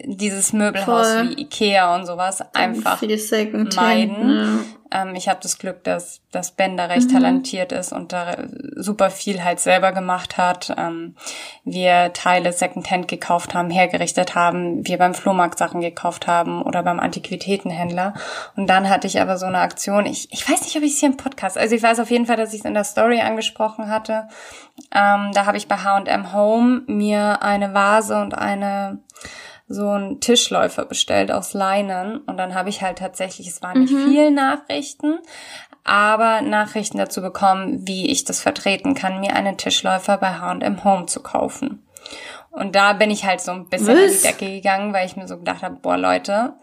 dieses 0.05 0.53
Möbelhaus 0.53 1.11
Voll. 1.11 1.29
wie 1.29 1.41
Ikea 1.41 1.95
und 1.95 2.05
sowas 2.05 2.41
einfach 2.53 3.01
meiden. 3.75 4.29
Ja. 4.29 4.59
Ähm, 4.91 5.15
ich 5.15 5.29
habe 5.29 5.39
das 5.41 5.57
Glück, 5.57 5.83
dass, 5.83 6.21
dass 6.31 6.51
Ben 6.51 6.77
da 6.77 6.85
recht 6.85 7.09
mhm. 7.09 7.13
talentiert 7.13 7.71
ist 7.71 7.91
und 7.91 8.11
da 8.11 8.35
super 8.75 9.09
viel 9.09 9.43
halt 9.43 9.59
selber 9.59 9.91
gemacht 9.91 10.37
hat. 10.37 10.73
Ähm, 10.77 11.15
wir 11.63 12.13
Teile 12.13 12.53
Secondhand 12.53 13.07
gekauft 13.07 13.53
haben, 13.53 13.69
hergerichtet 13.69 14.35
haben, 14.35 14.85
wir 14.87 14.97
beim 14.97 15.13
Flohmarkt 15.13 15.57
Sachen 15.57 15.81
gekauft 15.81 16.27
haben 16.27 16.61
oder 16.61 16.83
beim 16.83 16.99
Antiquitätenhändler. 16.99 18.13
Und 18.55 18.67
dann 18.67 18.89
hatte 18.89 19.07
ich 19.07 19.21
aber 19.21 19.37
so 19.37 19.45
eine 19.45 19.59
Aktion, 19.59 20.05
ich, 20.05 20.31
ich 20.31 20.49
weiß 20.49 20.61
nicht, 20.61 20.75
ob 20.75 20.83
ich 20.83 20.93
es 20.93 20.99
hier 20.99 21.09
im 21.09 21.17
Podcast, 21.17 21.57
also 21.57 21.75
ich 21.75 21.83
weiß 21.83 21.99
auf 21.99 22.09
jeden 22.09 22.25
Fall, 22.25 22.37
dass 22.37 22.53
ich 22.53 22.59
es 22.59 22.65
in 22.65 22.73
der 22.73 22.83
Story 22.83 23.21
angesprochen 23.21 23.89
hatte. 23.89 24.27
Ähm, 24.93 25.31
da 25.33 25.45
habe 25.45 25.57
ich 25.57 25.67
bei 25.67 25.77
H&M 25.77 26.33
Home 26.33 26.81
mir 26.87 27.41
eine 27.41 27.73
Vase 27.73 28.19
und 28.21 28.37
eine 28.37 28.99
so 29.69 29.87
einen 29.89 30.19
Tischläufer 30.19 30.85
bestellt 30.85 31.31
aus 31.31 31.53
Leinen 31.53 32.17
und 32.17 32.37
dann 32.37 32.55
habe 32.55 32.69
ich 32.69 32.81
halt 32.81 32.97
tatsächlich, 32.97 33.47
es 33.47 33.61
waren 33.61 33.81
nicht 33.81 33.93
mhm. 33.93 34.09
viel 34.09 34.31
Nachrichten, 34.31 35.19
aber 35.83 36.41
Nachrichten 36.41 36.97
dazu 36.97 37.21
bekommen, 37.21 37.87
wie 37.87 38.09
ich 38.09 38.23
das 38.23 38.41
vertreten 38.41 38.95
kann, 38.95 39.19
mir 39.19 39.35
einen 39.35 39.57
Tischläufer 39.57 40.17
bei 40.17 40.33
H&M 40.33 40.83
Home 40.83 41.05
zu 41.05 41.21
kaufen. 41.21 41.85
Und 42.49 42.75
da 42.75 42.93
bin 42.93 43.11
ich 43.11 43.25
halt 43.25 43.41
so 43.41 43.51
ein 43.51 43.69
bisschen 43.69 43.95
Was? 43.95 44.03
an 44.03 44.09
die 44.09 44.21
Decke 44.27 44.51
gegangen, 44.55 44.93
weil 44.93 45.05
ich 45.05 45.15
mir 45.15 45.27
so 45.27 45.37
gedacht 45.37 45.61
habe, 45.61 45.75
boah 45.75 45.97
Leute, 45.97 46.55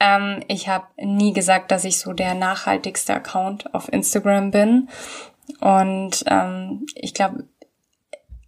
ähm, 0.00 0.40
ich 0.48 0.68
habe 0.68 0.86
nie 0.96 1.32
gesagt, 1.32 1.70
dass 1.70 1.84
ich 1.84 2.00
so 2.00 2.12
der 2.12 2.34
nachhaltigste 2.34 3.14
Account 3.14 3.74
auf 3.74 3.92
Instagram 3.92 4.50
bin. 4.50 4.88
Und 5.60 6.24
ähm, 6.26 6.86
ich 6.94 7.12
glaube, 7.12 7.44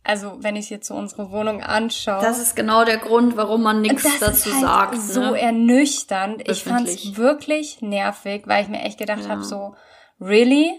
also 0.07 0.37
wenn 0.41 0.57
ich 0.57 0.71
jetzt 0.71 0.89
so 0.89 0.95
unsere 0.95 1.31
Wohnung 1.31 1.63
anschaue. 1.63 2.23
Das 2.23 2.39
ist 2.39 2.55
genau 2.55 2.85
der 2.85 2.99
Grund, 2.99 3.37
warum 3.37 3.63
man 3.63 3.81
nichts 3.81 4.05
dazu 4.21 4.53
halt 4.53 4.61
sagt. 4.61 5.01
So 5.01 5.21
ne? 5.21 5.41
ernüchternd. 5.41 6.49
Ich 6.49 6.65
fand 6.65 6.89
es 6.89 7.17
wirklich 7.17 7.83
nervig, 7.83 8.45
weil 8.47 8.63
ich 8.63 8.69
mir 8.69 8.83
echt 8.83 8.99
gedacht 8.99 9.25
ja. 9.25 9.31
habe, 9.31 9.45
so, 9.45 9.75
really? 10.21 10.73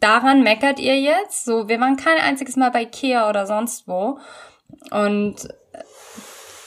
Daran 0.00 0.42
meckert 0.42 0.80
ihr 0.80 0.98
jetzt? 0.98 1.44
So, 1.44 1.68
wir 1.68 1.78
waren 1.80 1.96
kein 1.96 2.18
einziges 2.18 2.56
Mal 2.56 2.70
bei 2.70 2.82
Ikea 2.82 3.28
oder 3.28 3.46
sonst 3.46 3.86
wo. 3.86 4.18
Und 4.90 5.48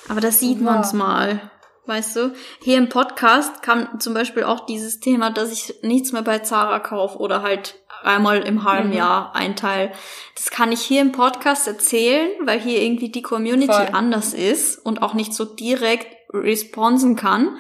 aber 0.07 0.21
das 0.21 0.39
sieht 0.39 0.57
ja. 0.57 0.63
man's 0.63 0.93
mal. 0.93 1.51
Weißt 1.85 2.15
du, 2.15 2.33
hier 2.61 2.77
im 2.77 2.89
Podcast 2.89 3.63
kam 3.63 3.99
zum 3.99 4.13
Beispiel 4.13 4.43
auch 4.43 4.65
dieses 4.67 4.99
Thema, 4.99 5.31
dass 5.31 5.51
ich 5.51 5.73
nichts 5.81 6.11
mehr 6.11 6.21
bei 6.21 6.39
Zara 6.39 6.79
kaufe 6.79 7.17
oder 7.17 7.41
halt 7.41 7.78
einmal 8.03 8.39
im 8.39 8.63
halben 8.63 8.89
mhm. 8.89 8.95
Jahr 8.95 9.35
ein 9.35 9.55
Teil. 9.55 9.91
Das 10.35 10.51
kann 10.51 10.71
ich 10.71 10.81
hier 10.81 11.01
im 11.01 11.11
Podcast 11.11 11.67
erzählen, 11.67 12.29
weil 12.45 12.59
hier 12.59 12.81
irgendwie 12.81 13.09
die 13.09 13.21
Community 13.21 13.73
Voll. 13.73 13.89
anders 13.93 14.33
ist 14.33 14.77
und 14.85 15.01
auch 15.01 15.13
nicht 15.13 15.33
so 15.33 15.45
direkt 15.45 16.07
responsen 16.33 17.15
kann. 17.15 17.57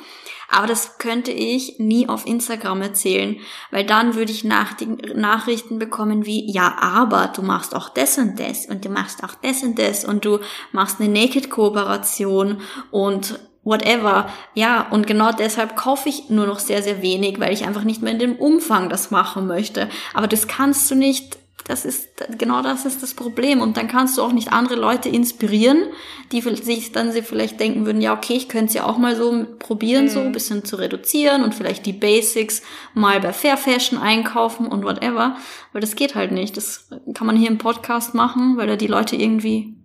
Aber 0.51 0.65
das 0.65 0.97
könnte 0.97 1.31
ich 1.31 1.77
nie 1.77 2.09
auf 2.09 2.25
Instagram 2.25 2.81
erzählen, 2.81 3.37
weil 3.69 3.85
dann 3.85 4.15
würde 4.15 4.31
ich 4.31 4.43
nach 4.43 4.75
Nachrichten 5.13 5.77
bekommen 5.77 6.25
wie, 6.25 6.51
ja, 6.51 6.75
aber 6.79 7.31
du 7.35 7.43
machst 7.43 7.75
auch 7.75 7.89
das 7.89 8.17
und 8.17 8.39
das 8.39 8.65
und 8.65 8.83
du 8.83 8.89
machst 8.89 9.23
auch 9.23 9.35
das 9.43 9.61
und 9.61 9.77
das 9.77 10.05
und 10.05 10.25
du 10.25 10.39
machst 10.71 10.99
eine 10.99 11.09
Naked-Kooperation 11.09 12.61
und 12.89 13.39
whatever. 13.63 14.29
Ja, 14.53 14.87
und 14.89 15.07
genau 15.07 15.31
deshalb 15.31 15.75
kaufe 15.75 16.09
ich 16.09 16.29
nur 16.29 16.47
noch 16.47 16.59
sehr, 16.59 16.81
sehr 16.81 17.01
wenig, 17.01 17.39
weil 17.39 17.53
ich 17.53 17.65
einfach 17.65 17.83
nicht 17.83 18.01
mehr 18.01 18.13
in 18.13 18.19
dem 18.19 18.35
Umfang 18.35 18.89
das 18.89 19.11
machen 19.11 19.47
möchte. 19.47 19.89
Aber 20.13 20.27
das 20.27 20.47
kannst 20.47 20.89
du 20.89 20.95
nicht, 20.95 21.37
das 21.67 21.85
ist, 21.85 22.07
genau 22.37 22.63
das 22.63 22.85
ist 22.85 23.03
das 23.03 23.13
Problem. 23.13 23.61
Und 23.61 23.77
dann 23.77 23.87
kannst 23.87 24.17
du 24.17 24.23
auch 24.23 24.31
nicht 24.31 24.51
andere 24.51 24.75
Leute 24.75 25.09
inspirieren, 25.09 25.83
die 26.31 26.41
sich 26.41 26.93
dann 26.93 27.11
sie 27.11 27.21
vielleicht 27.21 27.59
denken 27.59 27.85
würden, 27.85 28.01
ja, 28.01 28.13
okay, 28.13 28.33
ich 28.33 28.49
könnte 28.49 28.67
es 28.67 28.73
ja 28.73 28.85
auch 28.85 28.97
mal 28.97 29.15
so 29.15 29.45
probieren, 29.59 30.05
mhm. 30.05 30.09
so 30.09 30.19
ein 30.21 30.31
bisschen 30.31 30.63
zu 30.63 30.77
reduzieren 30.77 31.43
und 31.43 31.53
vielleicht 31.53 31.85
die 31.85 31.93
Basics 31.93 32.61
mal 32.93 33.19
bei 33.19 33.33
Fair 33.33 33.57
Fashion 33.57 33.99
einkaufen 33.99 34.67
und 34.67 34.83
whatever. 34.83 35.35
Weil 35.73 35.81
das 35.81 35.95
geht 35.95 36.15
halt 36.15 36.31
nicht. 36.31 36.55
Das 36.57 36.89
kann 37.13 37.27
man 37.27 37.35
hier 37.35 37.49
im 37.49 37.57
Podcast 37.57 38.15
machen, 38.15 38.57
weil 38.57 38.67
da 38.67 38.77
die 38.77 38.87
Leute 38.87 39.15
irgendwie, 39.15 39.75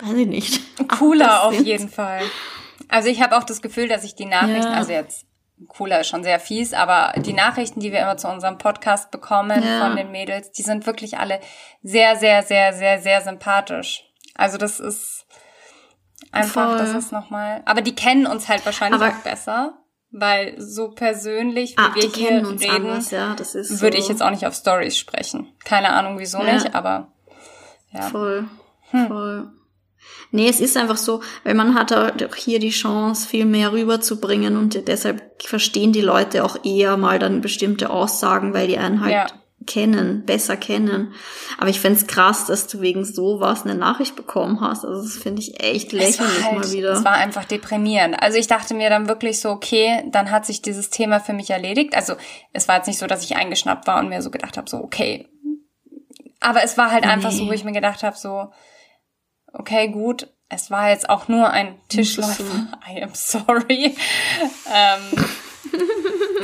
weiß 0.00 0.14
ich 0.14 0.28
nicht. 0.28 0.60
Cooler 0.98 1.44
auf 1.46 1.58
jeden 1.58 1.88
Fall. 1.88 2.22
Also 2.92 3.08
ich 3.08 3.22
habe 3.22 3.36
auch 3.38 3.44
das 3.44 3.62
Gefühl, 3.62 3.88
dass 3.88 4.04
ich 4.04 4.14
die 4.14 4.26
Nachrichten, 4.26 4.70
ja. 4.70 4.76
also 4.76 4.92
jetzt 4.92 5.26
cooler 5.68 6.00
ist 6.00 6.08
schon 6.08 6.24
sehr 6.24 6.38
fies, 6.38 6.74
aber 6.74 7.14
die 7.16 7.32
Nachrichten, 7.32 7.80
die 7.80 7.90
wir 7.90 8.00
immer 8.00 8.18
zu 8.18 8.28
unserem 8.28 8.58
Podcast 8.58 9.10
bekommen 9.10 9.62
ja. 9.62 9.80
von 9.80 9.96
den 9.96 10.10
Mädels, 10.10 10.52
die 10.52 10.62
sind 10.62 10.86
wirklich 10.86 11.18
alle 11.18 11.40
sehr, 11.82 12.16
sehr, 12.16 12.42
sehr, 12.42 12.74
sehr, 12.74 13.00
sehr 13.00 13.22
sympathisch. 13.22 14.04
Also 14.34 14.58
das 14.58 14.78
ist 14.78 15.26
einfach, 16.32 16.70
Voll. 16.70 16.78
das 16.78 16.92
ist 16.92 17.12
nochmal, 17.12 17.62
aber 17.64 17.80
die 17.80 17.94
kennen 17.94 18.26
uns 18.26 18.48
halt 18.48 18.64
wahrscheinlich 18.66 19.00
aber 19.00 19.12
auch 19.12 19.22
besser. 19.22 19.78
Weil 20.14 20.60
so 20.60 20.90
persönlich, 20.90 21.70
wie 21.70 21.82
ah, 21.82 21.94
wir 21.94 22.02
hier 22.02 22.46
reden, 22.46 22.70
anders, 22.70 23.10
ja, 23.10 23.34
so. 23.38 23.80
würde 23.80 23.96
ich 23.96 24.08
jetzt 24.08 24.22
auch 24.22 24.28
nicht 24.28 24.46
auf 24.46 24.54
Stories 24.54 24.98
sprechen. 24.98 25.50
Keine 25.64 25.94
Ahnung 25.94 26.18
wieso 26.18 26.42
ja. 26.42 26.52
nicht, 26.52 26.74
aber 26.74 27.12
ja. 27.92 28.02
Voll. 28.02 28.46
Hm. 28.90 29.08
Voll. 29.08 29.52
Nee, 30.34 30.48
es 30.48 30.60
ist 30.60 30.78
einfach 30.78 30.96
so, 30.96 31.20
weil 31.44 31.54
man 31.54 31.74
hat 31.74 31.92
auch 31.92 32.34
hier 32.34 32.58
die 32.58 32.70
Chance, 32.70 33.28
viel 33.28 33.44
mehr 33.44 33.72
rüberzubringen 33.72 34.56
und 34.56 34.88
deshalb 34.88 35.22
verstehen 35.42 35.92
die 35.92 36.00
Leute 36.00 36.42
auch 36.42 36.64
eher 36.64 36.96
mal 36.96 37.18
dann 37.18 37.42
bestimmte 37.42 37.90
Aussagen, 37.90 38.54
weil 38.54 38.66
die 38.66 38.78
einen 38.78 39.02
halt 39.02 39.12
ja. 39.12 39.26
kennen, 39.66 40.24
besser 40.24 40.56
kennen. 40.56 41.12
Aber 41.58 41.68
ich 41.68 41.80
find's 41.80 42.06
krass, 42.06 42.46
dass 42.46 42.66
du 42.66 42.80
wegen 42.80 43.04
sowas 43.04 43.64
eine 43.64 43.74
Nachricht 43.74 44.16
bekommen 44.16 44.62
hast. 44.62 44.86
Also 44.86 45.02
das 45.02 45.18
finde 45.18 45.42
ich 45.42 45.62
echt 45.62 45.92
lächerlich 45.92 46.44
halt, 46.44 46.58
mal 46.60 46.72
wieder. 46.72 46.92
Es 46.92 47.04
war 47.04 47.12
einfach 47.12 47.44
deprimierend. 47.44 48.16
Also 48.22 48.38
ich 48.38 48.46
dachte 48.46 48.72
mir 48.72 48.88
dann 48.88 49.08
wirklich 49.08 49.38
so, 49.38 49.50
okay, 49.50 50.02
dann 50.12 50.30
hat 50.30 50.46
sich 50.46 50.62
dieses 50.62 50.88
Thema 50.88 51.20
für 51.20 51.34
mich 51.34 51.50
erledigt. 51.50 51.94
Also 51.94 52.14
es 52.54 52.68
war 52.68 52.76
jetzt 52.76 52.86
nicht 52.86 52.98
so, 52.98 53.06
dass 53.06 53.22
ich 53.22 53.36
eingeschnappt 53.36 53.86
war 53.86 54.00
und 54.00 54.08
mir 54.08 54.22
so 54.22 54.30
gedacht 54.30 54.56
habe, 54.56 54.70
so 54.70 54.78
okay. 54.78 55.28
Aber 56.40 56.64
es 56.64 56.78
war 56.78 56.90
halt 56.90 57.04
einfach 57.04 57.32
nee. 57.32 57.36
so, 57.36 57.48
wo 57.48 57.52
ich 57.52 57.64
mir 57.64 57.72
gedacht 57.72 58.02
habe, 58.02 58.16
so 58.16 58.48
okay, 59.52 59.88
gut, 59.88 60.28
es 60.48 60.70
war 60.70 60.90
jetzt 60.90 61.08
auch 61.08 61.28
nur 61.28 61.50
ein 61.50 61.78
Tischläufer. 61.88 62.68
I 62.88 63.02
am 63.02 63.14
sorry. 63.14 63.96
ähm, 64.72 65.26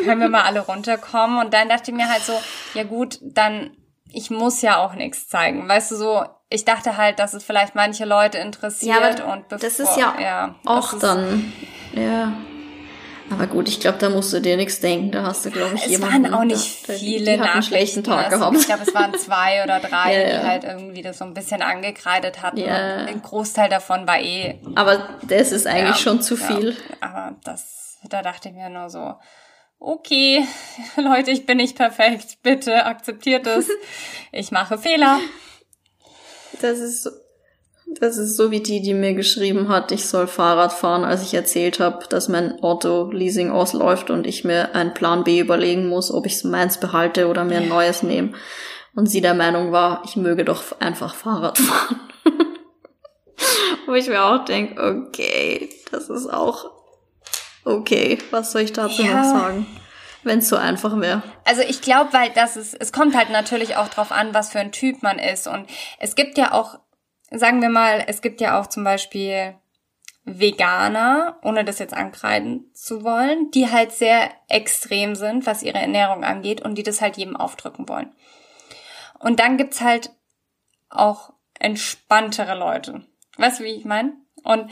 können 0.04 0.20
wir 0.20 0.28
mal 0.28 0.44
alle 0.44 0.61
runterkommen? 0.61 1.38
Und 1.44 1.52
dann 1.52 1.68
dachte 1.68 1.90
ich 1.90 1.96
mir 1.96 2.09
halt 2.09 2.22
so, 2.22 2.32
ja 2.74 2.84
gut, 2.84 3.18
dann, 3.22 3.76
ich 4.11 4.30
muss 4.30 4.62
ja 4.62 4.78
auch 4.78 4.94
nichts 4.94 5.28
zeigen. 5.28 5.68
Weißt 5.68 5.90
du, 5.90 5.96
so, 5.96 6.24
ich 6.48 6.64
dachte 6.64 6.96
halt, 6.96 7.18
dass 7.18 7.34
es 7.34 7.44
vielleicht 7.44 7.74
manche 7.74 8.06
Leute 8.06 8.38
interessiert 8.38 9.18
ja, 9.18 9.32
und 9.32 9.48
bevor, 9.48 9.68
das 9.68 9.78
ist 9.78 9.96
ja, 9.96 10.14
ja 10.18 10.54
auch 10.64 10.98
dann, 10.98 11.52
ja. 11.92 12.32
Aber 13.31 13.47
gut, 13.47 13.68
ich 13.68 13.81
glaube, 13.81 13.99
da 13.99 14.09
musst 14.09 14.33
du 14.33 14.41
dir 14.41 14.57
nichts 14.57 14.81
denken. 14.81 15.12
Da 15.12 15.22
hast 15.22 15.45
du, 15.45 15.51
glaube 15.51 15.74
ich, 15.74 15.85
es 15.85 15.91
jemanden. 15.91 16.24
Es 16.24 16.33
waren 16.33 16.41
auch 16.41 16.45
nicht 16.45 16.89
da, 16.89 16.95
viele 16.95 17.33
die, 17.33 17.37
die 17.37 17.41
einen 17.41 17.62
schlechten 17.62 18.03
Tag 18.03 18.26
also, 18.26 18.39
gehabt. 18.39 18.57
Ich 18.57 18.66
glaube, 18.66 18.83
es 18.87 18.95
waren 18.95 19.14
zwei 19.14 19.62
oder 19.62 19.81
drei, 19.81 20.14
ja, 20.14 20.29
ja. 20.29 20.41
die 20.41 20.47
halt 20.47 20.64
irgendwie 20.64 21.03
das 21.03 21.18
so 21.18 21.24
ein 21.24 21.35
bisschen 21.35 21.62
angekreidet 21.62 22.43
hatten. 22.43 22.59
Ja. 22.59 23.05
Ein 23.05 23.22
Großteil 23.22 23.68
davon 23.68 24.07
war 24.07 24.20
eh. 24.20 24.61
Aber 24.74 25.09
das 25.22 25.53
ist 25.53 25.66
eigentlich 25.66 25.97
ja, 25.97 26.03
schon 26.03 26.22
zu 26.22 26.37
viel. 26.37 26.76
aber 27.01 27.37
das, 27.45 27.99
da 28.09 28.22
dachte 28.22 28.49
ich 28.49 28.55
mir 28.55 28.70
nur 28.70 28.89
so, 28.89 29.14
okay, 29.79 30.47
Leute, 30.97 31.31
ich 31.31 31.47
bin 31.47 31.59
nicht 31.59 31.76
perfekt. 31.76 32.39
Bitte 32.43 32.87
akzeptiert 32.87 33.47
es. 33.47 33.68
Ich 34.31 34.51
mache 34.51 34.76
Fehler. 34.76 35.20
Das 36.61 36.79
ist 36.79 37.11
das 38.01 38.18
ist 38.18 38.36
so 38.36 38.51
wie 38.51 38.61
die, 38.61 38.82
die 38.82 38.95
mir 38.95 39.14
geschrieben 39.14 39.68
hat, 39.68 39.93
ich 39.93 40.07
soll 40.07 40.26
Fahrrad 40.26 40.72
fahren, 40.72 41.05
als 41.05 41.22
ich 41.22 41.34
erzählt 41.34 41.80
habe, 41.80 42.07
dass 42.09 42.28
mein 42.28 42.62
Auto-Leasing 42.62 43.51
ausläuft 43.51 44.11
und 44.11 44.26
ich 44.26 44.45
mir 44.45 44.74
einen 44.74 44.95
Plan 44.95 45.24
B 45.24 45.41
überlegen 45.41 45.89
muss, 45.89 46.12
ob 46.12 46.26
ich 46.26 46.45
meins 46.45 46.78
behalte 46.78 47.28
oder 47.28 47.45
mir 47.45 47.59
ein 47.59 47.68
neues 47.68 48.03
nehme. 48.03 48.32
Und 48.95 49.07
sie 49.07 49.20
der 49.20 49.34
Meinung 49.34 49.72
war, 49.72 50.03
ich 50.05 50.16
möge 50.16 50.45
doch 50.45 50.80
einfach 50.80 51.14
Fahrrad 51.14 51.59
fahren. 51.59 52.01
Wo 53.86 53.95
ich 53.95 54.09
mir 54.09 54.22
auch 54.22 54.45
denke, 54.45 54.82
okay, 54.82 55.70
das 55.91 56.11
ist 56.11 56.26
auch 56.26 56.70
okay. 57.64 58.18
Was 58.30 58.53
soll 58.53 58.62
ich 58.62 58.72
dazu 58.72 59.03
ja. 59.03 59.18
noch 59.18 59.24
sagen? 59.24 59.66
wenn 60.24 60.41
es 60.41 60.49
so 60.49 60.57
einfach 60.57 61.01
wäre. 61.01 61.22
Also 61.45 61.62
ich 61.62 61.80
glaube, 61.80 62.12
weil 62.12 62.30
das 62.34 62.57
ist, 62.57 62.74
es 62.78 62.93
kommt 62.93 63.16
halt 63.16 63.30
natürlich 63.30 63.76
auch 63.76 63.89
drauf 63.89 64.12
an, 64.12 64.34
was 64.34 64.51
für 64.51 64.59
ein 64.59 64.72
Typ 64.72 65.03
man 65.03 65.18
ist. 65.18 65.47
Und 65.47 65.66
es 66.01 66.16
gibt 66.16 66.36
ja 66.36 66.53
auch 66.53 66.78
sagen 67.31 67.61
wir 67.62 67.68
mal, 67.68 68.05
es 68.07 68.22
gibt 68.22 68.41
ja 68.41 68.61
auch 68.61 68.66
zum 68.66 68.85
Beispiel 68.85 69.55
Veganer, 70.24 71.39
ohne 71.43 71.64
das 71.64 71.79
jetzt 71.79 71.95
ankreiden 71.95 72.70
zu 72.74 73.03
wollen, 73.03 73.51
die 73.51 73.70
halt 73.70 73.93
sehr 73.93 74.31
extrem 74.49 75.14
sind, 75.14 75.47
was 75.47 75.62
ihre 75.62 75.79
Ernährung 75.79 76.24
angeht 76.24 76.61
und 76.61 76.76
die 76.76 76.83
das 76.83 77.01
halt 77.01 77.16
jedem 77.16 77.37
aufdrücken 77.37 77.89
wollen. 77.89 78.12
Und 79.18 79.41
dann 79.41 79.57
gibt's 79.57 79.81
halt 79.81 80.11
auch 80.91 81.33
entspanntere 81.59 82.57
Leute. 82.57 83.03
Weißt 83.37 83.61
du, 83.61 83.64
wie 83.64 83.74
ich 83.74 83.85
meine? 83.85 84.12
Und 84.45 84.70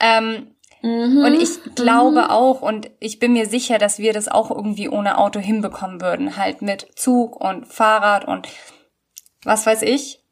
ähm, 0.00 0.54
mhm, 0.82 1.24
und 1.24 1.34
ich 1.34 1.74
glaube 1.74 2.22
mhm. 2.22 2.30
auch 2.30 2.62
und 2.62 2.90
ich 2.98 3.18
bin 3.18 3.32
mir 3.32 3.46
sicher, 3.46 3.78
dass 3.78 3.98
wir 3.98 4.12
das 4.12 4.28
auch 4.28 4.50
irgendwie 4.50 4.88
ohne 4.88 5.18
Auto 5.18 5.40
hinbekommen 5.40 6.00
würden, 6.00 6.36
halt 6.36 6.62
mit 6.62 6.98
Zug 6.98 7.36
und 7.40 7.66
Fahrrad 7.66 8.26
und 8.26 8.48
was 9.44 9.66
weiß 9.66 9.82
ich 9.82 10.25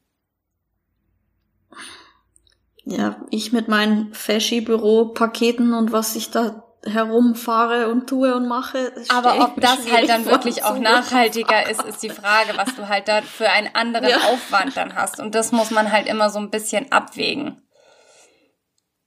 ja, 2.85 3.17
ich 3.31 3.53
mit 3.53 3.69
meinen 3.69 4.13
Faschi-Büro-Paketen 4.13 5.73
und 5.73 5.93
was 5.93 6.17
ich 6.17 6.31
da 6.31 6.65
herumfahre 6.87 7.89
und 7.89 8.07
tue 8.09 8.35
und 8.35 8.47
mache. 8.47 8.93
Aber 9.09 9.43
ob 9.43 9.61
das 9.61 9.91
halt 9.91 10.09
dann 10.09 10.27
wirklich 10.27 10.65
auch 10.65 10.79
nachhaltiger 10.79 11.69
ist, 11.69 11.83
ist 11.83 12.03
die 12.03 12.11
Frage, 12.11 12.57
was 12.57 12.75
du 12.77 12.89
halt 12.89 13.09
da 13.09 13.23
für 13.23 13.49
einen 13.49 13.75
anderen 13.75 14.11
ja. 14.11 14.17
Aufwand 14.17 14.77
dann 14.77 14.95
hast. 14.95 15.19
Und 15.19 15.35
das 15.35 15.53
muss 15.53 15.71
man 15.71 15.91
halt 15.91 16.07
immer 16.07 16.29
so 16.29 16.39
ein 16.39 16.51
bisschen 16.51 16.93
abwägen. 16.93 17.63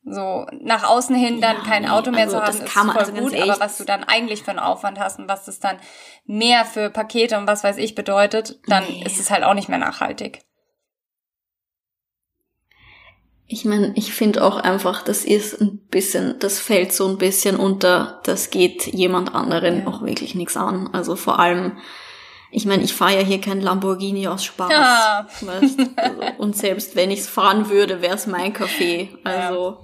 So, 0.09 0.47
nach 0.61 0.85
außen 0.85 1.15
hin 1.15 1.41
dann 1.41 1.57
ja, 1.57 1.63
kein 1.63 1.81
nee, 1.83 1.89
Auto 1.89 2.11
mehr 2.11 2.23
also 2.23 2.37
zu 2.37 2.43
haben, 2.43 2.57
ist 2.57 2.69
voll 2.69 2.89
also 2.97 3.11
gut, 3.11 3.35
aber 3.35 3.59
was 3.59 3.77
du 3.77 3.83
dann 3.83 4.05
eigentlich 4.05 4.41
für 4.41 4.51
einen 4.51 4.59
Aufwand 4.59 4.99
hast 4.99 5.19
und 5.19 5.27
was 5.27 5.43
das 5.45 5.59
dann 5.59 5.77
mehr 6.25 6.63
für 6.63 6.89
Pakete 6.89 7.37
und 7.37 7.45
was 7.45 7.65
weiß 7.65 7.77
ich 7.77 7.93
bedeutet, 7.93 8.57
dann 8.67 8.85
nee. 8.85 9.03
ist 9.05 9.19
es 9.19 9.29
halt 9.29 9.43
auch 9.43 9.53
nicht 9.53 9.67
mehr 9.67 9.79
nachhaltig. 9.79 10.45
Ich 13.49 13.63
meine, 13.63 13.93
ich 13.95 14.13
finde 14.13 14.43
auch 14.43 14.57
einfach, 14.57 15.01
das 15.03 15.23
ist 15.23 15.61
ein 15.61 15.77
bisschen, 15.89 16.37
das 16.39 16.59
fällt 16.59 16.91
so 16.91 17.07
ein 17.07 17.17
bisschen 17.17 17.55
unter, 17.55 18.19
das 18.23 18.49
geht 18.49 18.87
jemand 18.87 19.33
anderen 19.33 19.81
ja. 19.81 19.87
auch 19.87 20.01
wirklich 20.01 20.35
nichts 20.35 20.57
an. 20.57 20.89
Also 20.91 21.15
vor 21.15 21.39
allem, 21.39 21.77
ich 22.51 22.65
meine, 22.65 22.83
ich 22.83 22.93
fahre 22.93 23.15
ja 23.15 23.21
hier 23.21 23.39
kein 23.39 23.61
Lamborghini 23.61 24.27
aus 24.27 24.43
Spaß. 24.43 24.69
Ja. 24.71 25.27
Weißt? 25.41 25.79
Also, 25.95 26.21
und 26.39 26.57
selbst 26.57 26.95
wenn 26.97 27.09
ich 27.09 27.21
es 27.21 27.27
fahren 27.27 27.69
würde, 27.69 28.01
wäre 28.01 28.15
es 28.15 28.27
mein 28.27 28.53
Café. 28.53 29.09
Also 29.23 29.83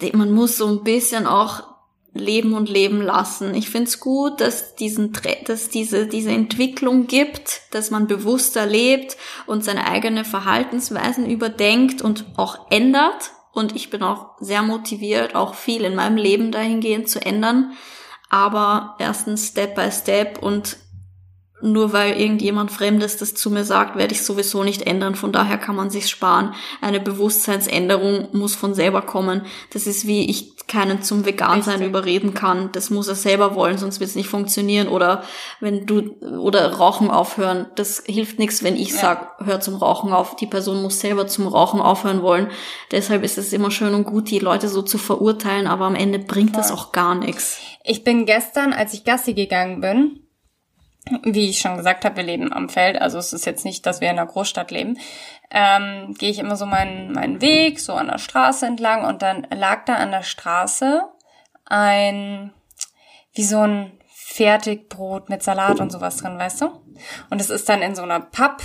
ja. 0.00 0.10
man 0.16 0.32
muss 0.32 0.56
so 0.56 0.66
ein 0.66 0.82
bisschen 0.82 1.26
auch 1.28 1.71
leben 2.14 2.52
und 2.54 2.68
leben 2.68 3.00
lassen. 3.00 3.54
Ich 3.54 3.70
finde 3.70 3.88
es 3.88 4.00
gut, 4.00 4.40
dass 4.40 4.74
diesen 4.74 5.12
dass 5.46 5.70
diese 5.70 6.06
diese 6.06 6.30
Entwicklung 6.30 7.06
gibt, 7.06 7.62
dass 7.70 7.90
man 7.90 8.06
bewusster 8.06 8.66
lebt 8.66 9.16
und 9.46 9.64
seine 9.64 9.86
eigene 9.86 10.24
Verhaltensweisen 10.24 11.28
überdenkt 11.28 12.02
und 12.02 12.26
auch 12.36 12.70
ändert. 12.70 13.32
Und 13.52 13.76
ich 13.76 13.90
bin 13.90 14.02
auch 14.02 14.32
sehr 14.40 14.62
motiviert, 14.62 15.34
auch 15.34 15.54
viel 15.54 15.84
in 15.84 15.94
meinem 15.94 16.16
Leben 16.16 16.52
dahingehend 16.52 17.08
zu 17.08 17.24
ändern. 17.24 17.72
Aber 18.30 18.96
erstens 18.98 19.48
Step 19.48 19.74
by 19.74 19.90
Step 19.90 20.42
und 20.42 20.78
nur 21.62 21.92
weil 21.92 22.20
irgendjemand 22.20 22.70
Fremdes 22.70 23.16
das 23.16 23.34
zu 23.34 23.50
mir 23.50 23.64
sagt, 23.64 23.96
werde 23.96 24.14
ich 24.14 24.22
sowieso 24.22 24.64
nicht 24.64 24.82
ändern. 24.82 25.14
Von 25.14 25.32
daher 25.32 25.58
kann 25.58 25.76
man 25.76 25.90
sich 25.90 26.08
sparen. 26.08 26.54
Eine 26.80 27.00
Bewusstseinsänderung 27.00 28.28
muss 28.32 28.54
von 28.54 28.74
selber 28.74 29.02
kommen. 29.02 29.42
Das 29.72 29.86
ist 29.86 30.06
wie 30.06 30.28
ich 30.28 30.52
keinen 30.66 31.02
zum 31.02 31.26
Vegansein 31.26 31.82
überreden 31.82 32.34
kann. 32.34 32.70
Das 32.72 32.90
muss 32.90 33.08
er 33.08 33.14
selber 33.14 33.54
wollen, 33.54 33.78
sonst 33.78 34.00
wird 34.00 34.10
es 34.10 34.16
nicht 34.16 34.28
funktionieren. 34.28 34.88
Oder 34.88 35.22
wenn 35.60 35.86
du 35.86 36.16
oder 36.38 36.72
Rauchen 36.74 37.10
aufhören. 37.10 37.66
Das 37.74 38.02
hilft 38.06 38.38
nichts, 38.38 38.62
wenn 38.62 38.76
ich 38.76 38.90
ja. 38.90 38.98
sag, 38.98 39.38
hör 39.44 39.60
zum 39.60 39.76
Rauchen 39.76 40.12
auf. 40.12 40.36
Die 40.36 40.46
Person 40.46 40.82
muss 40.82 41.00
selber 41.00 41.26
zum 41.26 41.46
Rauchen 41.46 41.80
aufhören 41.80 42.22
wollen. 42.22 42.48
Deshalb 42.90 43.22
ist 43.22 43.38
es 43.38 43.52
immer 43.52 43.70
schön 43.70 43.94
und 43.94 44.04
gut, 44.04 44.30
die 44.30 44.38
Leute 44.38 44.68
so 44.68 44.82
zu 44.82 44.98
verurteilen, 44.98 45.66
aber 45.66 45.86
am 45.86 45.94
Ende 45.94 46.18
bringt 46.18 46.56
das 46.56 46.72
auch 46.72 46.92
gar 46.92 47.14
nichts. 47.14 47.60
Ich 47.84 48.04
bin 48.04 48.26
gestern, 48.26 48.72
als 48.72 48.94
ich 48.94 49.04
Gassi 49.04 49.34
gegangen 49.34 49.80
bin, 49.80 50.20
wie 51.24 51.50
ich 51.50 51.58
schon 51.58 51.76
gesagt 51.76 52.04
habe, 52.04 52.16
wir 52.16 52.22
leben 52.22 52.52
am 52.52 52.68
Feld, 52.68 53.00
also 53.00 53.18
es 53.18 53.32
ist 53.32 53.44
jetzt 53.44 53.64
nicht, 53.64 53.86
dass 53.86 54.00
wir 54.00 54.10
in 54.10 54.18
einer 54.18 54.30
Großstadt 54.30 54.70
leben, 54.70 54.98
ähm, 55.50 56.14
gehe 56.18 56.30
ich 56.30 56.38
immer 56.38 56.56
so 56.56 56.64
meinen, 56.64 57.12
meinen 57.12 57.40
Weg, 57.40 57.80
so 57.80 57.94
an 57.94 58.06
der 58.06 58.18
Straße 58.18 58.66
entlang. 58.66 59.04
Und 59.04 59.22
dann 59.22 59.46
lag 59.54 59.84
da 59.84 59.94
an 59.94 60.10
der 60.10 60.22
Straße 60.22 61.02
ein, 61.64 62.52
wie 63.34 63.44
so 63.44 63.60
ein 63.60 63.98
Fertigbrot 64.14 65.28
mit 65.28 65.42
Salat 65.42 65.80
und 65.80 65.90
sowas 65.90 66.18
drin, 66.18 66.38
weißt 66.38 66.62
du? 66.62 66.66
Und 67.30 67.40
es 67.40 67.50
ist 67.50 67.68
dann 67.68 67.82
in 67.82 67.94
so 67.94 68.02
einer 68.02 68.20
Papp, 68.20 68.62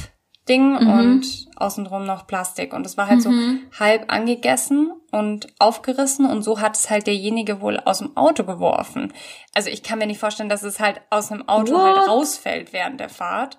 Ding 0.48 0.72
mhm. 0.72 0.90
und 0.90 1.48
außenrum 1.56 2.06
noch 2.06 2.28
Plastik. 2.28 2.74
Und 2.74 2.86
es 2.86 2.98
war 2.98 3.08
halt 3.08 3.26
mhm. 3.26 3.62
so 3.72 3.80
halb 3.80 4.12
angegessen 4.12 4.92
und 5.12 5.48
aufgerissen 5.60 6.26
und 6.26 6.42
so 6.44 6.60
hat 6.60 6.78
es 6.78 6.90
halt 6.90 7.08
derjenige 7.08 7.62
wohl 7.62 7.80
aus 7.80 8.00
dem 8.00 8.16
Auto 8.18 8.44
geworfen. 8.44 9.14
Also 9.54 9.70
ich 9.70 9.84
kann 9.84 10.00
mir 10.00 10.08
nicht 10.08 10.20
vorstellen, 10.20 10.50
dass 10.50 10.64
es 10.64 10.80
halt 10.80 11.02
aus 11.10 11.32
einem 11.32 11.48
Auto 11.48 11.78
halt 11.78 11.96
What? 11.96 11.98
halt 12.00 12.10
rausfällt 12.10 12.74
während 12.74 13.00
der 13.00 13.10
Fahrt. 13.10 13.58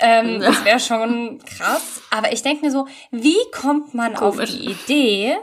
Ähm, 0.00 0.40
das 0.40 0.64
wäre 0.64 0.80
schon 0.80 1.38
krass. 1.44 2.02
Aber 2.10 2.32
ich 2.32 2.42
denke 2.42 2.64
mir 2.64 2.70
so, 2.70 2.86
wie 3.10 3.38
kommt 3.52 3.94
man 3.94 4.14
Komisch. 4.14 4.50
auf 4.50 4.56
die 4.56 4.70
Idee, 4.70 5.36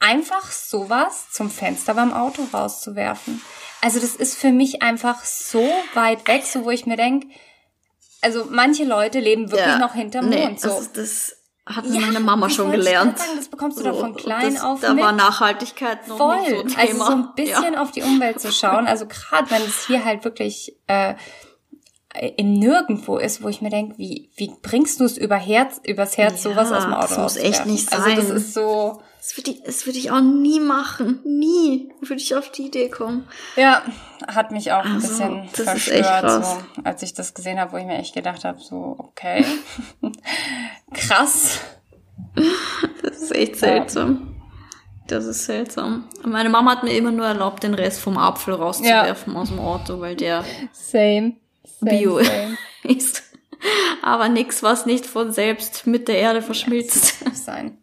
einfach 0.00 0.50
sowas 0.50 1.30
zum 1.30 1.50
Fenster 1.50 1.94
beim 1.94 2.12
Auto 2.12 2.42
rauszuwerfen? 2.52 3.40
Also 3.80 4.00
das 4.00 4.16
ist 4.16 4.38
für 4.38 4.50
mich 4.50 4.82
einfach 4.82 5.24
so 5.24 5.70
weit 5.92 6.26
weg, 6.26 6.44
so 6.46 6.64
wo 6.64 6.70
ich 6.70 6.86
mir 6.86 6.96
denke, 6.96 7.28
also 8.24 8.46
manche 8.50 8.84
Leute 8.84 9.20
leben 9.20 9.50
wirklich 9.50 9.66
ja, 9.66 9.78
noch 9.78 9.94
hinterm 9.94 10.28
nee, 10.28 10.46
Mond. 10.46 10.60
So. 10.60 10.70
Also 10.70 10.88
das 10.94 11.36
hat 11.66 11.86
ja, 11.86 12.00
meine 12.00 12.20
Mama 12.20 12.50
schon 12.50 12.70
gelernt. 12.70 13.18
Sagen, 13.18 13.30
das 13.36 13.48
bekommst 13.48 13.78
du 13.78 13.84
so, 13.84 13.90
doch 13.90 14.00
von 14.00 14.14
klein 14.14 14.54
das, 14.54 14.62
auf 14.62 14.80
Da 14.80 14.92
mit. 14.92 15.02
war 15.02 15.12
Nachhaltigkeit 15.12 16.08
noch 16.08 16.16
Voll. 16.16 16.40
nicht 16.40 16.50
so 16.50 16.60
ein 16.60 16.68
Thema. 16.68 16.80
Also 16.80 17.04
so 17.04 17.12
ein 17.12 17.34
bisschen 17.34 17.72
ja. 17.74 17.82
auf 17.82 17.90
die 17.92 18.02
Umwelt 18.02 18.40
zu 18.40 18.52
schauen. 18.52 18.86
Also 18.86 19.06
gerade 19.06 19.50
wenn 19.50 19.62
es 19.62 19.86
hier 19.86 20.04
halt 20.04 20.24
wirklich 20.24 20.76
äh, 20.88 21.14
im 22.36 22.54
Nirgendwo 22.54 23.18
ist, 23.18 23.42
wo 23.42 23.48
ich 23.48 23.60
mir 23.60 23.70
denke, 23.70 23.98
wie, 23.98 24.30
wie 24.36 24.52
bringst 24.62 25.00
du 25.00 25.04
es 25.04 25.16
über 25.16 25.36
Herz, 25.36 25.80
übers 25.84 26.16
Herz 26.16 26.44
ja, 26.44 26.50
sowas 26.50 26.70
aus 26.70 26.84
dem 26.84 26.92
Auto 26.92 27.08
Das 27.08 27.18
muss 27.18 27.36
echt 27.36 27.66
nicht 27.66 27.90
sein. 27.90 28.02
Also 28.02 28.16
das 28.16 28.30
ist 28.30 28.54
so. 28.54 29.02
Das 29.24 29.38
würde 29.38 29.52
ich, 29.52 29.62
das 29.62 29.86
würde 29.86 29.98
ich 29.98 30.10
auch 30.10 30.20
nie 30.20 30.60
machen. 30.60 31.20
Nie 31.24 31.90
würde 32.02 32.20
ich 32.20 32.36
auf 32.36 32.50
die 32.50 32.66
Idee 32.66 32.90
kommen. 32.90 33.26
Ja, 33.56 33.82
hat 34.28 34.52
mich 34.52 34.70
auch 34.70 34.84
ein 34.84 34.96
also, 34.96 35.08
bisschen 35.08 35.48
verstört, 35.48 36.44
so, 36.44 36.58
als 36.84 37.02
ich 37.02 37.14
das 37.14 37.32
gesehen 37.32 37.58
habe, 37.58 37.72
wo 37.72 37.78
ich 37.78 37.86
mir 37.86 37.96
echt 37.96 38.14
gedacht 38.14 38.44
habe, 38.44 38.60
so, 38.60 38.96
okay. 38.98 39.46
Krass. 40.92 41.60
Das 43.02 43.22
ist 43.22 43.34
echt 43.34 43.56
seltsam. 43.56 44.36
Das 45.06 45.24
ist 45.24 45.46
seltsam. 45.46 46.06
Meine 46.22 46.50
Mama 46.50 46.72
hat 46.72 46.82
mir 46.82 46.94
immer 46.94 47.10
nur 47.10 47.26
erlaubt, 47.26 47.62
den 47.62 47.72
Rest 47.72 48.00
vom 48.00 48.18
Apfel 48.18 48.52
rauszuwerfen 48.52 49.32
ja. 49.32 49.40
aus 49.40 49.48
dem 49.48 49.58
Auto, 49.58 50.00
weil 50.00 50.16
der 50.16 50.44
same, 50.72 51.36
same 51.64 51.90
Bio 51.90 52.22
same. 52.22 52.58
ist. 52.82 53.22
Aber 54.02 54.28
nix, 54.28 54.62
was 54.62 54.84
nicht 54.84 55.06
von 55.06 55.32
selbst 55.32 55.86
mit 55.86 56.08
der 56.08 56.18
Erde 56.18 56.42
verschmilzt. 56.42 57.24
sein. 57.34 57.78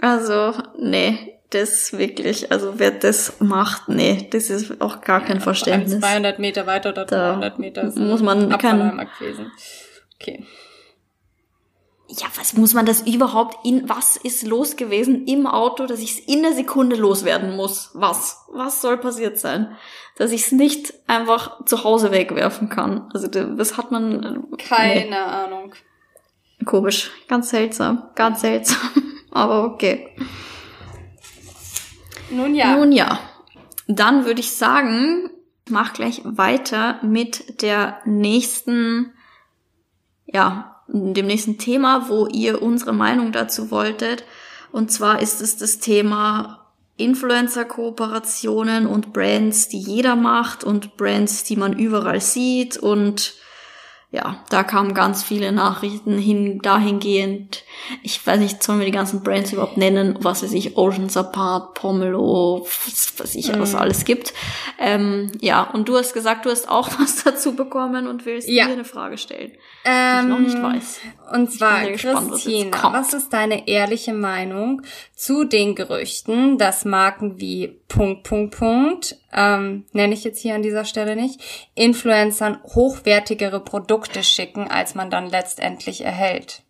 Also, 0.00 0.54
nee, 0.78 1.38
das 1.50 1.96
wirklich, 1.96 2.52
also 2.52 2.74
wer 2.76 2.90
das 2.90 3.40
macht, 3.40 3.88
nee, 3.88 4.28
das 4.30 4.50
ist 4.50 4.80
auch 4.80 5.00
gar 5.00 5.24
kein 5.24 5.38
ja, 5.38 5.42
Verständnis. 5.42 6.00
200 6.00 6.38
Meter 6.38 6.66
weiter 6.66 6.90
oder 6.90 7.04
300 7.04 7.58
Meter 7.58 7.84
muss 7.96 8.22
man 8.22 8.56
kein, 8.58 9.08
Okay. 10.20 10.44
Ja, 12.10 12.26
was 12.36 12.54
muss 12.54 12.72
man 12.72 12.86
das 12.86 13.02
überhaupt 13.02 13.66
in, 13.66 13.86
was 13.88 14.16
ist 14.16 14.46
los 14.46 14.76
gewesen 14.76 15.26
im 15.26 15.46
Auto, 15.46 15.86
dass 15.86 16.00
ich 16.00 16.12
es 16.12 16.18
in 16.20 16.42
der 16.42 16.54
Sekunde 16.54 16.96
loswerden 16.96 17.54
muss? 17.54 17.90
Was? 17.92 18.46
Was 18.50 18.80
soll 18.80 18.96
passiert 18.96 19.38
sein? 19.38 19.76
Dass 20.16 20.32
ich 20.32 20.46
es 20.46 20.52
nicht 20.52 20.94
einfach 21.06 21.64
zu 21.66 21.84
Hause 21.84 22.10
wegwerfen 22.10 22.70
kann. 22.70 23.10
Also, 23.12 23.28
das 23.28 23.76
hat 23.76 23.90
man. 23.90 24.46
Keine 24.56 25.10
nee. 25.10 25.14
Ahnung. 25.14 25.74
Komisch. 26.64 27.10
Ganz 27.28 27.50
seltsam. 27.50 28.08
Ganz 28.14 28.40
seltsam. 28.40 28.78
Aber 29.30 29.64
okay. 29.64 30.10
Nun 32.30 32.54
ja. 32.54 32.76
Nun 32.76 32.92
ja. 32.92 33.18
Dann 33.86 34.26
würde 34.26 34.40
ich 34.40 34.52
sagen, 34.52 35.30
mach 35.68 35.92
gleich 35.92 36.22
weiter 36.24 36.98
mit 37.02 37.62
der 37.62 38.00
nächsten, 38.04 39.12
ja, 40.26 40.82
dem 40.88 41.26
nächsten 41.26 41.58
Thema, 41.58 42.08
wo 42.08 42.26
ihr 42.26 42.62
unsere 42.62 42.92
Meinung 42.92 43.32
dazu 43.32 43.70
wolltet. 43.70 44.24
Und 44.72 44.90
zwar 44.90 45.20
ist 45.20 45.40
es 45.40 45.56
das 45.56 45.78
Thema 45.78 46.66
Influencer-Kooperationen 46.96 48.86
und 48.86 49.12
Brands, 49.12 49.68
die 49.68 49.78
jeder 49.78 50.16
macht 50.16 50.64
und 50.64 50.96
Brands, 50.96 51.44
die 51.44 51.56
man 51.56 51.78
überall 51.78 52.20
sieht 52.20 52.76
und 52.76 53.34
ja, 54.10 54.42
da 54.48 54.64
kamen 54.64 54.94
ganz 54.94 55.22
viele 55.22 55.52
Nachrichten 55.52 56.16
hin, 56.16 56.60
dahingehend. 56.62 57.64
Ich 58.02 58.24
weiß 58.26 58.38
nicht, 58.38 58.62
sollen 58.62 58.78
wir 58.78 58.86
die 58.86 58.92
ganzen 58.92 59.22
Brands 59.22 59.52
überhaupt 59.52 59.76
nennen? 59.76 60.18
Was 60.20 60.42
weiß 60.42 60.52
ich, 60.52 60.76
Oceans 60.76 61.16
Apart, 61.16 61.74
Pomelo, 61.74 62.66
was 62.84 63.12
weiß 63.18 63.34
ich, 63.34 63.56
was 63.58 63.72
mm. 63.72 63.76
alles 63.76 64.04
gibt. 64.04 64.34
Ähm, 64.78 65.32
ja, 65.40 65.62
und 65.62 65.88
du 65.88 65.96
hast 65.96 66.12
gesagt, 66.12 66.46
du 66.46 66.50
hast 66.50 66.68
auch 66.68 66.88
was 66.98 67.24
dazu 67.24 67.54
bekommen 67.54 68.06
und 68.06 68.26
willst 68.26 68.48
ja. 68.48 68.66
mir 68.66 68.72
eine 68.72 68.84
Frage 68.84 69.18
stellen, 69.18 69.52
ähm, 69.84 70.26
die 70.26 70.26
ich 70.26 70.28
noch 70.28 70.38
nicht 70.40 70.56
ähm, 70.56 70.62
weiß. 70.62 71.00
Und 71.32 71.52
zwar, 71.52 71.88
gespannt, 71.90 72.30
Christina, 72.30 72.82
was, 72.82 72.92
was 72.92 73.14
ist 73.14 73.32
deine 73.32 73.68
ehrliche 73.68 74.12
Meinung 74.12 74.82
zu 75.14 75.44
den 75.44 75.74
Gerüchten, 75.74 76.58
dass 76.58 76.84
Marken 76.84 77.40
wie 77.40 77.80
Punkt, 77.88 78.24
Punkt, 78.24 78.56
Punkt, 78.56 79.16
ähm, 79.32 79.84
nenne 79.92 80.14
ich 80.14 80.24
jetzt 80.24 80.40
hier 80.40 80.54
an 80.54 80.62
dieser 80.62 80.84
Stelle 80.84 81.16
nicht, 81.16 81.40
Influencern 81.74 82.60
hochwertigere 82.64 83.60
Produkte 83.60 84.22
schicken, 84.22 84.68
als 84.68 84.94
man 84.94 85.10
dann 85.10 85.28
letztendlich 85.28 86.02
erhält. 86.02 86.62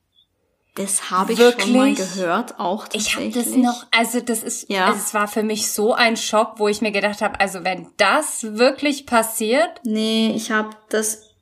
Das 0.79 1.11
habe 1.11 1.33
ich 1.33 1.41
Wirklich? 1.41 1.67
schon 1.67 1.77
mal 1.77 1.93
gehört, 1.93 2.61
auch 2.61 2.87
Ich 2.93 3.17
habe 3.17 3.31
das 3.31 3.49
noch, 3.49 3.87
also 3.91 4.21
das 4.21 4.45
ist, 4.45 4.71
ja. 4.71 4.95
es 4.95 5.13
war 5.13 5.27
für 5.27 5.43
mich 5.43 5.73
so 5.73 5.93
ein 5.93 6.17
Schock, 6.17 6.55
wo 6.59 6.69
ich 6.69 6.81
mir 6.81 6.93
gedacht 6.93 7.21
habe, 7.21 7.41
also 7.41 7.65
wenn 7.65 7.89
das 7.97 8.57
wirklich 8.57 9.05
passiert. 9.05 9.81
Nee, 9.83 10.33
ich 10.37 10.53
habe 10.53 10.71
das 10.89 11.35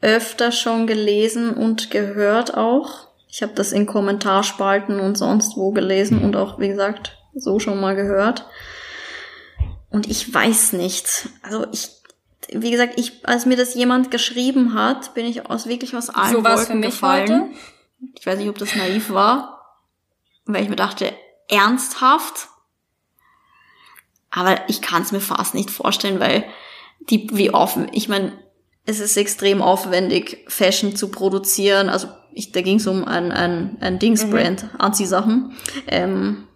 öfter 0.00 0.50
schon 0.50 0.88
gelesen 0.88 1.54
und 1.54 1.92
gehört 1.92 2.56
auch. 2.56 3.06
Ich 3.28 3.40
habe 3.42 3.52
das 3.52 3.70
in 3.70 3.86
Kommentarspalten 3.86 4.98
und 4.98 5.16
sonst 5.16 5.56
wo 5.56 5.70
gelesen 5.70 6.20
und 6.20 6.34
auch, 6.34 6.58
wie 6.58 6.68
gesagt, 6.68 7.16
so 7.36 7.60
schon 7.60 7.80
mal 7.80 7.94
gehört. 7.94 8.46
Und 9.90 10.10
ich 10.10 10.34
weiß 10.34 10.72
nicht. 10.72 11.28
Also 11.42 11.66
ich, 11.70 11.88
wie 12.50 12.72
gesagt, 12.72 12.94
ich, 12.96 13.24
als 13.28 13.46
mir 13.46 13.56
das 13.56 13.74
jemand 13.74 14.10
geschrieben 14.10 14.74
hat, 14.74 15.14
bin 15.14 15.24
ich 15.24 15.48
aus 15.48 15.68
wirklich 15.68 15.94
aus 15.94 16.10
allen 16.10 16.32
so 16.32 16.44
Wolken 16.44 16.82
gefallen. 16.82 17.42
Heute? 17.42 17.56
Ich 18.14 18.26
weiß 18.26 18.38
nicht, 18.38 18.48
ob 18.48 18.58
das 18.58 18.74
naiv 18.74 19.10
war, 19.10 19.80
weil 20.44 20.62
ich 20.62 20.68
mir 20.68 20.76
dachte, 20.76 21.12
ernsthaft? 21.48 22.48
Aber 24.30 24.68
ich 24.68 24.80
kann 24.80 25.02
es 25.02 25.12
mir 25.12 25.20
fast 25.20 25.54
nicht 25.54 25.70
vorstellen, 25.70 26.20
weil 26.20 26.44
die, 27.10 27.28
wie 27.32 27.52
offen, 27.52 27.88
ich 27.92 28.08
meine, 28.08 28.32
es 28.84 29.00
ist 29.00 29.16
extrem 29.16 29.62
aufwendig, 29.62 30.44
Fashion 30.48 30.96
zu 30.96 31.08
produzieren. 31.08 31.88
Also 31.88 32.08
ich, 32.32 32.52
da 32.52 32.62
ging 32.62 32.78
es 32.78 32.86
um 32.86 33.04
ein, 33.04 33.30
ein, 33.30 33.76
ein 33.80 33.98
Dingsbrand, 33.98 34.64
mhm. 34.64 34.80
Anziehsachen. 34.80 35.56
Ähm, 35.86 36.48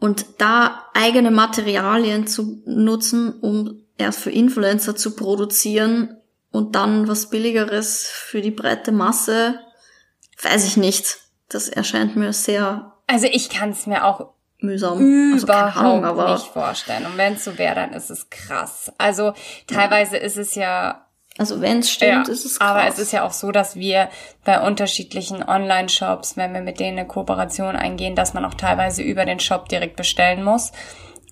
und 0.00 0.26
da 0.38 0.86
eigene 0.94 1.30
Materialien 1.30 2.26
zu 2.26 2.62
nutzen, 2.66 3.38
um 3.40 3.82
erst 3.96 4.20
für 4.20 4.30
Influencer 4.30 4.96
zu 4.96 5.14
produzieren 5.16 6.16
und 6.50 6.74
dann 6.74 7.08
was 7.08 7.30
billigeres 7.30 8.06
für 8.06 8.40
die 8.40 8.52
breite 8.52 8.92
Masse, 8.92 9.60
weiß 10.42 10.66
ich 10.66 10.76
nicht. 10.76 11.18
Das 11.48 11.68
erscheint 11.68 12.16
mir 12.16 12.32
sehr. 12.32 12.92
Also 13.06 13.26
ich 13.30 13.48
kann 13.48 13.70
es 13.70 13.86
mir 13.86 14.04
auch 14.04 14.34
mühsam. 14.60 14.98
Überhaupt 15.00 15.76
also 15.76 15.80
Ahnung, 15.80 16.04
aber 16.04 16.32
nicht 16.34 16.46
vorstellen. 16.46 17.06
Und 17.06 17.16
wenn 17.16 17.34
es 17.34 17.44
so 17.44 17.56
wäre, 17.58 17.74
dann 17.74 17.92
ist 17.92 18.10
es 18.10 18.28
krass. 18.28 18.92
Also 18.98 19.32
teilweise 19.66 20.16
ja. 20.16 20.22
ist 20.22 20.36
es 20.36 20.54
ja 20.54 21.04
also 21.38 21.60
wenn 21.60 21.78
es 21.78 21.90
stimmt, 21.90 22.26
ja, 22.26 22.32
ist 22.32 22.44
es 22.44 22.58
krass. 22.58 22.68
Aber 22.68 22.86
es 22.88 22.98
ist 22.98 23.12
ja 23.12 23.24
auch 23.24 23.32
so, 23.32 23.52
dass 23.52 23.76
wir 23.76 24.08
bei 24.44 24.60
unterschiedlichen 24.60 25.48
Online-Shops, 25.48 26.36
wenn 26.36 26.52
wir 26.52 26.62
mit 26.62 26.80
denen 26.80 26.98
eine 26.98 27.06
Kooperation 27.06 27.76
eingehen, 27.76 28.16
dass 28.16 28.34
man 28.34 28.44
auch 28.44 28.54
teilweise 28.54 29.02
über 29.02 29.24
den 29.24 29.38
Shop 29.38 29.68
direkt 29.68 29.94
bestellen 29.94 30.42
muss 30.42 30.72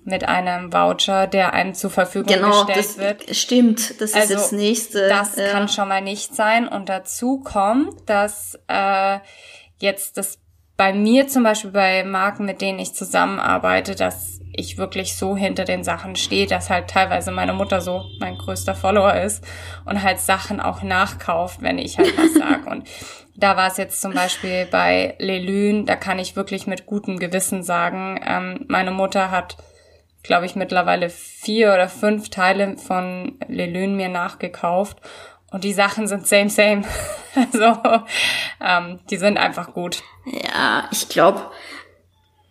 mit 0.07 0.27
einem 0.27 0.73
Voucher, 0.73 1.27
der 1.27 1.53
einem 1.53 1.75
zur 1.75 1.91
Verfügung 1.91 2.35
genau, 2.35 2.65
gestellt 2.65 2.79
das 2.79 2.99
wird. 2.99 3.37
Stimmt, 3.37 4.01
das 4.01 4.15
also, 4.15 4.35
ist 4.35 4.43
das 4.43 4.53
nächste. 4.53 5.09
Das 5.09 5.37
ja. 5.37 5.49
kann 5.49 5.69
schon 5.69 5.89
mal 5.89 6.01
nicht 6.01 6.35
sein. 6.35 6.69
Und 6.69 6.89
dazu 6.89 7.41
kommt, 7.41 8.09
dass 8.09 8.59
äh, 8.69 9.19
jetzt 9.79 10.17
das 10.17 10.39
bei 10.77 10.93
mir 10.93 11.27
zum 11.27 11.43
Beispiel 11.43 11.71
bei 11.71 12.05
Marken, 12.05 12.45
mit 12.45 12.61
denen 12.61 12.79
ich 12.79 12.95
zusammenarbeite, 12.95 13.95
dass 13.95 14.41
ich 14.53 14.79
wirklich 14.79 15.17
so 15.17 15.37
hinter 15.37 15.65
den 15.65 15.85
Sachen 15.85 16.17
stehe, 16.17 16.47
dass 16.47 16.71
halt 16.71 16.89
teilweise 16.89 17.31
meine 17.31 17.53
Mutter 17.53 17.81
so 17.81 18.05
mein 18.21 18.39
größter 18.39 18.75
Follower 18.75 19.15
ist 19.15 19.45
und 19.85 20.03
halt 20.03 20.19
Sachen 20.19 20.61
auch 20.61 20.83
nachkauft, 20.83 21.63
wenn 21.63 21.79
ich 21.79 21.99
halt 21.99 22.17
was 22.17 22.35
sag. 22.35 22.67
Und 22.71 22.89
da 23.37 23.57
war 23.57 23.69
es 23.69 23.77
jetzt 23.77 24.01
zum 24.01 24.15
Beispiel 24.15 24.67
bei 24.71 25.15
Lelune, 25.19 25.85
da 25.85 25.95
kann 25.95 26.19
ich 26.19 26.37
wirklich 26.37 26.67
mit 26.67 26.87
gutem 26.87 27.19
Gewissen 27.19 27.63
sagen, 27.63 28.19
ähm, 28.27 28.65
meine 28.69 28.93
Mutter 28.93 29.31
hat, 29.31 29.59
glaube 30.27 30.47
ich, 30.47 30.57
mittlerweile 30.57 31.11
vier 31.11 31.73
oder 31.73 31.89
fünf 31.89 32.29
Teile 32.31 32.77
von 32.77 33.39
Lelune 33.49 33.95
mir 33.95 34.09
nachgekauft. 34.09 34.99
Und 35.51 35.65
die 35.65 35.73
Sachen 35.73 36.07
sind 36.07 36.27
same, 36.27 36.51
same. 36.51 36.83
also, 37.35 37.79
ähm, 38.61 39.01
die 39.11 39.17
sind 39.17 39.39
einfach 39.39 39.73
gut. 39.73 40.03
Ja, 40.27 40.89
ich 40.91 41.09
glaube, 41.09 41.51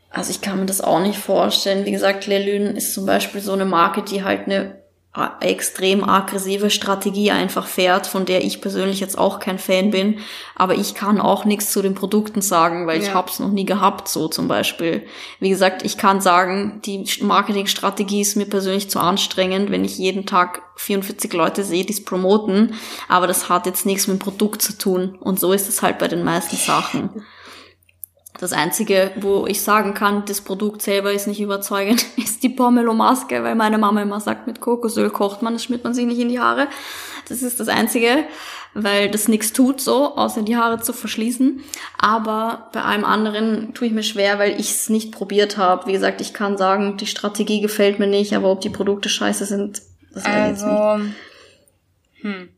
also 0.09 0.31
ich 0.31 0.41
kann 0.41 0.59
mir 0.59 0.65
das 0.65 0.81
auch 0.81 0.99
nicht 0.99 1.19
vorstellen. 1.19 1.85
Wie 1.85 1.91
gesagt, 1.91 2.25
Lelune 2.25 2.69
ist 2.71 2.93
zum 2.93 3.05
Beispiel 3.05 3.41
so 3.41 3.51
eine 3.51 3.65
Marke, 3.65 4.01
die 4.01 4.23
halt 4.23 4.47
eine 4.47 4.84
extrem 5.39 6.03
aggressive 6.03 6.69
Strategie 6.69 7.31
einfach 7.31 7.67
fährt, 7.67 8.07
von 8.07 8.25
der 8.25 8.43
ich 8.43 8.61
persönlich 8.61 8.99
jetzt 8.99 9.17
auch 9.17 9.39
kein 9.39 9.59
Fan 9.59 9.91
bin. 9.91 10.19
Aber 10.55 10.75
ich 10.75 10.93
kann 10.93 11.19
auch 11.19 11.45
nichts 11.45 11.71
zu 11.71 11.81
den 11.81 11.95
Produkten 11.95 12.41
sagen, 12.41 12.87
weil 12.87 13.01
ja. 13.01 13.07
ich 13.07 13.13
hab's 13.13 13.39
noch 13.39 13.51
nie 13.51 13.65
gehabt, 13.65 14.07
so 14.07 14.27
zum 14.27 14.47
Beispiel. 14.47 15.05
Wie 15.39 15.49
gesagt, 15.49 15.83
ich 15.83 15.97
kann 15.97 16.21
sagen, 16.21 16.81
die 16.85 17.05
Marketingstrategie 17.21 18.21
ist 18.21 18.35
mir 18.35 18.45
persönlich 18.45 18.89
zu 18.89 18.99
anstrengend, 18.99 19.71
wenn 19.71 19.85
ich 19.85 19.97
jeden 19.97 20.25
Tag 20.25 20.61
44 20.75 21.31
Leute 21.33 21.63
sehe, 21.63 21.85
die 21.85 21.93
es 21.93 22.03
promoten. 22.03 22.75
Aber 23.07 23.27
das 23.27 23.49
hat 23.49 23.65
jetzt 23.65 23.85
nichts 23.85 24.07
mit 24.07 24.17
dem 24.17 24.23
Produkt 24.23 24.61
zu 24.61 24.77
tun. 24.77 25.17
Und 25.19 25.39
so 25.39 25.53
ist 25.53 25.69
es 25.69 25.81
halt 25.81 25.97
bei 25.97 26.07
den 26.07 26.23
meisten 26.23 26.57
Sachen. 26.57 27.09
Das 28.39 28.51
Einzige, 28.51 29.11
wo 29.15 29.47
ich 29.47 29.61
sagen 29.61 29.93
kann, 29.93 30.25
das 30.25 30.41
Produkt 30.41 30.81
selber 30.81 31.13
ist 31.13 31.27
nicht 31.27 31.39
überzeugend, 31.39 32.05
ist 32.17 32.43
die 32.43 32.49
Pomelo-Maske, 32.49 33.43
weil 33.43 33.55
meine 33.55 33.77
Mama 33.77 34.01
immer 34.01 34.19
sagt, 34.19 34.47
mit 34.47 34.59
Kokosöl 34.59 35.09
kocht 35.09 35.41
man, 35.41 35.53
das 35.53 35.63
schmiert 35.63 35.83
man 35.83 35.93
sich 35.93 36.05
nicht 36.05 36.19
in 36.19 36.29
die 36.29 36.39
Haare. 36.39 36.67
Das 37.27 37.41
ist 37.41 37.59
das 37.59 37.69
Einzige, 37.69 38.25
weil 38.73 39.09
das 39.09 39.27
nichts 39.27 39.53
tut 39.53 39.79
so, 39.79 40.15
außer 40.17 40.43
die 40.43 40.57
Haare 40.57 40.81
zu 40.81 40.91
verschließen. 40.91 41.63
Aber 41.97 42.69
bei 42.73 42.81
allem 42.81 43.05
anderen 43.05 43.73
tue 43.73 43.87
ich 43.87 43.93
mir 43.93 44.03
schwer, 44.03 44.37
weil 44.37 44.59
ich 44.59 44.71
es 44.71 44.89
nicht 44.89 45.13
probiert 45.13 45.57
habe. 45.57 45.87
Wie 45.87 45.93
gesagt, 45.93 46.19
ich 46.19 46.33
kann 46.33 46.57
sagen, 46.57 46.97
die 46.97 47.07
Strategie 47.07 47.61
gefällt 47.61 47.99
mir 47.99 48.07
nicht, 48.07 48.33
aber 48.35 48.51
ob 48.51 48.61
die 48.61 48.69
Produkte 48.69 49.07
scheiße 49.07 49.45
sind, 49.45 49.81
das 50.13 50.25
weiß 50.25 50.63
also, 50.63 50.65
ich 50.97 51.03
nicht. 51.03 51.15
Hm. 52.21 52.49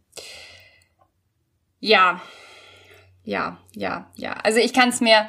Ja. 1.80 2.22
Ja, 3.24 3.58
ja, 3.74 4.10
ja. 4.16 4.34
Also 4.44 4.60
ich 4.60 4.74
kann 4.74 4.90
es 4.90 5.02
mir 5.02 5.28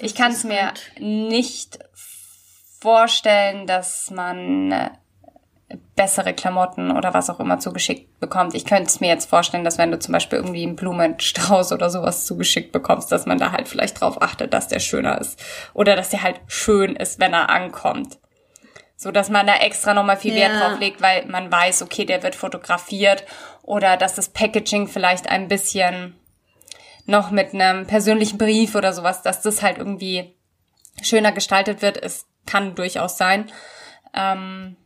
ich 0.00 0.14
kann 0.14 0.32
es 0.32 0.44
mir 0.44 0.72
nicht 0.98 1.78
vorstellen, 2.80 3.66
dass 3.66 4.10
man 4.10 4.70
äh, 4.70 4.90
bessere 5.96 6.32
Klamotten 6.32 6.90
oder 6.90 7.12
was 7.12 7.28
auch 7.28 7.40
immer 7.40 7.58
zugeschickt 7.58 8.20
bekommt. 8.20 8.54
Ich 8.54 8.64
könnte 8.64 8.84
es 8.84 9.00
mir 9.00 9.08
jetzt 9.08 9.28
vorstellen, 9.28 9.64
dass 9.64 9.78
wenn 9.78 9.90
du 9.90 9.98
zum 9.98 10.12
Beispiel 10.12 10.38
irgendwie 10.38 10.62
einen 10.62 10.76
Blumenstrauß 10.76 11.72
oder 11.72 11.90
sowas 11.90 12.24
zugeschickt 12.24 12.72
bekommst, 12.72 13.10
dass 13.10 13.26
man 13.26 13.38
da 13.38 13.52
halt 13.52 13.68
vielleicht 13.68 14.00
drauf 14.00 14.22
achtet, 14.22 14.54
dass 14.54 14.68
der 14.68 14.80
schöner 14.80 15.20
ist. 15.20 15.42
Oder 15.74 15.96
dass 15.96 16.10
der 16.10 16.22
halt 16.22 16.40
schön 16.46 16.96
ist, 16.96 17.18
wenn 17.18 17.34
er 17.34 17.50
ankommt. 17.50 18.18
So 18.96 19.12
dass 19.12 19.28
man 19.28 19.46
da 19.46 19.56
extra 19.56 19.94
nochmal 19.94 20.16
viel 20.16 20.34
Wert 20.34 20.54
ja. 20.54 20.68
drauf 20.68 20.80
legt, 20.80 21.00
weil 21.00 21.26
man 21.26 21.52
weiß, 21.52 21.82
okay, 21.82 22.04
der 22.04 22.22
wird 22.22 22.34
fotografiert 22.34 23.24
oder 23.62 23.96
dass 23.96 24.14
das 24.14 24.28
Packaging 24.28 24.88
vielleicht 24.88 25.28
ein 25.28 25.46
bisschen 25.46 26.18
noch 27.08 27.30
mit 27.30 27.54
einem 27.54 27.86
persönlichen 27.86 28.38
Brief 28.38 28.74
oder 28.74 28.92
sowas, 28.92 29.22
dass 29.22 29.40
das 29.42 29.62
halt 29.62 29.78
irgendwie 29.78 30.34
schöner 31.02 31.32
gestaltet 31.32 31.82
wird. 31.82 31.96
Es 32.02 32.26
kann 32.46 32.74
durchaus 32.74 33.16
sein. 33.16 33.50
Ähm, 34.14 34.76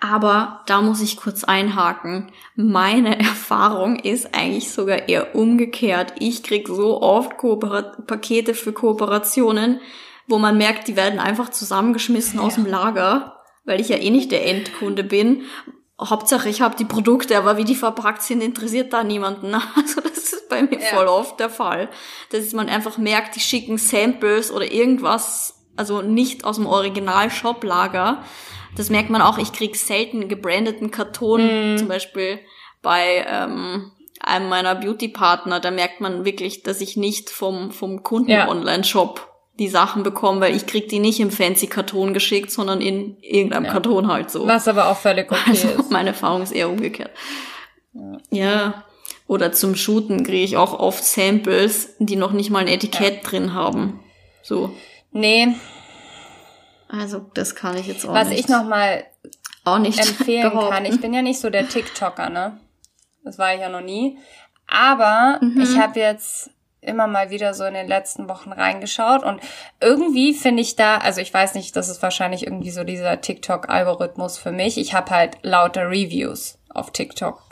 aber 0.00 0.62
da 0.66 0.82
muss 0.82 1.00
ich 1.00 1.16
kurz 1.16 1.44
einhaken. 1.44 2.32
Meine 2.54 3.18
Erfahrung 3.18 3.96
ist 3.96 4.34
eigentlich 4.34 4.70
sogar 4.70 5.08
eher 5.08 5.34
umgekehrt. 5.34 6.14
Ich 6.18 6.42
krieg 6.42 6.68
so 6.68 7.00
oft 7.00 7.38
Kooperat 7.38 8.06
Pakete 8.06 8.54
für 8.54 8.72
Kooperationen, 8.72 9.80
wo 10.26 10.38
man 10.38 10.58
merkt, 10.58 10.86
die 10.88 10.96
werden 10.96 11.18
einfach 11.18 11.50
zusammengeschmissen 11.50 12.40
ja. 12.40 12.46
aus 12.46 12.56
dem 12.56 12.66
Lager, 12.66 13.40
weil 13.64 13.80
ich 13.80 13.88
ja 13.88 13.96
eh 13.96 14.10
nicht 14.10 14.32
der 14.32 14.46
Endkunde 14.46 15.04
bin. 15.04 15.42
Hauptsache, 16.00 16.48
ich 16.48 16.60
habe 16.62 16.76
die 16.76 16.84
Produkte, 16.84 17.36
aber 17.36 17.56
wie 17.56 17.64
die 17.64 17.74
verpackt 17.74 18.22
sind, 18.22 18.42
interessiert 18.42 18.92
da 18.92 19.04
niemanden. 19.04 19.54
Also 19.76 20.00
das 20.00 20.32
ist 20.32 20.48
bei 20.48 20.62
mir 20.62 20.80
ja. 20.80 20.86
voll 20.86 21.06
oft 21.06 21.38
der 21.38 21.50
Fall. 21.50 21.88
Dass 22.30 22.52
man 22.52 22.68
einfach 22.68 22.98
merkt, 22.98 23.36
die 23.36 23.40
schicken 23.40 23.78
Samples 23.78 24.50
oder 24.50 24.70
irgendwas, 24.70 25.62
also 25.76 26.02
nicht 26.02 26.44
aus 26.44 26.56
dem 26.56 26.66
Original-Shop-Lager 26.66 28.22
das 28.76 28.90
merkt 28.90 29.10
man 29.10 29.22
auch, 29.22 29.38
ich 29.38 29.52
krieg 29.52 29.76
selten 29.76 30.28
gebrandeten 30.28 30.90
Karton, 30.90 31.74
mm. 31.74 31.78
zum 31.78 31.88
Beispiel 31.88 32.38
bei 32.82 33.26
ähm, 33.28 33.92
einem 34.20 34.48
meiner 34.48 34.74
Beauty-Partner, 34.74 35.60
da 35.60 35.70
merkt 35.70 36.00
man 36.00 36.24
wirklich, 36.24 36.62
dass 36.62 36.80
ich 36.80 36.96
nicht 36.96 37.30
vom, 37.30 37.72
vom 37.72 38.02
Kunden-Online-Shop 38.02 39.29
die 39.60 39.68
Sachen 39.68 40.02
bekomme, 40.02 40.40
weil 40.40 40.56
ich 40.56 40.66
krieg 40.66 40.88
die 40.88 40.98
nicht 40.98 41.20
im 41.20 41.30
fancy 41.30 41.68
Karton 41.68 42.14
geschickt, 42.14 42.50
sondern 42.50 42.80
in 42.80 43.16
irgendeinem 43.20 43.66
ja. 43.66 43.72
Karton 43.72 44.08
halt 44.08 44.30
so. 44.30 44.48
Was 44.48 44.66
aber 44.66 44.88
auch 44.88 44.96
völlig 44.96 45.30
okay 45.30 45.50
also, 45.50 45.68
ist. 45.68 45.90
Meine 45.90 46.08
Erfahrung 46.10 46.42
ist 46.42 46.50
eher 46.50 46.68
umgekehrt. 46.68 47.10
Ja. 47.92 48.18
ja. 48.30 48.84
Oder 49.28 49.52
zum 49.52 49.76
Shooten 49.76 50.24
kriege 50.24 50.42
ich 50.42 50.56
auch 50.56 50.72
oft 50.72 51.04
Samples, 51.04 51.94
die 51.98 52.16
noch 52.16 52.32
nicht 52.32 52.50
mal 52.50 52.60
ein 52.60 52.68
Etikett 52.68 53.22
ja. 53.22 53.28
drin 53.28 53.54
haben. 53.54 54.00
So. 54.42 54.74
Nee, 55.12 55.54
also 56.90 57.20
das 57.34 57.54
kann 57.54 57.76
ich 57.76 57.86
jetzt 57.86 58.06
auch 58.06 58.14
Was 58.14 58.28
nicht. 58.28 58.38
Was 58.38 58.44
ich 58.44 58.50
nochmal 58.50 59.04
auch 59.64 59.78
nicht 59.78 59.98
empfehlen 59.98 60.42
behaupten. 60.50 60.72
kann, 60.72 60.84
ich 60.84 61.00
bin 61.00 61.14
ja 61.14 61.22
nicht 61.22 61.38
so 61.38 61.50
der 61.50 61.68
TikToker, 61.68 62.30
ne? 62.30 62.58
Das 63.22 63.38
war 63.38 63.54
ich 63.54 63.60
ja 63.60 63.68
noch 63.68 63.82
nie. 63.82 64.18
Aber 64.66 65.38
mhm. 65.40 65.60
ich 65.60 65.78
habe 65.78 66.00
jetzt 66.00 66.50
immer 66.82 67.06
mal 67.06 67.30
wieder 67.30 67.54
so 67.54 67.64
in 67.64 67.74
den 67.74 67.88
letzten 67.88 68.28
Wochen 68.28 68.52
reingeschaut 68.52 69.22
und 69.22 69.40
irgendwie 69.80 70.34
finde 70.34 70.62
ich 70.62 70.76
da, 70.76 70.98
also 70.98 71.20
ich 71.20 71.32
weiß 71.32 71.54
nicht, 71.54 71.76
das 71.76 71.88
ist 71.88 72.02
wahrscheinlich 72.02 72.46
irgendwie 72.46 72.70
so 72.70 72.84
dieser 72.84 73.20
TikTok-Algorithmus 73.20 74.38
für 74.38 74.52
mich. 74.52 74.78
Ich 74.78 74.94
habe 74.94 75.10
halt 75.10 75.38
lauter 75.42 75.88
Reviews 75.90 76.58
auf 76.70 76.90
TikTok. 76.90 77.42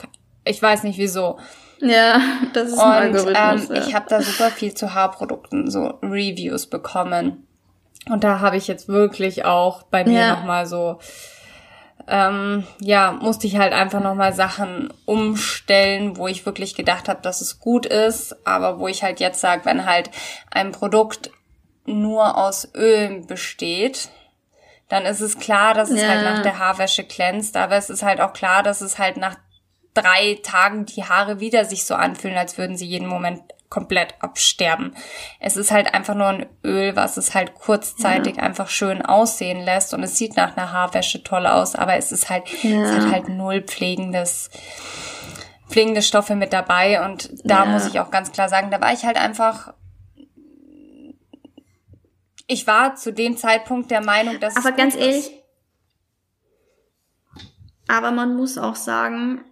Ich 0.44 0.62
weiß 0.62 0.84
nicht 0.84 0.98
wieso. 0.98 1.38
Ja, 1.80 2.20
das 2.54 2.68
ist 2.68 2.74
und, 2.74 2.80
ein 2.80 3.14
Algorithmus. 3.14 3.70
Ähm, 3.70 3.76
ja. 3.76 3.86
Ich 3.86 3.94
habe 3.94 4.06
da 4.08 4.22
super 4.22 4.50
viel 4.50 4.74
zu 4.74 4.94
Haarprodukten 4.94 5.70
so 5.70 5.98
Reviews 6.02 6.66
bekommen. 6.66 7.46
Und 8.08 8.24
da 8.24 8.40
habe 8.40 8.56
ich 8.56 8.66
jetzt 8.66 8.88
wirklich 8.88 9.44
auch 9.44 9.82
bei 9.84 10.04
mir 10.04 10.20
ja. 10.20 10.36
nochmal 10.36 10.66
so, 10.66 10.98
ähm, 12.08 12.66
ja, 12.80 13.12
musste 13.12 13.46
ich 13.46 13.58
halt 13.58 13.72
einfach 13.72 14.00
nochmal 14.00 14.32
Sachen 14.32 14.92
umstellen, 15.04 16.16
wo 16.16 16.26
ich 16.26 16.46
wirklich 16.46 16.74
gedacht 16.74 17.08
habe, 17.08 17.20
dass 17.22 17.40
es 17.40 17.60
gut 17.60 17.86
ist, 17.86 18.46
aber 18.46 18.78
wo 18.78 18.88
ich 18.88 19.02
halt 19.02 19.20
jetzt 19.20 19.40
sage, 19.40 19.64
wenn 19.64 19.86
halt 19.86 20.10
ein 20.50 20.72
Produkt 20.72 21.30
nur 21.84 22.36
aus 22.36 22.68
Öl 22.74 23.22
besteht, 23.26 24.10
dann 24.88 25.04
ist 25.04 25.20
es 25.20 25.38
klar, 25.38 25.74
dass 25.74 25.90
es 25.90 26.00
ja. 26.00 26.08
halt 26.08 26.24
nach 26.24 26.42
der 26.42 26.58
Haarwäsche 26.58 27.04
glänzt, 27.04 27.56
aber 27.56 27.76
es 27.76 27.90
ist 27.90 28.02
halt 28.02 28.20
auch 28.20 28.32
klar, 28.32 28.62
dass 28.62 28.80
es 28.80 28.98
halt 28.98 29.16
nach 29.18 29.36
drei 29.94 30.38
Tagen 30.42 30.86
die 30.86 31.04
Haare 31.04 31.40
wieder 31.40 31.64
sich 31.64 31.84
so 31.84 31.94
anfühlen, 31.94 32.38
als 32.38 32.56
würden 32.56 32.76
sie 32.76 32.86
jeden 32.86 33.08
Moment 33.08 33.42
komplett 33.68 34.14
absterben. 34.20 34.94
Es 35.40 35.56
ist 35.56 35.70
halt 35.70 35.92
einfach 35.94 36.14
nur 36.14 36.28
ein 36.28 36.46
Öl, 36.64 36.96
was 36.96 37.16
es 37.16 37.34
halt 37.34 37.54
kurzzeitig 37.54 38.36
ja. 38.36 38.42
einfach 38.42 38.68
schön 38.68 39.02
aussehen 39.02 39.60
lässt 39.60 39.94
und 39.94 40.02
es 40.02 40.16
sieht 40.16 40.36
nach 40.36 40.56
einer 40.56 40.72
Haarwäsche 40.72 41.22
toll 41.22 41.46
aus, 41.46 41.74
aber 41.74 41.96
es 41.96 42.12
ist 42.12 42.30
halt, 42.30 42.48
ja. 42.62 42.82
es 42.82 42.92
hat 42.92 43.12
halt 43.12 43.28
null 43.28 43.62
pflegendes, 43.62 44.50
pflegende 45.68 46.02
Stoffe 46.02 46.34
mit 46.34 46.52
dabei 46.52 47.04
und 47.04 47.30
da 47.44 47.64
ja. 47.64 47.66
muss 47.66 47.86
ich 47.86 48.00
auch 48.00 48.10
ganz 48.10 48.32
klar 48.32 48.48
sagen, 48.48 48.70
da 48.70 48.80
war 48.80 48.92
ich 48.92 49.04
halt 49.04 49.18
einfach 49.18 49.74
ich 52.50 52.66
war 52.66 52.96
zu 52.96 53.12
dem 53.12 53.36
Zeitpunkt 53.36 53.90
der 53.90 54.02
Meinung, 54.02 54.40
dass 54.40 54.56
aber 54.56 54.72
ganz 54.72 54.96
ehrlich, 54.96 55.26
ist. 55.26 55.32
aber 57.86 58.10
man 58.10 58.34
muss 58.34 58.56
auch 58.56 58.74
sagen, 58.74 59.44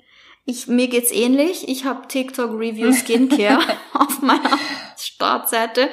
ich, 0.47 0.69
mir 0.69 0.87
geht's 0.87 1.11
ähnlich. 1.11 1.69
Ich 1.69 1.85
habe 1.85 2.07
TikTok 2.07 2.53
Review 2.53 2.93
Skincare 2.93 3.59
auf 3.93 4.23
meiner 4.23 4.59
Startseite 4.97 5.89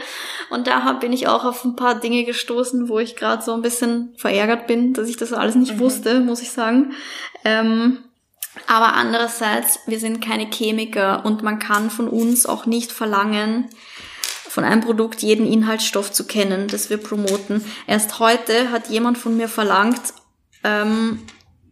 und 0.51 0.67
da 0.67 0.83
hab, 0.83 1.01
bin 1.01 1.11
ich 1.11 1.27
auch 1.27 1.43
auf 1.43 1.65
ein 1.65 1.75
paar 1.75 1.99
Dinge 1.99 2.23
gestoßen, 2.23 2.87
wo 2.87 2.99
ich 2.99 3.15
gerade 3.15 3.41
so 3.41 3.53
ein 3.53 3.63
bisschen 3.63 4.13
verärgert 4.15 4.67
bin, 4.67 4.93
dass 4.93 5.09
ich 5.09 5.17
das 5.17 5.33
alles 5.33 5.55
nicht 5.55 5.73
mhm. 5.73 5.79
wusste, 5.79 6.19
muss 6.19 6.43
ich 6.43 6.51
sagen. 6.51 6.93
Ähm, 7.43 7.97
aber 8.67 8.93
andererseits, 8.93 9.79
wir 9.87 9.99
sind 9.99 10.23
keine 10.23 10.45
Chemiker 10.45 11.25
und 11.25 11.41
man 11.41 11.57
kann 11.57 11.89
von 11.89 12.07
uns 12.07 12.45
auch 12.45 12.67
nicht 12.67 12.91
verlangen, 12.91 13.69
von 14.47 14.63
einem 14.63 14.81
Produkt 14.81 15.23
jeden 15.23 15.51
Inhaltsstoff 15.51 16.11
zu 16.11 16.27
kennen, 16.27 16.67
das 16.67 16.91
wir 16.91 16.97
promoten. 16.97 17.65
Erst 17.87 18.19
heute 18.19 18.69
hat 18.69 18.89
jemand 18.89 19.17
von 19.17 19.35
mir 19.35 19.49
verlangt, 19.49 20.13
ähm, 20.63 21.23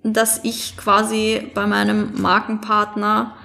dass 0.03 0.43
ich 0.43 0.77
quasi 0.77 1.51
bei 1.53 1.67
meinem 1.67 2.21
Markenpartner 2.21 3.35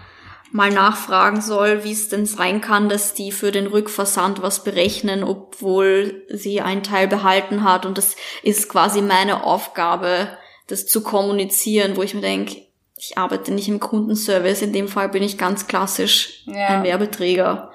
mal 0.53 0.71
nachfragen 0.71 1.41
soll, 1.41 1.85
wie 1.85 1.93
es 1.93 2.09
denn 2.09 2.25
sein 2.25 2.61
kann, 2.61 2.89
dass 2.89 3.15
die 3.15 3.31
für 3.33 3.53
den 3.53 3.67
Rückversand 3.67 4.43
was 4.43 4.65
berechnen, 4.65 5.23
obwohl 5.23 6.25
sie 6.31 6.61
einen 6.61 6.83
Teil 6.83 7.09
behalten 7.09 7.63
hat. 7.63 7.85
Und 7.85 7.99
das 7.99 8.17
ist 8.43 8.69
quasi 8.69 9.03
meine 9.03 9.45
Aufgabe, 9.45 10.29
das 10.67 10.87
zu 10.87 11.03
kommunizieren, 11.03 11.97
wo 11.97 12.03
ich 12.03 12.15
mir 12.15 12.23
denke, 12.23 12.63
ich 12.99 13.19
arbeite 13.19 13.53
nicht 13.53 13.69
im 13.69 13.81
Kundenservice, 13.81 14.63
in 14.63 14.73
dem 14.73 14.89
Fall 14.89 15.11
bin 15.11 15.23
ich 15.23 15.37
ganz 15.37 15.67
klassisch 15.67 16.45
ja. 16.47 16.69
ein 16.69 16.85
Werbeträger. 16.85 17.71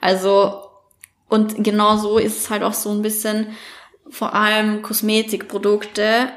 Also, 0.00 0.62
und 1.28 1.64
genau 1.64 1.96
so 1.96 2.18
ist 2.18 2.38
es 2.38 2.50
halt 2.50 2.62
auch 2.62 2.74
so 2.74 2.90
ein 2.90 3.02
bisschen, 3.02 3.56
vor 4.08 4.34
allem 4.34 4.82
Kosmetikprodukte. 4.82 6.28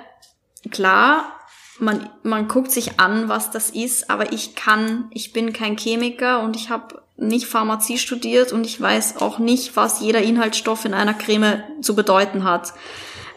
Klar, 0.72 1.40
man, 1.80 2.10
man 2.24 2.48
guckt 2.48 2.72
sich 2.72 3.00
an, 3.00 3.28
was 3.30 3.52
das 3.52 3.70
ist, 3.70 4.10
aber 4.10 4.32
ich 4.32 4.56
kann, 4.56 5.06
ich 5.12 5.34
bin 5.34 5.54
kein 5.54 5.78
Chemiker 5.78 6.42
und 6.42 6.56
ich 6.56 6.70
habe 6.70 7.02
nicht 7.18 7.48
Pharmazie 7.48 7.98
studiert 7.98 8.52
und 8.52 8.66
ich 8.66 8.80
weiß 8.80 9.18
auch 9.22 9.40
nicht, 9.40 9.76
was 9.76 10.02
jeder 10.02 10.22
Inhaltsstoff 10.22 10.86
in 10.86 10.94
einer 10.94 11.14
Creme 11.14 11.64
zu 11.82 11.96
bedeuten 11.96 12.44
hat. 12.44 12.74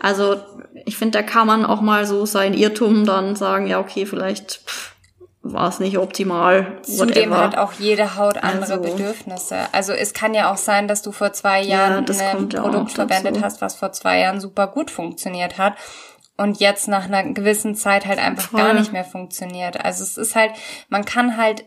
Also 0.00 0.36
ich 0.84 0.96
finde, 0.96 1.18
da 1.18 1.22
kann 1.22 1.46
man 1.46 1.64
auch 1.64 1.80
mal 1.80 2.06
so 2.06 2.26
sein 2.26 2.54
Irrtum 2.54 3.04
dann 3.04 3.36
sagen, 3.36 3.66
ja, 3.66 3.80
okay, 3.80 4.06
vielleicht 4.06 4.60
war 5.42 5.68
es 5.68 5.80
nicht 5.80 5.98
optimal. 5.98 6.78
Zudem 6.82 7.34
hat 7.34 7.56
auch 7.56 7.72
jede 7.72 8.16
Haut 8.16 8.42
andere 8.42 8.74
also, 8.74 8.82
Bedürfnisse. 8.82 9.56
Also 9.72 9.92
es 9.92 10.12
kann 10.12 10.34
ja 10.34 10.52
auch 10.52 10.56
sein, 10.56 10.88
dass 10.88 11.02
du 11.02 11.12
vor 11.12 11.32
zwei 11.32 11.62
Jahren 11.62 12.04
ja, 12.06 12.30
ein 12.30 12.48
Produkt 12.48 12.92
verwendet 12.92 13.42
hast, 13.42 13.60
was 13.60 13.76
vor 13.76 13.92
zwei 13.92 14.20
Jahren 14.20 14.40
super 14.40 14.66
gut 14.66 14.90
funktioniert 14.90 15.58
hat 15.58 15.74
und 16.38 16.60
jetzt 16.60 16.88
nach 16.88 17.04
einer 17.04 17.24
gewissen 17.24 17.74
Zeit 17.74 18.06
halt 18.06 18.18
einfach 18.18 18.50
Voll. 18.50 18.62
gar 18.62 18.72
nicht 18.72 18.92
mehr 18.92 19.04
funktioniert. 19.04 19.84
Also 19.84 20.02
es 20.02 20.16
ist 20.16 20.34
halt, 20.34 20.52
man 20.88 21.04
kann 21.04 21.36
halt 21.36 21.66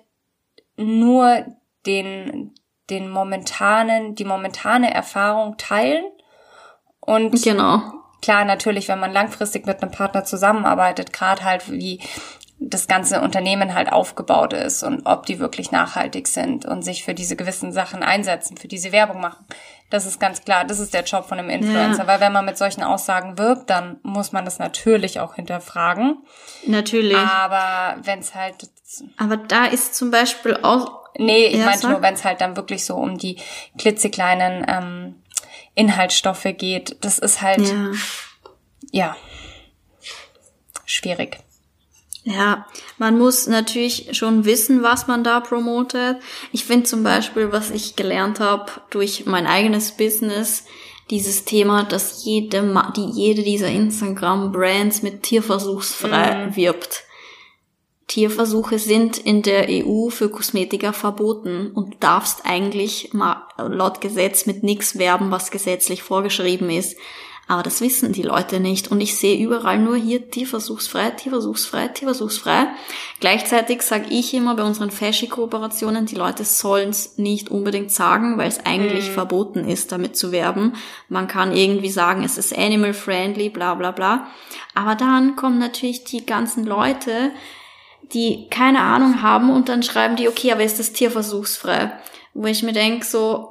nur 0.78 1.46
den, 1.86 2.56
den 2.90 3.10
momentanen, 3.10 4.16
die 4.16 4.26
momentane 4.26 4.92
Erfahrung 4.92 5.58
teilen 5.58 6.06
und 7.02 7.44
genau. 7.44 7.82
klar, 8.22 8.46
natürlich, 8.46 8.88
wenn 8.88 9.00
man 9.00 9.12
langfristig 9.12 9.66
mit 9.66 9.82
einem 9.82 9.92
Partner 9.92 10.24
zusammenarbeitet, 10.24 11.12
gerade 11.12 11.44
halt 11.44 11.70
wie 11.70 12.00
das 12.60 12.88
ganze 12.88 13.22
Unternehmen 13.22 13.74
halt 13.74 13.92
aufgebaut 13.92 14.54
ist 14.54 14.84
und 14.84 15.06
ob 15.06 15.26
die 15.26 15.40
wirklich 15.40 15.72
nachhaltig 15.72 16.28
sind 16.28 16.64
und 16.64 16.84
sich 16.84 17.04
für 17.04 17.16
diese 17.16 17.36
gewissen 17.36 17.72
Sachen 17.72 18.04
einsetzen, 18.04 18.56
für 18.56 18.68
diese 18.68 18.92
Werbung 18.92 19.20
machen. 19.20 19.46
Das 19.92 20.06
ist 20.06 20.20
ganz 20.22 20.44
klar, 20.44 20.64
das 20.64 20.80
ist 20.80 20.94
der 20.94 21.04
Job 21.04 21.26
von 21.28 21.38
einem 21.38 21.50
Influencer, 21.50 22.04
ja. 22.04 22.08
weil 22.08 22.22
wenn 22.22 22.32
man 22.32 22.46
mit 22.46 22.58
solchen 22.58 22.82
Aussagen 22.82 23.38
wirbt, 23.38 23.70
dann 23.70 24.00
muss 24.04 24.32
man 24.32 24.46
das 24.46 24.58
natürlich 24.58 25.20
auch 25.20 25.36
hinterfragen. 25.36 26.24
Natürlich. 26.66 27.18
Aber 27.18 27.98
wenn 28.02 28.20
es 28.20 28.34
halt. 28.34 28.70
Aber 29.18 29.36
da 29.36 29.66
ist 29.66 29.94
zum 29.94 30.10
Beispiel 30.10 30.58
auch. 30.64 31.02
Nee, 31.18 31.48
ich 31.48 31.58
ja, 31.58 31.66
meinte 31.66 31.90
nur, 31.90 32.02
wenn 32.02 32.14
es 32.14 32.24
halt 32.24 32.40
dann 32.40 32.56
wirklich 32.56 32.86
so 32.86 32.96
um 32.96 33.18
die 33.18 33.38
klitzekleinen 33.78 34.66
ähm, 34.66 35.22
Inhaltsstoffe 35.76 36.48
geht, 36.58 37.04
das 37.04 37.20
ist 37.20 37.42
halt 37.42 37.68
ja, 37.68 37.92
ja 38.92 39.16
schwierig. 40.86 41.40
Ja, 42.24 42.68
man 43.00 43.18
muss 43.18 43.48
natürlich 43.48 44.10
schon 44.16 44.46
wissen, 44.46 44.84
was 44.84 45.08
man 45.08 45.24
da 45.24 45.40
promotet. 45.40 46.18
Ich 46.52 46.66
finde 46.66 46.84
zum 46.84 47.04
Beispiel, 47.04 47.52
was 47.52 47.72
ich 47.72 47.96
gelernt 47.96 48.40
habe 48.40 48.72
durch 48.92 49.26
mein 49.26 49.48
eigenes 49.48 49.94
Business, 49.94 50.66
dieses 51.10 51.46
Thema, 51.46 51.84
dass 51.84 52.24
jede, 52.24 52.64
die, 52.96 53.10
jede 53.10 53.42
dieser 53.44 53.70
Instagram-Brands 53.70 55.02
mit 55.02 55.24
tierversuchsfrei 55.24 56.48
mhm. 56.48 56.56
wirbt. 56.56 57.04
Tierversuche 58.08 58.78
sind 58.78 59.18
in 59.18 59.42
der 59.42 59.68
EU 59.70 60.10
für 60.10 60.30
Kosmetika 60.30 60.92
verboten 60.92 61.72
und 61.72 61.94
du 61.94 61.98
darfst 62.00 62.46
eigentlich 62.46 63.12
laut 63.58 64.02
Gesetz 64.02 64.46
mit 64.46 64.64
nichts 64.64 64.98
werben, 64.98 65.32
was 65.32 65.50
gesetzlich 65.50 66.04
vorgeschrieben 66.04 66.70
ist. 66.70 66.98
Aber 67.48 67.64
das 67.64 67.82
wissen 67.82 68.14
die 68.14 68.22
Leute 68.22 68.62
nicht. 68.62 68.92
Und 68.92 69.02
ich 69.02 69.18
sehe 69.18 69.38
überall 69.44 69.78
nur 69.78 69.98
hier 69.98 70.32
tierversuchsfrei, 70.32 71.10
tierversuchsfrei, 71.12 71.90
tierversuchsfrei. 71.90 72.68
Gleichzeitig 73.20 73.82
sage 73.82 74.06
ich 74.10 74.34
immer 74.34 74.56
bei 74.56 74.64
unseren 74.64 74.90
Fashy-Kooperationen, 74.90 76.06
die 76.06 76.16
Leute 76.16 76.46
sollen 76.46 76.90
es 76.90 77.18
nicht 77.18 77.50
unbedingt 77.50 77.92
sagen, 77.92 78.38
weil 78.38 78.48
es 78.48 78.66
eigentlich 78.66 79.10
mhm. 79.10 79.14
verboten 79.14 79.68
ist, 79.68 79.92
damit 79.92 80.16
zu 80.16 80.32
werben. 80.32 80.76
Man 81.10 81.28
kann 81.28 81.54
irgendwie 81.56 81.90
sagen, 81.90 82.24
es 82.24 82.38
ist 82.38 82.58
animal-friendly, 82.58 83.50
bla 83.50 83.74
bla 83.76 83.92
bla. 83.92 84.28
Aber 84.74 84.96
dann 84.96 85.36
kommen 85.36 85.60
natürlich 85.60 86.06
die 86.06 86.26
ganzen 86.26 86.66
Leute, 86.66 87.32
die 88.14 88.48
keine 88.50 88.80
Ahnung 88.80 89.22
haben 89.22 89.50
und 89.50 89.68
dann 89.68 89.84
schreiben 89.84 90.16
die, 90.16 90.30
okay, 90.30 90.52
aber 90.52 90.64
ist 90.64 90.80
das 90.80 90.94
tierversuchsfrei? 90.94 91.92
Wo 92.34 92.46
ich 92.46 92.64
mir 92.64 92.74
denke, 92.74 93.06
so 93.06 93.51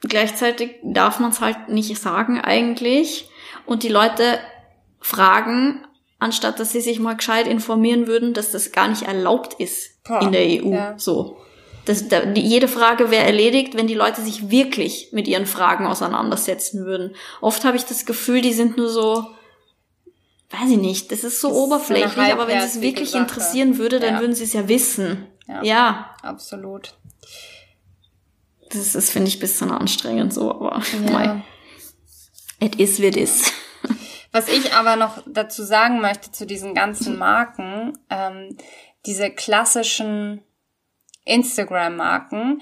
gleichzeitig 0.00 0.76
darf 0.82 1.18
man 1.18 1.30
es 1.30 1.40
halt 1.40 1.68
nicht 1.68 1.96
sagen 1.98 2.40
eigentlich 2.40 3.28
und 3.66 3.82
die 3.82 3.88
Leute 3.88 4.38
fragen, 5.00 5.84
anstatt 6.18 6.60
dass 6.60 6.72
sie 6.72 6.80
sich 6.80 7.00
mal 7.00 7.16
gescheit 7.16 7.46
informieren 7.46 8.06
würden, 8.06 8.34
dass 8.34 8.50
das 8.50 8.72
gar 8.72 8.88
nicht 8.88 9.02
erlaubt 9.02 9.54
ist 9.54 10.02
Boah, 10.04 10.22
in 10.22 10.32
der 10.32 10.42
EU. 10.42 10.72
Ja. 10.72 10.98
So. 10.98 11.38
Das, 11.84 12.06
da, 12.08 12.22
jede 12.34 12.68
Frage 12.68 13.10
wäre 13.10 13.24
erledigt, 13.24 13.74
wenn 13.74 13.86
die 13.86 13.94
Leute 13.94 14.20
sich 14.20 14.50
wirklich 14.50 15.08
mit 15.12 15.26
ihren 15.26 15.46
Fragen 15.46 15.86
auseinandersetzen 15.86 16.84
würden. 16.84 17.14
Oft 17.40 17.64
habe 17.64 17.78
ich 17.78 17.86
das 17.86 18.04
Gefühl, 18.04 18.42
die 18.42 18.52
sind 18.52 18.76
nur 18.76 18.90
so, 18.90 19.24
weiß 20.50 20.70
ich 20.70 20.76
nicht, 20.76 21.10
das 21.12 21.24
ist 21.24 21.40
so 21.40 21.48
das 21.48 21.56
oberflächlich, 21.56 22.26
ist 22.28 22.32
aber 22.32 22.46
wenn 22.46 22.58
es 22.58 22.82
wirklich 22.82 23.10
Sache. 23.10 23.22
interessieren 23.22 23.78
würde, 23.78 24.00
dann 24.00 24.14
ja. 24.14 24.20
würden 24.20 24.34
sie 24.34 24.44
es 24.44 24.52
ja 24.52 24.68
wissen. 24.68 25.28
Ja, 25.46 25.62
ja. 25.62 26.16
Absolut. 26.22 26.92
Das 28.70 28.94
ist, 28.94 29.10
finde 29.10 29.28
ich, 29.28 29.36
ein 29.36 29.40
bisschen 29.40 29.70
anstrengend 29.70 30.32
so, 30.32 30.50
aber 30.50 30.82
ja. 31.06 31.42
it 32.60 32.76
is 32.76 33.00
wie 33.00 33.06
it 33.06 33.16
is. 33.16 33.52
Was 34.32 34.48
ich 34.48 34.74
aber 34.74 34.96
noch 34.96 35.22
dazu 35.26 35.62
sagen 35.62 36.00
möchte 36.00 36.30
zu 36.30 36.46
diesen 36.46 36.74
ganzen 36.74 37.18
Marken, 37.18 37.98
ähm, 38.10 38.56
diese 39.06 39.30
klassischen 39.30 40.42
Instagram-Marken 41.24 42.60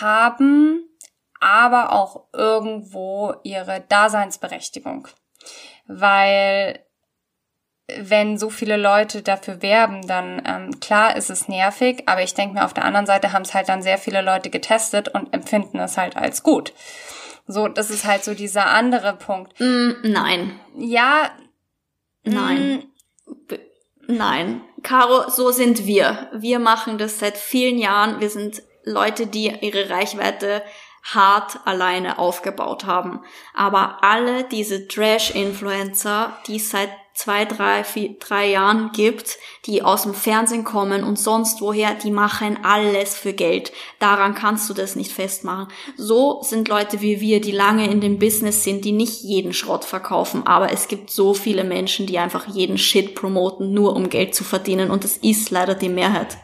haben 0.00 0.84
aber 1.40 1.92
auch 1.92 2.26
irgendwo 2.32 3.34
ihre 3.42 3.80
Daseinsberechtigung. 3.88 5.08
Weil 5.86 6.84
wenn 7.96 8.36
so 8.36 8.50
viele 8.50 8.76
Leute 8.76 9.22
dafür 9.22 9.62
werben, 9.62 10.06
dann 10.06 10.42
ähm, 10.44 10.80
klar 10.80 11.16
ist 11.16 11.30
es 11.30 11.48
nervig, 11.48 12.02
aber 12.06 12.22
ich 12.22 12.34
denke 12.34 12.54
mir, 12.54 12.64
auf 12.64 12.74
der 12.74 12.84
anderen 12.84 13.06
Seite 13.06 13.32
haben 13.32 13.42
es 13.42 13.54
halt 13.54 13.68
dann 13.68 13.82
sehr 13.82 13.98
viele 13.98 14.20
Leute 14.20 14.50
getestet 14.50 15.08
und 15.08 15.32
empfinden 15.32 15.78
es 15.78 15.96
halt 15.96 16.16
als 16.16 16.42
gut. 16.42 16.74
So, 17.46 17.66
das 17.66 17.88
ist 17.88 18.04
halt 18.04 18.24
so 18.24 18.34
dieser 18.34 18.66
andere 18.66 19.14
Punkt. 19.14 19.58
Mm, 19.58 19.92
nein. 20.02 20.60
Ja. 20.76 21.30
Nein. 22.24 22.84
Mm, 23.26 23.54
nein. 24.06 24.60
Caro, 24.82 25.30
so 25.30 25.50
sind 25.50 25.86
wir. 25.86 26.28
Wir 26.34 26.58
machen 26.58 26.98
das 26.98 27.18
seit 27.18 27.38
vielen 27.38 27.78
Jahren. 27.78 28.20
Wir 28.20 28.28
sind 28.28 28.62
Leute, 28.84 29.26
die 29.26 29.46
ihre 29.62 29.88
Reichweite 29.88 30.62
hart 31.02 31.60
alleine 31.64 32.18
aufgebaut 32.18 32.84
haben. 32.84 33.20
Aber 33.54 33.98
alle 34.02 34.44
diese 34.44 34.86
Trash-Influencer, 34.86 36.36
die 36.46 36.58
seit 36.58 36.90
zwei, 37.18 37.44
drei, 37.44 37.82
vier, 37.82 38.16
drei 38.20 38.48
Jahren 38.48 38.92
gibt, 38.92 39.38
die 39.66 39.82
aus 39.82 40.04
dem 40.04 40.14
Fernsehen 40.14 40.62
kommen 40.62 41.02
und 41.02 41.18
sonst 41.18 41.60
woher, 41.60 41.94
die 41.94 42.12
machen 42.12 42.60
alles 42.62 43.16
für 43.16 43.32
Geld. 43.32 43.72
Daran 43.98 44.36
kannst 44.36 44.70
du 44.70 44.74
das 44.74 44.94
nicht 44.94 45.10
festmachen. 45.10 45.66
So 45.96 46.40
sind 46.42 46.68
Leute 46.68 47.00
wie 47.00 47.20
wir, 47.20 47.40
die 47.40 47.50
lange 47.50 47.90
in 47.90 48.00
dem 48.00 48.20
Business 48.20 48.62
sind, 48.62 48.84
die 48.84 48.92
nicht 48.92 49.22
jeden 49.22 49.52
Schrott 49.52 49.84
verkaufen, 49.84 50.46
aber 50.46 50.72
es 50.72 50.86
gibt 50.86 51.10
so 51.10 51.34
viele 51.34 51.64
Menschen, 51.64 52.06
die 52.06 52.20
einfach 52.20 52.46
jeden 52.46 52.78
Shit 52.78 53.16
promoten, 53.16 53.74
nur 53.74 53.96
um 53.96 54.10
Geld 54.10 54.36
zu 54.36 54.44
verdienen 54.44 54.92
und 54.92 55.02
das 55.02 55.16
ist 55.16 55.50
leider 55.50 55.74
die 55.74 55.88
Mehrheit. 55.88 56.38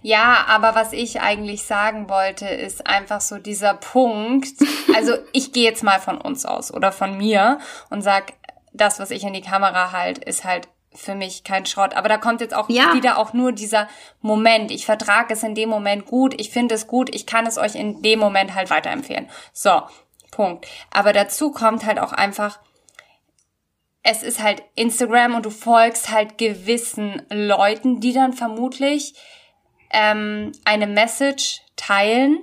Ja, 0.00 0.46
aber 0.48 0.74
was 0.74 0.92
ich 0.92 1.20
eigentlich 1.20 1.62
sagen 1.62 2.08
wollte, 2.08 2.46
ist 2.46 2.86
einfach 2.86 3.20
so 3.20 3.38
dieser 3.38 3.74
Punkt. 3.74 4.54
Also 4.94 5.14
ich 5.32 5.52
gehe 5.52 5.64
jetzt 5.64 5.82
mal 5.82 6.00
von 6.00 6.20
uns 6.20 6.44
aus 6.44 6.72
oder 6.72 6.92
von 6.92 7.16
mir 7.16 7.58
und 7.88 8.02
sag, 8.02 8.34
das, 8.72 8.98
was 8.98 9.10
ich 9.10 9.24
in 9.24 9.32
die 9.32 9.42
Kamera 9.42 9.92
halt, 9.92 10.18
ist 10.18 10.44
halt 10.44 10.68
für 10.94 11.14
mich 11.14 11.44
kein 11.44 11.66
Schrott. 11.66 11.94
Aber 11.94 12.08
da 12.08 12.18
kommt 12.18 12.40
jetzt 12.40 12.54
auch 12.54 12.68
ja. 12.68 12.94
wieder 12.94 13.18
auch 13.18 13.32
nur 13.32 13.52
dieser 13.52 13.88
Moment. 14.20 14.70
Ich 14.70 14.84
vertrage 14.84 15.34
es 15.34 15.42
in 15.42 15.54
dem 15.54 15.68
Moment 15.68 16.06
gut, 16.06 16.38
ich 16.38 16.50
finde 16.50 16.74
es 16.74 16.86
gut, 16.86 17.14
ich 17.14 17.26
kann 17.26 17.46
es 17.46 17.58
euch 17.58 17.74
in 17.74 18.02
dem 18.02 18.18
Moment 18.18 18.54
halt 18.54 18.70
weiterempfehlen. 18.70 19.28
So, 19.52 19.82
Punkt. 20.30 20.66
Aber 20.90 21.12
dazu 21.12 21.50
kommt 21.50 21.84
halt 21.86 21.98
auch 21.98 22.12
einfach, 22.12 22.58
es 24.02 24.22
ist 24.22 24.42
halt 24.42 24.62
Instagram 24.74 25.34
und 25.34 25.46
du 25.46 25.50
folgst 25.50 26.10
halt 26.10 26.38
gewissen 26.38 27.22
Leuten, 27.30 28.00
die 28.00 28.12
dann 28.12 28.32
vermutlich 28.32 29.14
ähm, 29.90 30.52
eine 30.64 30.86
Message 30.86 31.62
teilen, 31.76 32.38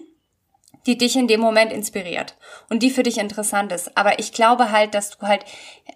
die 0.86 0.98
dich 0.98 1.16
in 1.16 1.28
dem 1.28 1.42
Moment 1.42 1.72
inspiriert 1.72 2.36
und 2.70 2.82
die 2.84 2.90
für 2.90 3.04
dich 3.04 3.18
interessant 3.18 3.72
ist. 3.72 3.98
Aber 3.98 4.20
ich 4.20 4.32
glaube 4.32 4.72
halt, 4.72 4.94
dass 4.94 5.12
du 5.12 5.28
halt, 5.28 5.44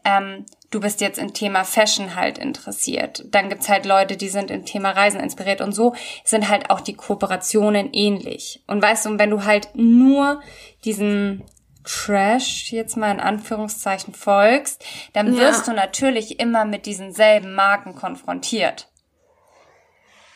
ähm, 0.04 0.46
du 0.72 0.80
bist 0.80 1.02
jetzt 1.02 1.20
im 1.20 1.34
Thema 1.34 1.64
Fashion 1.64 2.16
halt 2.16 2.38
interessiert. 2.38 3.24
Dann 3.28 3.50
gibt's 3.50 3.70
halt 3.70 3.86
Leute, 3.86 4.18
die 4.18 4.30
sind 4.30 4.52
im 4.52 4.66
Thema 4.66 4.92
Reisen 4.92 5.20
inspiriert 5.20 5.62
und 5.62 5.74
so 5.74 5.96
sind 6.24 6.50
halt 6.50 6.70
auch 6.70 6.82
die 6.82 6.96
Kooperationen 6.96 7.94
ähnlich. 7.94 8.64
Und 8.68 8.82
weißt 8.82 9.06
du, 9.06 9.20
wenn 9.20 9.30
du 9.30 9.46
halt 9.46 9.70
nur 9.74 10.42
diesen 10.84 11.44
Trash 11.86 12.72
jetzt 12.72 12.96
mal 12.96 13.12
in 13.12 13.20
Anführungszeichen 13.20 14.14
folgst, 14.14 14.84
dann 15.14 15.38
wirst 15.38 15.68
ja. 15.68 15.74
du 15.74 15.78
natürlich 15.78 16.40
immer 16.40 16.66
mit 16.66 16.86
diesen 16.86 17.14
selben 17.14 17.56
Marken 17.56 17.96
konfrontiert. 17.96 18.90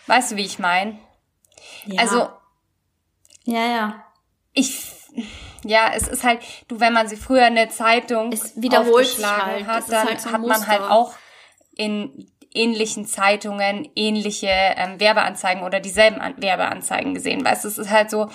Weißt 0.07 0.31
du, 0.31 0.35
wie 0.37 0.45
ich 0.45 0.59
meine? 0.59 0.99
Ja. 1.85 2.01
Also 2.01 2.29
ja, 3.45 3.65
ja 3.65 4.06
ich 4.57 4.87
ja, 5.63 5.91
es 5.93 6.07
ist 6.07 6.23
halt, 6.23 6.39
du, 6.67 6.79
wenn 6.79 6.93
man 6.93 7.07
sie 7.07 7.17
früher 7.17 7.47
in 7.47 7.55
der 7.55 7.69
Zeitung 7.69 8.31
es 8.31 8.61
wiederholt 8.61 9.17
halt. 9.21 9.65
hat, 9.65 9.91
dann 9.91 10.07
halt 10.07 10.21
so 10.21 10.31
hat 10.31 10.41
man 10.41 10.67
halt 10.67 10.81
auch 10.81 11.13
in 11.75 12.27
ähnlichen 12.53 13.05
Zeitungen 13.05 13.87
ähnliche 13.95 14.49
ähm, 14.49 14.99
Werbeanzeigen 14.99 15.63
oder 15.63 15.79
dieselben 15.79 16.19
An 16.19 16.33
Werbeanzeigen 16.37 17.13
gesehen. 17.13 17.45
Weißt 17.45 17.63
du, 17.63 17.67
es 17.67 17.77
ist 17.77 17.91
halt 17.91 18.09
so, 18.09 18.29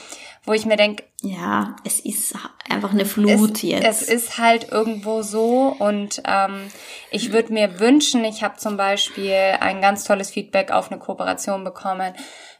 wo 0.45 0.53
ich 0.53 0.67
mir 0.67 0.77
denke, 0.77 1.05
ja, 1.23 1.77
es 1.85 1.99
ist 1.99 2.35
einfach 2.69 2.93
eine 2.93 3.05
Flut 3.05 3.57
es, 3.57 3.63
jetzt. 3.63 3.85
Es 3.85 4.03
ist 4.03 4.39
halt 4.39 4.71
irgendwo 4.71 5.23
so 5.23 5.75
und 5.79 6.23
ähm, 6.27 6.69
ich 7.11 7.33
würde 7.33 7.53
mir 7.53 7.81
wünschen, 7.81 8.25
ich 8.25 8.45
habe 8.45 8.59
zum 8.59 8.77
Beispiel 8.77 9.57
ein 9.61 9.81
ganz 9.81 10.05
tolles 10.05 10.31
Feedback 10.31 10.71
auf 10.71 10.91
eine 10.91 11.01
Kooperation 11.01 11.65
bekommen 11.65 12.15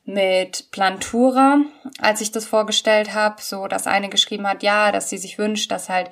mit 0.05 0.71
Plantura, 0.73 1.59
als 2.01 2.21
ich 2.21 2.33
das 2.33 2.45
vorgestellt 2.45 3.15
habe, 3.15 3.37
so 3.41 3.69
dass 3.69 3.87
eine 3.87 4.09
geschrieben 4.09 4.49
hat, 4.49 4.63
ja, 4.63 4.91
dass 4.91 5.09
sie 5.09 5.19
sich 5.19 5.39
wünscht, 5.39 5.71
dass 5.71 5.89
halt 5.89 6.11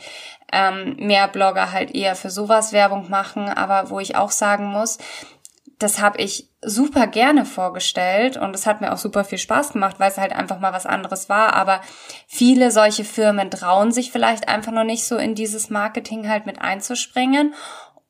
ähm, 0.53 0.97
mehr 0.99 1.27
Blogger 1.27 1.73
halt 1.73 1.95
eher 1.95 2.15
für 2.15 2.31
sowas 2.31 2.73
Werbung 2.73 3.11
machen, 3.11 3.49
aber 3.49 3.91
wo 3.91 3.99
ich 3.99 4.17
auch 4.17 4.31
sagen 4.31 4.67
muss, 4.67 4.99
das 5.81 6.01
habe 6.01 6.19
ich 6.19 6.49
super 6.63 7.07
gerne 7.07 7.47
vorgestellt 7.47 8.37
und 8.37 8.55
es 8.55 8.67
hat 8.67 8.83
mir 8.83 8.93
auch 8.93 8.99
super 8.99 9.25
viel 9.25 9.39
Spaß 9.39 9.73
gemacht, 9.73 9.97
weil 9.99 10.11
es 10.11 10.19
halt 10.19 10.33
einfach 10.33 10.61
mal 10.61 10.75
was 10.75 10.85
anderes 10.85 11.31
war. 11.31 11.55
Aber 11.55 11.81
viele 12.27 12.71
solche 12.71 13.03
Firmen 13.03 13.51
trauen 13.51 13.91
sich 13.91 14.13
vielleicht 14.13 14.47
einfach 14.47 14.73
noch 14.73 14.85
nicht 14.85 15.07
so 15.07 15.17
in 15.17 15.35
dieses 15.35 15.71
Marketing 15.71 16.29
halt 16.29 16.45
mit 16.45 16.61
einzuspringen. 16.61 17.55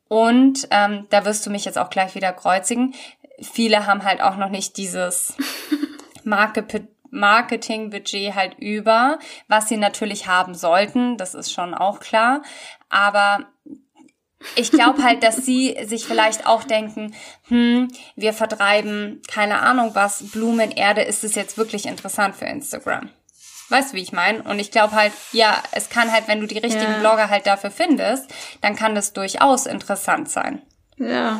Und 0.09 0.67
ähm, 0.71 1.07
da 1.11 1.23
wirst 1.23 1.45
du 1.45 1.49
mich 1.49 1.63
jetzt 1.63 1.77
auch 1.77 1.89
gleich 1.89 2.13
wieder 2.13 2.33
kreuzigen 2.33 2.93
viele 3.41 3.87
haben 3.87 4.03
halt 4.03 4.21
auch 4.21 4.37
noch 4.37 4.49
nicht 4.49 4.77
dieses 4.77 5.35
Marketingbudget 6.23 8.35
halt 8.35 8.55
über, 8.59 9.19
was 9.47 9.67
sie 9.67 9.77
natürlich 9.77 10.27
haben 10.27 10.55
sollten, 10.55 11.17
das 11.17 11.33
ist 11.33 11.51
schon 11.51 11.73
auch 11.73 11.99
klar. 11.99 12.43
Aber 12.89 13.47
ich 14.55 14.71
glaube 14.71 15.03
halt, 15.03 15.23
dass 15.23 15.37
sie 15.37 15.77
sich 15.83 16.05
vielleicht 16.05 16.47
auch 16.47 16.63
denken, 16.63 17.13
hm, 17.47 17.89
wir 18.15 18.33
vertreiben 18.33 19.21
keine 19.27 19.59
Ahnung 19.59 19.91
was, 19.93 20.31
Blumenerde, 20.31 21.01
ist 21.01 21.23
es 21.23 21.35
jetzt 21.35 21.57
wirklich 21.57 21.85
interessant 21.85 22.35
für 22.35 22.45
Instagram? 22.45 23.09
Weißt 23.69 23.93
du, 23.93 23.97
wie 23.97 24.01
ich 24.01 24.11
meine? 24.11 24.43
Und 24.43 24.59
ich 24.59 24.71
glaube 24.71 24.93
halt, 24.93 25.13
ja, 25.31 25.61
es 25.71 25.89
kann 25.89 26.11
halt, 26.11 26.27
wenn 26.27 26.41
du 26.41 26.47
die 26.47 26.57
richtigen 26.57 26.91
ja. 26.91 26.99
Blogger 26.99 27.29
halt 27.29 27.47
dafür 27.47 27.71
findest, 27.71 28.29
dann 28.59 28.75
kann 28.75 28.95
das 28.95 29.13
durchaus 29.13 29.65
interessant 29.65 30.29
sein. 30.29 30.61
Ja, 30.97 31.39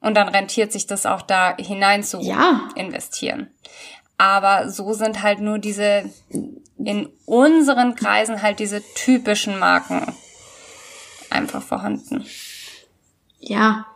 und 0.00 0.14
dann 0.16 0.28
rentiert 0.28 0.72
sich 0.72 0.86
das 0.86 1.06
auch 1.06 1.22
da 1.22 1.56
hinein 1.56 2.02
zu 2.02 2.20
ja. 2.20 2.68
investieren. 2.74 3.48
Aber 4.16 4.68
so 4.68 4.92
sind 4.92 5.22
halt 5.22 5.40
nur 5.40 5.58
diese, 5.58 6.10
in 6.76 7.08
unseren 7.24 7.94
Kreisen 7.94 8.42
halt 8.42 8.58
diese 8.58 8.82
typischen 8.94 9.58
Marken 9.58 10.12
einfach 11.30 11.62
vorhanden. 11.62 12.24
Ja. 13.40 13.86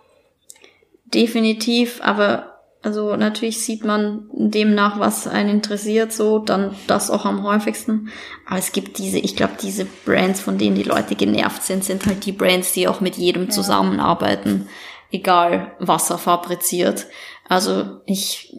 definitiv, 1.07 2.01
aber 2.03 2.53
also 2.83 3.15
natürlich 3.17 3.65
sieht 3.65 3.85
man 3.85 4.29
demnach, 4.33 4.99
was 4.99 5.29
einen 5.29 5.51
interessiert, 5.51 6.13
so 6.13 6.41
dann 6.41 6.75
das 6.89 7.11
auch 7.11 7.25
am 7.25 7.45
häufigsten. 7.45 8.11
Aber 8.47 8.59
es 8.59 8.73
gibt 8.73 8.99
diese, 8.99 9.19
ich 9.19 9.37
glaube, 9.37 9.55
diese 9.61 9.85
Brands, 10.05 10.41
von 10.41 10.59
denen 10.59 10.75
die 10.75 10.83
Leute 10.83 11.15
genervt 11.15 11.63
sind, 11.63 11.85
sind 11.85 12.07
halt 12.07 12.27
die 12.27 12.33
Brands, 12.33 12.73
die 12.73 12.89
auch 12.89 13.01
mit 13.01 13.17
jedem 13.17 13.45
ja. 13.45 13.51
zusammenarbeiten, 13.51 14.69
egal 15.13 15.77
was 15.79 16.11
er 16.11 16.19
fabriziert. 16.19 17.07
Also 17.49 18.01
ich, 18.07 18.57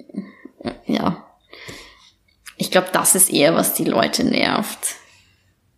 ja, 0.85 1.25
ich 2.57 2.71
glaube, 2.71 2.87
das 2.93 3.15
ist 3.15 3.31
eher, 3.31 3.55
was 3.55 3.73
die 3.73 3.85
Leute 3.85 4.23
nervt. 4.23 4.95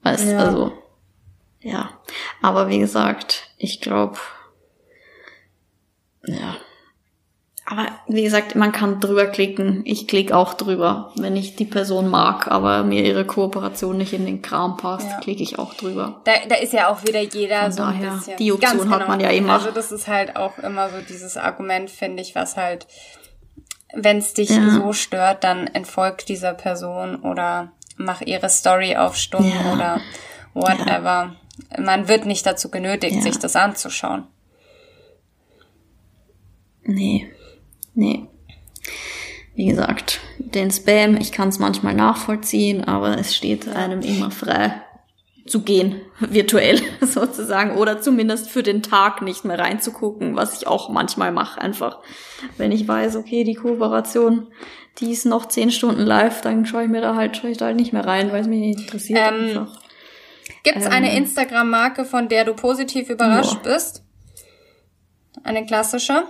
Weißt, 0.03 0.27
ja. 0.27 0.37
also, 0.37 0.71
ja. 1.61 1.99
Aber 2.41 2.69
wie 2.69 2.79
gesagt, 2.79 3.49
ich 3.57 3.81
glaube, 3.81 4.19
ja, 6.27 6.57
aber 7.67 7.87
wie 8.07 8.21
gesagt, 8.21 8.53
man 8.53 8.71
kann 8.71 8.99
drüber 8.99 9.25
klicken. 9.25 9.81
Ich 9.85 10.07
klicke 10.07 10.37
auch 10.37 10.53
drüber, 10.53 11.11
wenn 11.15 11.35
ich 11.35 11.55
die 11.55 11.65
Person 11.65 12.09
mag, 12.09 12.47
aber 12.47 12.83
mir 12.83 13.03
ihre 13.03 13.25
Kooperation 13.25 13.97
nicht 13.97 14.13
in 14.13 14.27
den 14.27 14.43
Kram 14.43 14.77
passt, 14.77 15.09
ja. 15.09 15.19
klicke 15.19 15.41
ich 15.41 15.57
auch 15.57 15.73
drüber. 15.73 16.21
Da, 16.25 16.33
da 16.47 16.55
ist 16.55 16.73
ja 16.73 16.89
auch 16.89 17.03
wieder 17.03 17.21
jeder 17.21 17.63
Von 17.63 17.71
so 17.71 17.83
daher, 17.83 18.11
ein 18.11 18.17
bisschen. 18.17 18.37
Die 18.37 18.51
Option 18.51 18.77
genau. 18.77 18.91
hat 18.91 19.07
man 19.07 19.19
ja 19.19 19.29
immer. 19.29 19.53
Also 19.53 19.71
das 19.71 19.91
ist 19.91 20.07
halt 20.07 20.35
auch 20.35 20.59
immer 20.59 20.89
so 20.89 20.97
dieses 21.09 21.37
Argument, 21.37 21.89
finde 21.89 22.21
ich, 22.21 22.35
was 22.35 22.55
halt, 22.55 22.85
wenn 23.95 24.19
es 24.19 24.35
dich 24.35 24.49
ja. 24.49 24.69
so 24.69 24.93
stört, 24.93 25.43
dann 25.43 25.65
entfolgt 25.65 26.29
dieser 26.29 26.53
Person 26.53 27.15
oder 27.15 27.71
mach 27.97 28.21
ihre 28.21 28.49
Story 28.49 28.95
auf 28.95 29.15
Stumm 29.15 29.49
ja. 29.49 29.73
oder 29.73 30.01
whatever. 30.53 31.35
Man 31.79 32.07
wird 32.07 32.27
nicht 32.27 32.45
dazu 32.45 32.69
genötigt, 32.69 33.23
sich 33.23 33.39
das 33.39 33.55
anzuschauen. 33.55 34.27
Nee. 36.83 37.31
Nee. 37.95 38.27
Wie 39.55 39.67
gesagt, 39.67 40.19
den 40.37 40.69
Spam, 40.69 41.15
ich 41.15 41.31
kann 41.31 41.49
es 41.49 41.59
manchmal 41.59 41.93
nachvollziehen, 41.93 42.83
aber 42.83 43.17
es 43.17 43.33
steht 43.33 43.69
einem 43.69 44.01
immer 44.01 44.29
frei 44.29 44.81
zu 45.45 45.61
gehen, 45.61 46.01
virtuell 46.19 46.81
sozusagen, 47.01 47.77
oder 47.77 48.01
zumindest 48.01 48.49
für 48.49 48.63
den 48.63 48.83
Tag 48.83 49.21
nicht 49.21 49.45
mehr 49.45 49.57
reinzugucken, 49.57 50.35
was 50.35 50.57
ich 50.57 50.67
auch 50.67 50.89
manchmal 50.89 51.31
mache, 51.31 51.61
einfach. 51.61 51.99
Wenn 52.57 52.71
ich 52.71 52.87
weiß, 52.87 53.15
okay, 53.15 53.43
die 53.43 53.55
Kooperation, 53.55 54.47
die 54.99 55.11
ist 55.11 55.25
noch 55.25 55.47
zehn 55.47 55.71
Stunden 55.71 56.01
live, 56.01 56.41
dann 56.41 56.65
schaue 56.65 56.83
ich 56.83 56.89
mir 56.89 57.01
da 57.01 57.15
halt, 57.15 57.37
schaue 57.37 57.51
ich 57.51 57.57
da 57.57 57.65
halt 57.65 57.77
nicht 57.77 57.93
mehr 57.93 58.05
rein, 58.05 58.31
weil 58.31 58.41
es 58.41 58.47
mich 58.47 58.59
nicht 58.59 58.79
interessiert. 58.81 59.19
Ähm, 59.31 59.67
Gibt 60.63 60.77
es 60.77 60.85
ähm, 60.85 60.91
eine 60.91 61.15
Instagram-Marke, 61.15 62.05
von 62.05 62.27
der 62.27 62.43
du 62.43 62.53
positiv 62.53 63.09
überrascht 63.09 63.65
ja. 63.65 63.73
bist? 63.73 64.03
Eine 65.43 65.65
klassische? 65.65 66.23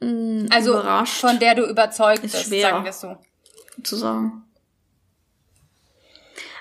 Mm, 0.00 0.46
also 0.50 0.72
überrascht. 0.72 1.20
von 1.20 1.38
der 1.38 1.54
du 1.54 1.66
überzeugt 1.66 2.24
ist 2.24 2.32
bist, 2.32 2.46
schwer 2.46 2.70
sagen 2.70 2.84
wir 2.84 2.92
so. 2.92 3.16
Zu 3.82 3.96
sagen. 3.96 4.42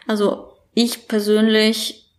Also 0.08 0.54
ich 0.74 1.08
persönlich, 1.08 2.10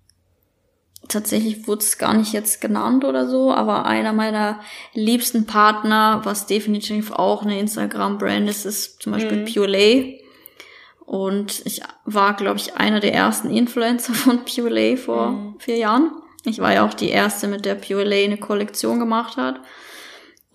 tatsächlich 1.08 1.68
wurde 1.68 1.82
es 1.82 1.98
gar 1.98 2.14
nicht 2.14 2.32
jetzt 2.32 2.60
genannt 2.60 3.04
oder 3.04 3.28
so, 3.28 3.52
aber 3.52 3.86
einer 3.86 4.12
meiner 4.12 4.60
liebsten 4.92 5.46
Partner, 5.46 6.20
was 6.24 6.46
definitiv 6.46 7.12
auch 7.12 7.42
eine 7.42 7.60
Instagram-Brand 7.60 8.48
ist, 8.48 8.64
ist 8.64 9.02
zum 9.02 9.12
Beispiel 9.12 9.38
mhm. 9.38 9.52
Pure 9.52 9.66
Lay. 9.68 10.22
Und 11.04 11.64
ich 11.64 11.82
war, 12.04 12.34
glaube 12.34 12.56
ich, 12.56 12.74
einer 12.74 12.98
der 12.98 13.14
ersten 13.14 13.50
Influencer 13.50 14.14
von 14.14 14.44
Pure 14.44 14.70
Lay 14.70 14.96
vor 14.96 15.28
mhm. 15.30 15.60
vier 15.60 15.76
Jahren. 15.76 16.10
Ich 16.44 16.60
war 16.60 16.72
ja 16.72 16.86
auch 16.86 16.94
die 16.94 17.08
erste, 17.08 17.48
mit 17.48 17.64
der 17.64 17.74
Pure 17.74 18.04
Lay 18.04 18.24
eine 18.24 18.38
Kollektion 18.38 18.98
gemacht 18.98 19.36
hat. 19.36 19.60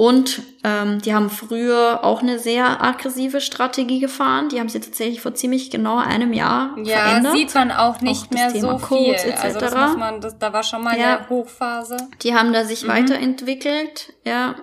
Und 0.02 0.42
ähm, 0.64 1.00
die 1.00 1.14
haben 1.14 1.30
früher 1.30 2.04
auch 2.04 2.24
eine 2.24 2.40
sehr 2.40 2.84
aggressive 2.84 3.40
Strategie 3.40 4.00
gefahren. 4.00 4.50
Die 4.50 4.60
haben 4.60 4.68
sie 4.68 4.80
tatsächlich 4.80 5.22
vor 5.22 5.36
ziemlich 5.36 5.70
genau 5.70 6.00
einem 6.00 6.34
Jahr 6.34 6.76
ja, 6.84 6.98
verändert. 6.98 7.34
Ja, 7.36 7.40
sieht 7.40 7.54
man 7.54 7.72
auch 7.72 8.02
nicht 8.02 8.26
auch 8.26 8.32
mehr 8.32 8.50
so 8.50 8.80
Codes, 8.80 9.22
viel. 9.22 9.34
Also 9.34 9.60
das 9.60 9.76
muss 9.76 9.98
man, 9.98 10.20
das, 10.20 10.40
da 10.40 10.54
war 10.54 10.64
schon 10.64 10.84
mal 10.84 10.98
ja. 10.98 11.18
eine 11.18 11.30
Hochphase. 11.30 11.98
Die 12.24 12.34
haben 12.34 12.52
da 12.52 12.66
sich 12.66 12.86
mhm. 12.86 12.88
weiterentwickelt, 12.88 14.14
ja. 14.26 14.56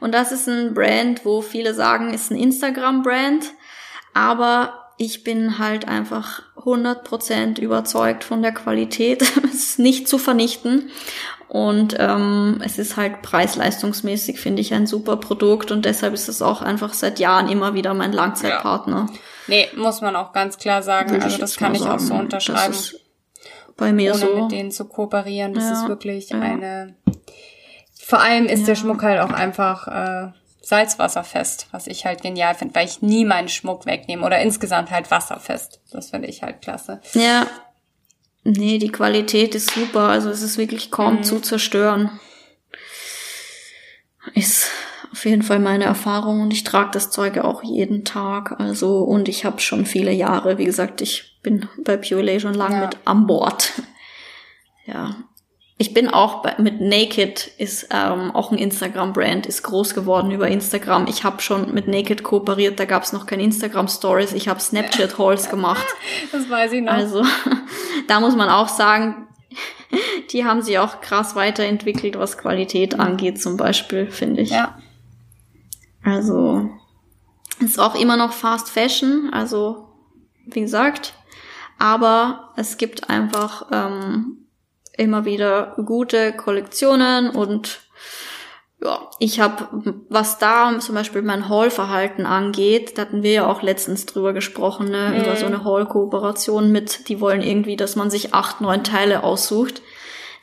Und 0.00 0.14
das 0.14 0.32
ist 0.32 0.48
ein 0.48 0.72
Brand, 0.72 1.26
wo 1.26 1.42
viele 1.42 1.74
sagen, 1.74 2.14
ist 2.14 2.30
ein 2.30 2.38
Instagram-Brand. 2.38 3.50
Aber 4.14 4.92
ich 4.96 5.24
bin 5.24 5.58
halt 5.58 5.88
einfach 5.88 6.40
100% 6.56 7.60
überzeugt 7.60 8.24
von 8.24 8.40
der 8.40 8.52
Qualität. 8.52 9.20
es 9.44 9.54
ist 9.54 9.78
nicht 9.78 10.08
zu 10.08 10.16
vernichten. 10.16 10.90
Und 11.50 11.96
ähm, 11.98 12.62
es 12.64 12.78
ist 12.78 12.96
halt 12.96 13.22
preis-leistungsmäßig, 13.22 14.38
finde 14.38 14.62
ich, 14.62 14.72
ein 14.72 14.86
super 14.86 15.16
Produkt 15.16 15.72
und 15.72 15.84
deshalb 15.84 16.14
ist 16.14 16.28
es 16.28 16.42
auch 16.42 16.62
einfach 16.62 16.94
seit 16.94 17.18
Jahren 17.18 17.48
immer 17.48 17.74
wieder 17.74 17.92
mein 17.92 18.12
Langzeitpartner. 18.12 19.08
Ja. 19.10 19.18
Nee, 19.48 19.68
muss 19.76 20.00
man 20.00 20.14
auch 20.14 20.32
ganz 20.32 20.58
klar 20.58 20.84
sagen. 20.84 21.10
Würde 21.10 21.24
also 21.24 21.38
das 21.38 21.56
kann 21.56 21.74
ich 21.74 21.80
sagen. 21.80 21.92
auch 21.92 21.98
so 21.98 22.14
unterschreiben. 22.14 22.76
bei 23.76 23.92
mir 23.92 24.12
Ohne 24.12 24.20
so. 24.20 24.42
mit 24.42 24.52
denen 24.52 24.70
zu 24.70 24.84
kooperieren, 24.84 25.52
das 25.52 25.64
ja. 25.64 25.72
ist 25.72 25.88
wirklich 25.88 26.30
ja. 26.30 26.40
eine. 26.40 26.94
Vor 28.00 28.20
allem 28.20 28.46
ist 28.46 28.68
der 28.68 28.76
Schmuck 28.76 29.02
halt 29.02 29.18
auch 29.18 29.32
einfach 29.32 29.88
äh, 29.88 30.32
salzwasserfest, 30.62 31.66
was 31.72 31.88
ich 31.88 32.06
halt 32.06 32.22
genial 32.22 32.54
finde, 32.54 32.76
weil 32.76 32.86
ich 32.86 33.02
nie 33.02 33.24
meinen 33.24 33.48
Schmuck 33.48 33.86
wegnehme 33.86 34.24
oder 34.24 34.38
insgesamt 34.38 34.92
halt 34.92 35.10
wasserfest. 35.10 35.80
Das 35.90 36.10
finde 36.10 36.28
ich 36.28 36.44
halt 36.44 36.62
klasse. 36.62 37.00
Ja, 37.14 37.48
Nee, 38.42 38.78
die 38.78 38.92
Qualität 38.92 39.54
ist 39.54 39.70
super. 39.70 40.08
Also 40.08 40.30
es 40.30 40.42
ist 40.42 40.58
wirklich 40.58 40.90
kaum 40.90 41.16
mhm. 41.16 41.22
zu 41.22 41.40
zerstören. 41.40 42.18
Ist 44.34 44.68
auf 45.12 45.24
jeden 45.24 45.42
Fall 45.42 45.58
meine 45.58 45.84
Erfahrung 45.84 46.40
und 46.40 46.52
ich 46.52 46.64
trage 46.64 46.90
das 46.92 47.10
Zeug 47.10 47.38
auch 47.38 47.62
jeden 47.62 48.04
Tag. 48.04 48.60
Also 48.60 49.00
und 49.00 49.28
ich 49.28 49.44
habe 49.44 49.60
schon 49.60 49.84
viele 49.84 50.12
Jahre, 50.12 50.58
wie 50.58 50.64
gesagt, 50.64 51.00
ich 51.00 51.38
bin 51.42 51.68
bei 51.84 51.96
Pure 51.96 52.40
schon 52.40 52.54
lange 52.54 52.76
ja. 52.76 52.80
mit 52.86 52.96
an 53.04 53.26
Bord. 53.26 53.72
Ja, 54.86 55.14
ich 55.80 55.94
bin 55.94 56.10
auch 56.10 56.42
bei, 56.42 56.56
mit 56.58 56.82
Naked 56.82 57.52
ist 57.56 57.88
ähm, 57.90 58.32
auch 58.32 58.52
ein 58.52 58.58
Instagram-Brand, 58.58 59.46
ist 59.46 59.62
groß 59.62 59.94
geworden 59.94 60.30
über 60.30 60.46
Instagram. 60.46 61.06
Ich 61.06 61.24
habe 61.24 61.40
schon 61.40 61.72
mit 61.72 61.88
Naked 61.88 62.22
kooperiert, 62.22 62.78
da 62.78 62.84
gab 62.84 63.02
es 63.04 63.14
noch 63.14 63.24
kein 63.24 63.40
Instagram-Stories, 63.40 64.34
ich 64.34 64.46
habe 64.48 64.60
Snapchat-Halls 64.60 65.48
gemacht. 65.48 65.86
Das 66.32 66.50
weiß 66.50 66.72
ich 66.72 66.82
noch. 66.82 66.92
Also 66.92 67.24
da 68.08 68.20
muss 68.20 68.36
man 68.36 68.50
auch 68.50 68.68
sagen, 68.68 69.26
die 70.32 70.44
haben 70.44 70.60
sich 70.60 70.78
auch 70.78 71.00
krass 71.00 71.34
weiterentwickelt, 71.34 72.18
was 72.18 72.36
Qualität 72.36 73.00
angeht, 73.00 73.40
zum 73.40 73.56
Beispiel, 73.56 74.10
finde 74.10 74.42
ich. 74.42 74.50
Ja. 74.50 74.78
Also 76.04 76.68
ist 77.58 77.80
auch 77.80 77.94
immer 77.94 78.18
noch 78.18 78.34
Fast 78.34 78.68
Fashion, 78.68 79.30
also 79.32 79.88
wie 80.44 80.60
gesagt, 80.60 81.14
aber 81.78 82.52
es 82.56 82.76
gibt 82.76 83.08
einfach 83.08 83.66
ähm, 83.72 84.39
immer 84.96 85.24
wieder 85.24 85.74
gute 85.84 86.32
Kollektionen 86.32 87.30
und 87.30 87.80
ja, 88.82 89.10
ich 89.18 89.40
habe, 89.40 89.68
was 90.08 90.38
da 90.38 90.78
zum 90.78 90.94
Beispiel 90.94 91.20
mein 91.20 91.48
Haul-Verhalten 91.48 92.24
angeht, 92.24 92.96
da 92.96 93.02
hatten 93.02 93.22
wir 93.22 93.32
ja 93.32 93.46
auch 93.46 93.62
letztens 93.62 94.06
drüber 94.06 94.32
gesprochen, 94.32 94.90
ne, 94.90 95.10
mhm. 95.10 95.20
über 95.20 95.36
so 95.36 95.46
eine 95.46 95.64
Haul-Kooperation 95.64 96.72
mit, 96.72 97.08
die 97.08 97.20
wollen 97.20 97.42
irgendwie, 97.42 97.76
dass 97.76 97.96
man 97.96 98.10
sich 98.10 98.32
acht, 98.32 98.60
neun 98.60 98.82
Teile 98.82 99.22
aussucht. 99.22 99.82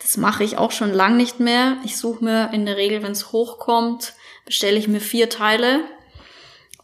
Das 0.02 0.18
mache 0.18 0.43
ich 0.43 0.58
auch 0.60 0.72
schon 0.72 0.93
lang 0.93 1.18
nicht 1.18 1.39
mehr. 1.39 1.78
Ich 1.84 1.98
suche 1.98 2.24
mir 2.24 2.52
in 2.54 2.68
der 2.68 2.78
Regel, 2.78 3.02
wenn 3.02 3.12
es 3.12 3.32
hochkommt, 3.32 4.14
bestelle 4.45 4.78
ich 4.78 4.88
mir 4.88 5.02
vier 5.02 5.30
Teile 5.30 5.82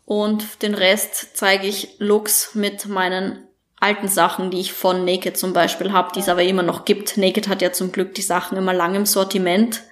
und 0.05 0.63
den 0.63 0.73
Rest 0.73 1.37
zeige 1.37 1.67
ich 1.67 1.95
Looks 1.99 2.55
mit 2.55 2.87
meinen 2.87 3.47
alten 3.83 4.07
Sachen, 4.07 4.49
die 4.49 4.59
ich 4.59 4.73
von 4.73 5.05
Naked 5.05 5.37
zum 5.37 5.53
Beispiel 5.53 5.91
habe, 5.91 6.11
die 6.15 6.21
es 6.21 6.29
aber 6.29 6.43
immer 6.43 6.63
noch 6.63 6.85
gibt. 6.85 7.17
Naked 7.17 7.47
hat 7.47 7.61
ja 7.61 7.71
zum 7.71 7.91
Glück 7.91 8.15
die 8.15 8.21
Sachen 8.21 8.57
immer 8.57 8.73
lang 8.73 8.95
im 8.95 9.05
Sortiment. 9.05 9.83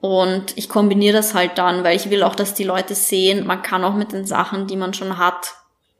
Und 0.00 0.56
ich 0.56 0.68
kombiniere 0.68 1.16
das 1.16 1.34
halt 1.34 1.58
dann, 1.58 1.82
weil 1.82 1.96
ich 1.96 2.10
will 2.10 2.22
auch, 2.22 2.34
dass 2.34 2.54
die 2.54 2.64
Leute 2.64 2.94
sehen, 2.94 3.46
man 3.46 3.62
kann 3.62 3.82
auch 3.82 3.94
mit 3.94 4.12
den 4.12 4.26
Sachen, 4.26 4.66
die 4.66 4.76
man 4.76 4.94
schon 4.94 5.18
hat, 5.18 5.54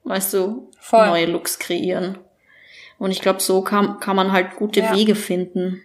weißt 0.04 0.34
du, 0.34 0.70
Voll. 0.78 1.06
neue 1.06 1.26
Looks 1.26 1.58
kreieren. 1.58 2.18
Und 2.98 3.10
ich 3.10 3.20
glaube, 3.20 3.40
so 3.40 3.62
kann, 3.62 3.98
kann 3.98 4.16
man 4.16 4.32
halt 4.32 4.56
gute 4.56 4.80
ja. 4.80 4.94
Wege 4.94 5.14
finden. 5.14 5.82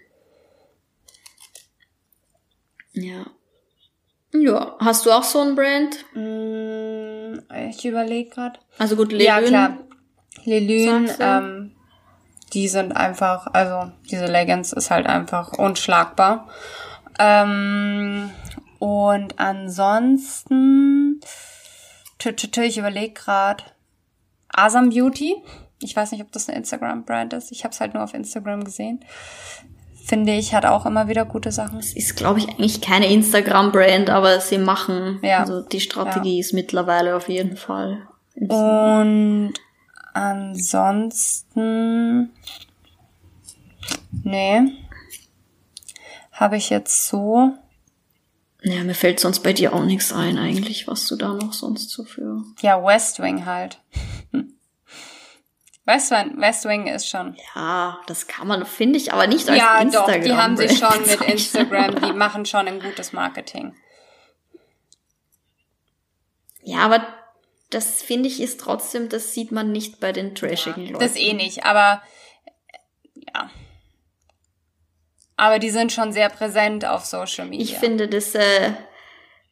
Ja. 2.94 3.26
Ja, 4.34 4.76
hast 4.80 5.06
du 5.06 5.12
auch 5.12 5.24
so 5.24 5.40
ein 5.40 5.56
Brand? 5.56 6.06
Mm, 6.14 7.40
ich 7.70 7.84
überlege 7.86 8.30
gerade. 8.30 8.60
Also 8.78 8.96
gut, 8.96 9.12
Levin. 9.12 9.26
Ja, 9.26 9.42
klar. 9.42 9.78
Lelyn, 10.44 11.10
ähm, 11.20 11.72
die 12.54 12.68
sind 12.68 12.92
einfach, 12.94 13.48
also 13.54 13.92
diese 14.10 14.26
Leggings 14.26 14.74
ist 14.74 14.92
halt 14.92 15.08
einfach 15.08 15.54
unschlagbar. 15.54 16.50
Ähm, 17.20 18.30
und 18.80 19.40
ansonsten, 19.40 21.22
ich 22.24 22.78
überlege 22.78 23.14
gerade, 23.14 23.64
Asam 24.50 24.90
Beauty. 24.90 25.36
Ich 25.82 25.96
weiß 25.96 26.12
nicht, 26.12 26.22
ob 26.22 26.32
das 26.32 26.48
eine 26.48 26.58
Instagram-Brand 26.58 27.34
ist. 27.34 27.52
Ich 27.52 27.64
habe 27.64 27.74
es 27.74 27.80
halt 27.80 27.94
nur 27.94 28.04
auf 28.04 28.14
Instagram 28.14 28.64
gesehen. 28.64 29.00
finde 30.04 30.34
ich, 30.34 30.54
hat 30.54 30.66
auch 30.66 30.86
immer 30.86 31.08
wieder 31.08 31.26
gute 31.26 31.52
Sachen. 31.52 31.80
Es 31.80 31.96
ist, 31.96 32.18
glaube 32.18 32.40
ich, 32.40 32.50
eigentlich 32.50 32.82
keine 32.82 33.08
Instagram-Brand, 33.08 34.10
aber 34.10 34.40
sie 34.42 34.58
machen, 34.58 35.20
ja. 35.22 35.40
also 35.40 35.62
die 35.62 35.80
Strategie 35.80 36.36
ja. 36.36 36.40
ist 36.42 36.54
mittlerweile 36.54 37.16
auf 37.16 37.30
jeden 37.30 37.56
Fall. 37.56 38.00
Und 38.36 39.54
ansonsten, 40.14 41.54
nee, 44.24 44.62
habe 46.32 46.58
ich 46.58 46.70
jetzt 46.70 47.08
so. 47.08 47.54
Ja, 48.64 48.84
mir 48.84 48.94
fällt 48.96 49.20
sonst 49.20 49.40
bei 49.40 49.54
dir 49.54 49.74
auch 49.74 49.84
nichts 49.84 50.14
ein, 50.14 50.38
eigentlich, 50.38 50.88
was 50.88 51.08
du 51.08 51.16
da 51.16 51.34
noch 51.34 51.54
sonst 51.54 51.90
so 51.90 52.04
für. 52.04 52.44
Ja, 52.62 52.84
West 52.84 53.20
Wing 53.20 53.46
halt. 53.46 53.80
West 55.86 56.12
Wing, 56.12 56.40
West 56.40 56.66
Wing 56.66 56.88
ist 56.88 57.10
schon. 57.10 57.36
Ja, 57.56 58.00
das 58.06 58.28
kann 58.28 58.48
man, 58.48 58.66
finde 58.66 58.98
ich, 58.98 59.14
aber 59.14 59.26
nicht 59.28 59.50
als 59.50 59.58
ja, 59.58 59.82
Instagram. 59.82 60.10
Ja, 60.10 60.18
doch, 60.18 60.24
die 60.26 60.36
haben 60.36 60.58
sich 60.58 60.78
schon 60.78 61.02
mit 61.02 61.22
Instagram, 61.22 61.96
die 62.02 62.14
machen 62.14 62.46
schon 62.46 62.68
ein 62.68 62.80
gutes 62.80 63.14
Marketing. 63.14 63.76
Ja, 66.64 66.80
aber 66.80 67.04
das 67.72 68.04
finde 68.04 68.28
ich 68.28 68.40
ist 68.42 68.60
trotzdem, 68.60 69.10
das 69.10 69.34
sieht 69.34 69.52
man 69.52 69.72
nicht 69.72 70.00
bei 70.00 70.12
den 70.12 70.36
trashigen 70.36 70.84
ja, 70.84 70.92
Leuten. 70.92 71.04
Das 71.04 71.16
eh 71.16 71.34
nicht, 71.34 71.66
aber 71.66 72.04
ja. 73.16 73.50
Aber 75.38 75.58
die 75.58 75.72
sind 75.72 75.92
schon 75.92 76.14
sehr 76.14 76.30
präsent 76.30 76.86
auf 76.86 77.06
Social 77.06 77.48
Media. 77.48 77.64
Ich 77.64 77.78
finde, 77.78 78.08
das, 78.08 78.36
äh, 78.36 78.74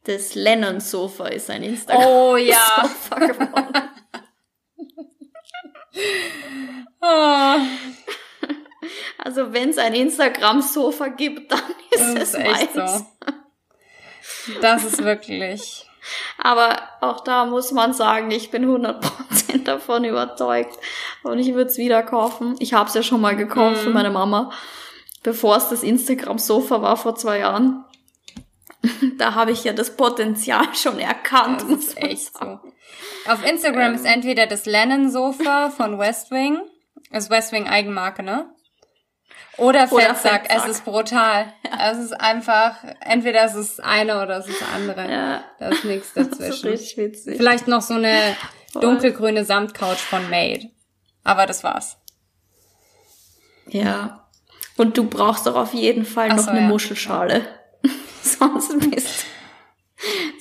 das 0.04 0.34
Lennon-Sofa 0.34 1.26
ist 1.28 1.50
ein 1.50 1.62
Instagram. 1.62 2.06
Oh 2.06 2.36
ja. 2.36 2.88
Geworden. 3.10 3.90
oh. 7.00 7.56
Also 9.18 9.52
wenn 9.52 9.68
es 9.68 9.78
ein 9.78 9.94
Instagram-Sofa 9.94 11.08
gibt, 11.08 11.52
dann 11.52 11.60
ist 11.90 12.16
das 12.16 12.34
es 12.34 12.38
meins. 12.38 12.72
so. 12.72 13.06
Das 14.62 14.84
ist 14.84 15.04
wirklich. 15.04 15.89
Aber 16.38 16.76
auch 17.00 17.20
da 17.20 17.44
muss 17.44 17.72
man 17.72 17.92
sagen, 17.92 18.30
ich 18.30 18.50
bin 18.50 18.64
100% 18.64 19.64
davon 19.64 20.04
überzeugt. 20.04 20.78
Und 21.22 21.38
ich 21.38 21.54
würde 21.54 21.70
es 21.70 21.78
wieder 21.78 22.02
kaufen. 22.02 22.56
Ich 22.58 22.74
habe 22.74 22.88
es 22.88 22.94
ja 22.94 23.02
schon 23.02 23.20
mal 23.20 23.36
gekauft 23.36 23.76
mm. 23.76 23.80
für 23.80 23.88
mhm. 23.88 23.94
meine 23.94 24.10
Mama, 24.10 24.50
bevor 25.22 25.56
es 25.56 25.68
das 25.68 25.82
Instagram-Sofa 25.82 26.82
war 26.82 26.96
vor 26.96 27.14
zwei 27.14 27.38
Jahren. 27.38 27.84
da 29.18 29.34
habe 29.34 29.52
ich 29.52 29.64
ja 29.64 29.72
das 29.72 29.96
Potenzial 29.96 30.74
schon 30.74 30.98
erkannt. 30.98 31.62
Das 31.62 31.70
ist 31.70 31.98
echt 31.98 32.38
so. 32.38 32.60
Auf 33.26 33.44
Instagram 33.44 33.90
ähm. 33.90 33.94
ist 33.94 34.06
entweder 34.06 34.46
das 34.46 34.66
Lennon-Sofa 34.66 35.70
von 35.70 35.98
Westwing, 35.98 36.60
ist 37.10 37.30
Westwing 37.30 37.66
Eigenmarke, 37.66 38.22
ne? 38.22 38.46
Oder 39.56 39.88
Fettsack. 39.88 40.44
Oder 40.44 40.56
Es 40.56 40.66
ist 40.66 40.84
brutal. 40.84 41.52
Ja. 41.64 41.92
Es 41.92 41.98
ist 41.98 42.12
einfach, 42.12 42.76
entweder 43.00 43.44
es 43.44 43.54
ist 43.54 43.82
eine 43.82 44.22
oder 44.22 44.38
es 44.38 44.48
ist 44.48 44.62
andere. 44.74 45.10
Ja. 45.10 45.44
Da 45.58 45.68
ist 45.68 45.84
nichts 45.84 46.12
dazwischen. 46.14 46.38
Das 46.38 46.56
ist 46.56 46.64
richtig 46.64 46.96
witzig. 46.96 47.36
Vielleicht 47.36 47.68
noch 47.68 47.80
so 47.80 47.94
eine 47.94 48.36
dunkelgrüne 48.74 49.44
Samtcouch 49.44 49.98
von 49.98 50.28
Made. 50.30 50.70
Aber 51.22 51.46
das 51.46 51.62
war's. 51.64 51.96
Ja. 53.66 54.28
Und 54.76 54.98
du 54.98 55.08
brauchst 55.08 55.46
doch 55.46 55.54
auf 55.54 55.74
jeden 55.74 56.04
Fall 56.04 56.28
noch 56.28 56.38
so, 56.38 56.50
eine 56.50 56.62
ja. 56.62 56.66
Muschelschale. 56.66 57.42
sonst 58.22 58.90
bist 58.90 59.26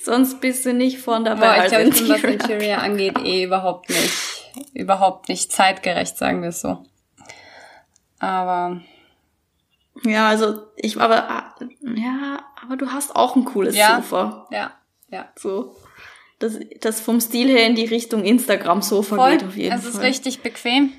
sonst 0.03 0.41
bist 0.41 0.65
du 0.65 0.73
nicht 0.73 0.99
von 0.99 1.23
dabei. 1.23 1.57
Boah, 1.57 1.63
ich 1.63 1.71
glaube, 1.71 2.09
was 2.09 2.23
Interior 2.23 2.79
angeht, 2.79 3.17
eh 3.23 3.43
überhaupt 3.43 3.89
nicht, 3.89 4.13
überhaupt 4.73 5.29
nicht 5.29 5.51
zeitgerecht, 5.51 6.17
sagen 6.17 6.41
wir 6.41 6.49
es 6.49 6.61
so. 6.61 6.85
Aber 8.19 8.81
ja, 10.03 10.29
also 10.29 10.67
ich 10.75 10.99
aber 10.99 11.55
ja, 11.95 12.39
aber 12.61 12.77
du 12.77 12.91
hast 12.91 13.15
auch 13.15 13.35
ein 13.35 13.45
cooles 13.45 13.75
ja, 13.75 13.97
Sofa. 13.97 14.47
Ja, 14.51 14.71
ja. 15.09 15.29
So. 15.35 15.75
Das, 16.39 16.57
das 16.79 17.01
vom 17.01 17.19
Stil 17.19 17.49
her 17.49 17.67
in 17.67 17.75
die 17.75 17.85
Richtung 17.85 18.23
Instagram-Sofa 18.23 19.31
geht 19.31 19.43
auf 19.43 19.57
jeden 19.57 19.75
es 19.75 19.81
Fall. 19.81 19.89
Es 19.89 19.95
ist 19.95 20.01
richtig 20.01 20.41
bequem. 20.41 20.93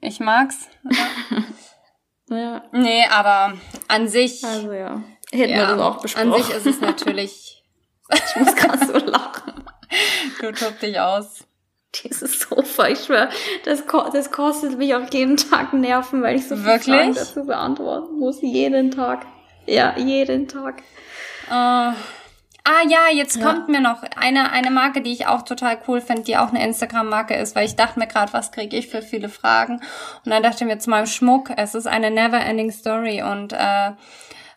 Ich 0.00 0.20
mag's. 0.20 0.68
Ja. 2.28 2.36
ja. 2.36 2.64
Nee, 2.72 3.04
aber 3.10 3.54
an 3.88 4.08
sich. 4.08 4.44
Also 4.44 4.72
ja. 4.72 5.02
Hätten 5.32 5.52
ja, 5.52 5.58
wir 5.60 5.66
das 5.76 5.80
auch 5.80 6.02
besprochen. 6.02 6.32
An 6.34 6.42
sich 6.42 6.54
ist 6.54 6.66
es 6.66 6.80
natürlich. 6.80 7.64
ich 8.12 8.36
muss 8.36 8.54
gerade 8.54 8.86
so 8.86 8.98
lachen. 8.98 9.52
Du 10.40 10.50
tob 10.52 10.80
dich 10.80 10.98
aus. 10.98 11.44
Dieses 12.04 12.40
Sofa, 12.40 12.88
ich 12.88 13.04
schwör, 13.04 13.28
das, 13.64 13.84
das 14.12 14.30
kostet 14.30 14.78
mich 14.78 14.94
auch 14.94 15.10
jeden 15.12 15.36
Tag 15.36 15.72
Nerven, 15.72 16.22
weil 16.22 16.36
ich 16.36 16.48
so 16.48 16.56
viele 16.56 16.80
Fragen 16.80 17.14
dazu 17.14 17.44
beantworten 17.44 18.18
muss. 18.18 18.40
Jeden 18.40 18.90
Tag. 18.90 19.26
Ja, 19.66 19.96
jeden 19.96 20.48
Tag. 20.48 20.82
Uh, 21.48 21.52
ah 22.64 22.82
ja, 22.88 23.08
jetzt 23.12 23.36
ja. 23.36 23.44
kommt 23.44 23.68
mir 23.68 23.80
noch 23.80 24.02
eine, 24.16 24.52
eine 24.52 24.70
Marke, 24.70 25.02
die 25.02 25.12
ich 25.12 25.26
auch 25.26 25.42
total 25.42 25.78
cool 25.86 26.00
finde, 26.00 26.22
die 26.22 26.36
auch 26.36 26.48
eine 26.48 26.64
Instagram-Marke 26.64 27.34
ist, 27.34 27.54
weil 27.54 27.66
ich 27.66 27.76
dachte 27.76 27.98
mir 27.98 28.06
gerade, 28.06 28.32
was 28.32 28.52
kriege 28.52 28.76
ich 28.76 28.88
für 28.88 29.02
viele 29.02 29.28
Fragen? 29.28 29.80
Und 30.24 30.30
dann 30.30 30.42
dachte 30.42 30.64
ich 30.64 30.70
mir 30.70 30.78
zu 30.78 30.90
meinem 30.90 31.06
Schmuck, 31.06 31.50
es 31.56 31.74
ist 31.74 31.86
eine 31.86 32.10
Never-Ending 32.10 32.70
Story 32.70 33.22
und 33.22 33.52
äh, 33.52 33.92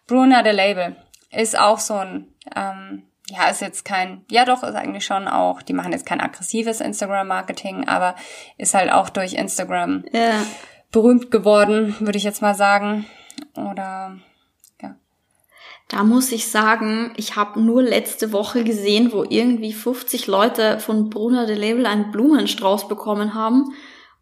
Bruna 0.07 0.43
the 0.43 0.51
Label 0.51 0.95
ist 1.31 1.57
auch 1.57 1.79
so 1.79 1.95
ein 1.95 2.33
ähm, 2.55 3.03
ja, 3.29 3.49
ist 3.49 3.61
jetzt 3.61 3.85
kein, 3.85 4.23
ja 4.29 4.45
doch, 4.45 4.63
ist 4.63 4.75
eigentlich 4.75 5.05
schon 5.05 5.27
auch, 5.27 5.61
die 5.61 5.73
machen 5.73 5.91
jetzt 5.91 6.05
kein 6.05 6.21
aggressives 6.21 6.79
Instagram-Marketing, 6.79 7.87
aber 7.87 8.15
ist 8.57 8.75
halt 8.75 8.91
auch 8.91 9.09
durch 9.09 9.33
Instagram 9.33 10.05
ja. 10.11 10.45
berühmt 10.91 11.31
geworden, 11.31 11.95
würde 11.99 12.17
ich 12.17 12.23
jetzt 12.23 12.43
mal 12.43 12.53
sagen. 12.53 13.07
Oder 13.55 14.17
ja. 14.81 14.95
Da 15.87 16.03
muss 16.03 16.31
ich 16.31 16.49
sagen, 16.51 17.13
ich 17.15 17.35
habe 17.35 17.59
nur 17.59 17.81
letzte 17.81 18.31
Woche 18.31 18.63
gesehen, 18.63 19.11
wo 19.11 19.23
irgendwie 19.23 19.73
50 19.73 20.27
Leute 20.27 20.79
von 20.79 21.09
Bruna 21.09 21.47
de 21.47 21.55
Label 21.55 21.87
einen 21.87 22.11
Blumenstrauß 22.11 22.87
bekommen 22.87 23.33
haben 23.33 23.73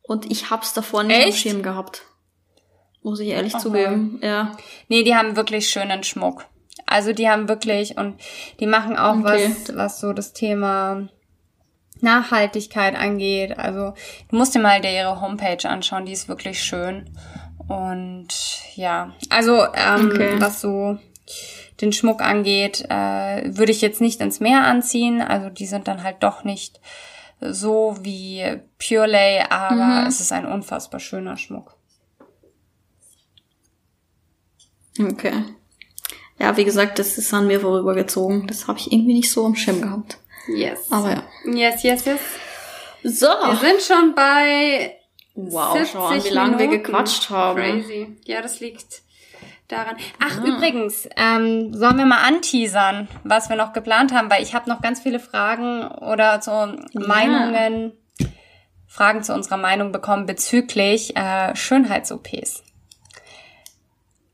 und 0.01 0.31
ich 0.31 0.49
hab's 0.49 0.73
davor 0.73 1.03
nicht 1.03 1.17
Echt? 1.17 1.27
im 1.27 1.33
Schirm 1.33 1.63
gehabt. 1.63 2.03
Muss 3.01 3.19
ich 3.19 3.27
ehrlich 3.27 3.53
okay. 3.53 3.63
zugeben, 3.63 4.19
ja. 4.23 4.55
Nee, 4.87 5.03
die 5.03 5.13
haben 5.13 5.35
wirklich 5.35 5.69
schönen 5.69 6.03
Schmuck. 6.03 6.45
Also 6.85 7.13
die 7.13 7.29
haben 7.29 7.47
wirklich 7.47 7.97
und 7.97 8.19
die 8.59 8.67
machen 8.67 8.97
auch 8.97 9.17
okay. 9.17 9.53
was, 9.65 9.75
was 9.75 9.99
so 9.99 10.13
das 10.13 10.33
Thema 10.33 11.07
Nachhaltigkeit 12.01 12.95
angeht. 12.95 13.57
Also 13.57 13.93
du 14.29 14.35
musst 14.35 14.53
dir 14.53 14.59
mal 14.59 14.83
ihre 14.83 15.21
Homepage 15.21 15.67
anschauen, 15.67 16.05
die 16.05 16.11
ist 16.11 16.27
wirklich 16.27 16.61
schön. 16.61 17.09
Und 17.67 18.27
ja, 18.75 19.13
also 19.29 19.65
ähm, 19.73 20.11
okay. 20.11 20.35
was 20.39 20.61
so 20.61 20.97
den 21.81 21.93
Schmuck 21.93 22.21
angeht, 22.21 22.85
äh, 22.89 23.55
würde 23.57 23.71
ich 23.71 23.81
jetzt 23.81 24.01
nicht 24.01 24.21
ins 24.21 24.39
Meer 24.39 24.63
anziehen. 24.63 25.21
Also 25.21 25.49
die 25.49 25.65
sind 25.65 25.87
dann 25.87 26.03
halt 26.03 26.17
doch 26.21 26.43
nicht 26.43 26.81
so 27.39 27.95
wie 28.01 28.59
Pure 28.77 29.07
Lay, 29.07 29.43
aber 29.49 30.01
mhm. 30.01 30.07
es 30.07 30.19
ist 30.19 30.31
ein 30.31 30.45
unfassbar 30.45 30.99
schöner 30.99 31.37
Schmuck. 31.37 31.77
Okay 35.01 35.33
ja, 36.43 36.57
wie 36.57 36.65
gesagt, 36.65 36.99
das 36.99 37.17
ist 37.17 37.33
an 37.33 37.47
mir 37.47 37.61
vorübergezogen. 37.61 38.47
Das 38.47 38.67
habe 38.67 38.77
ich 38.77 38.91
irgendwie 38.91 39.13
nicht 39.13 39.31
so 39.31 39.45
am 39.45 39.55
Schirm 39.55 39.81
gehabt. 39.81 40.17
Yes. 40.47 40.91
Aber 40.91 41.09
ja. 41.09 41.23
Yes, 41.45 41.83
yes, 41.83 42.03
yes. 42.03 42.19
So. 43.03 43.27
Wir 43.27 43.55
sind 43.61 43.81
schon 43.81 44.13
bei 44.13 44.97
Wow, 45.35 45.77
schau 45.89 46.07
an, 46.07 46.21
wie 46.21 46.29
lange 46.29 46.59
wir 46.59 46.67
gequatscht 46.67 47.29
haben. 47.29 47.57
Crazy. 47.57 48.17
Ja, 48.25 48.41
das 48.41 48.59
liegt 48.59 49.03
daran. 49.69 49.95
Ach, 50.19 50.41
ah. 50.41 50.45
übrigens, 50.45 51.07
ähm, 51.15 51.73
sollen 51.73 51.97
wir 51.97 52.05
mal 52.05 52.23
anteasern, 52.27 53.07
was 53.23 53.47
wir 53.47 53.55
noch 53.55 53.71
geplant 53.71 54.13
haben, 54.13 54.29
weil 54.29 54.43
ich 54.43 54.53
habe 54.53 54.69
noch 54.69 54.81
ganz 54.81 54.99
viele 54.99 55.21
Fragen 55.21 55.87
oder 55.87 56.41
so 56.41 56.51
ja. 56.51 56.75
Meinungen, 56.93 57.93
Fragen 58.85 59.23
zu 59.23 59.33
unserer 59.33 59.57
Meinung 59.57 59.93
bekommen 59.93 60.25
bezüglich 60.25 61.15
äh, 61.15 61.55
Schönheits-OPs. 61.55 62.63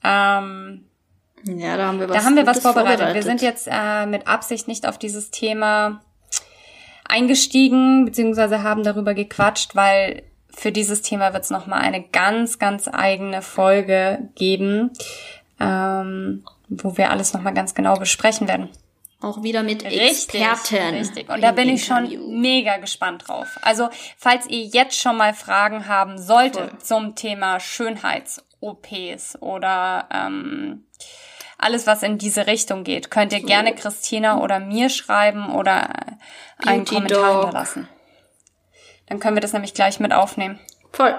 Ähm, 0.04 0.89
ja, 1.44 1.78
da 1.78 1.88
haben 1.88 2.00
wir 2.00 2.10
was, 2.10 2.18
da 2.18 2.24
haben 2.24 2.36
wir 2.36 2.46
was 2.46 2.60
vorbereitet. 2.60 3.00
vorbereitet. 3.00 3.16
Wir 3.16 3.24
sind 3.24 3.42
jetzt 3.42 3.68
äh, 3.72 4.06
mit 4.06 4.28
Absicht 4.28 4.68
nicht 4.68 4.88
auf 4.88 4.98
dieses 4.98 5.32
Thema 5.32 6.02
eingestiegen, 7.08 8.06
beziehungsweise 8.06 8.64
haben 8.64 8.84
darüber 8.84 9.14
gequatscht, 9.14 9.76
weil 9.76 10.24
für 10.54 10.72
dieses 10.72 11.02
Thema 11.02 11.34
wird 11.34 11.44
es 11.44 11.50
nochmal 11.50 11.82
eine 11.82 12.04
ganz, 12.04 12.60
ganz 12.60 12.88
eigene 12.88 13.42
Folge 13.42 14.30
geben, 14.36 14.92
ähm, 15.60 16.44
wo 16.68 16.98
wir 16.98 17.10
alles 17.10 17.34
nochmal 17.34 17.54
ganz 17.54 17.74
genau 17.74 17.96
besprechen 17.98 18.48
werden. 18.48 18.70
Auch 19.22 19.44
wieder 19.44 19.64
mit 19.64 19.84
richtig, 19.84 20.42
Experten. 20.42 20.96
Richtig. 20.96 21.30
Und 21.30 21.42
da 21.42 21.52
bin 21.52 21.68
ich 21.68 21.84
schon 21.84 22.40
mega 22.40 22.78
gespannt 22.78 23.28
drauf. 23.28 23.60
Also, 23.62 23.90
falls 24.18 24.48
ihr 24.48 24.64
jetzt 24.64 24.98
schon 24.98 25.18
mal 25.18 25.34
Fragen 25.34 25.88
haben 25.88 26.18
solltet 26.18 26.70
Voll. 26.70 26.80
zum 26.80 27.16
Thema 27.16 27.60
Schönheits-OPs 27.60 29.42
oder 29.42 30.08
ähm, 30.14 30.86
alles, 31.60 31.86
was 31.86 32.04
in 32.04 32.18
diese 32.18 32.48
Richtung 32.48 32.84
geht, 32.84 33.12
könnt 33.12 33.34
ihr 33.34 33.42
so. 33.42 33.46
gerne 33.46 33.76
Christina 33.76 34.40
oder 34.40 34.60
mir 34.60 34.90
schreiben 34.90 35.54
oder 35.54 35.90
einen 36.66 36.86
Beauty 36.86 36.96
Kommentar 36.96 37.34
Dog. 37.34 37.42
hinterlassen. 37.44 37.90
Dann 39.08 39.20
können 39.20 39.36
wir 39.36 39.42
das 39.42 39.54
nämlich 39.54 39.74
gleich 39.74 40.00
mit 40.00 40.14
aufnehmen. 40.14 40.60
Voll. 40.94 41.16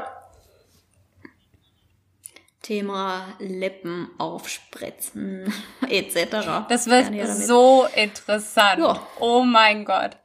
Thema 2.62 3.34
Lippen 3.38 4.10
aufspritzen 4.18 5.52
etc. 5.88 6.66
Das 6.68 6.86
wird 6.86 7.10
so 7.28 7.86
interessant. 7.94 8.80
Ja. 8.80 9.06
Oh 9.18 9.42
mein 9.42 9.84
Gott. 9.84 10.16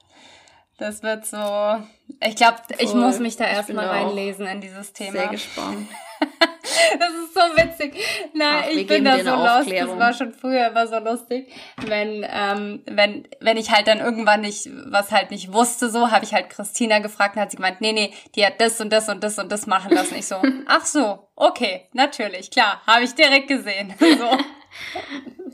Das 0.78 1.04
wird 1.04 1.26
so. 1.26 1.84
Ich 2.22 2.36
glaube, 2.36 2.58
ich 2.78 2.94
muss 2.94 3.20
mich 3.20 3.38
da 3.38 3.46
erstmal 3.46 3.88
reinlesen 3.88 4.46
in 4.46 4.62
dieses 4.62 4.94
Thema. 4.94 5.14
Sehr 5.14 5.28
gespannt. 5.30 5.88
das 7.00 7.10
ist 7.14 7.34
so 7.34 7.42
witzig. 7.56 7.96
Nein, 8.34 8.64
Ach, 8.64 8.70
ich 8.70 8.88
bin 8.88 9.06
da 9.06 9.18
so 9.18 9.30
lost. 9.32 9.72
Das 9.72 10.00
war 10.00 10.14
schon 10.14 10.34
früher 10.34 10.68
immer 10.68 10.88
so 10.88 11.00
lustig. 11.00 11.52
Wenn, 11.86 12.26
ähm, 12.30 12.84
wenn, 12.86 13.28
wenn 13.40 13.58
ich 13.58 13.72
halt 13.72 13.88
dann 13.88 14.00
irgendwann 14.00 14.42
nicht, 14.42 14.70
was 14.88 15.12
halt 15.12 15.32
nicht 15.32 15.54
wusste, 15.54 15.90
so, 15.90 16.12
habe 16.12 16.26
ich 16.26 16.34
halt 16.34 16.50
Christina 16.50 17.00
gefragt 17.00 17.36
und 17.36 17.42
hat 17.42 17.52
sie 17.52 17.58
gemeint, 17.58 17.82
nee, 17.82 17.94
nee, 17.94 18.14
die 18.36 18.46
hat 18.46 18.60
das 18.60 18.80
und 18.82 18.92
das 18.92 19.10
und 19.10 19.24
das 19.24 19.38
und 19.40 19.52
das 19.52 19.68
machen 19.68 19.94
lassen. 19.94 20.16
Ich 20.16 20.28
so, 20.28 20.38
ach 20.68 20.86
so, 20.86 21.28
okay, 21.36 21.88
natürlich, 21.94 22.52
klar, 22.52 22.82
habe 22.86 23.04
ich 23.04 23.16
direkt 23.16 23.48
gesehen. 23.48 23.94
So. 24.16 24.38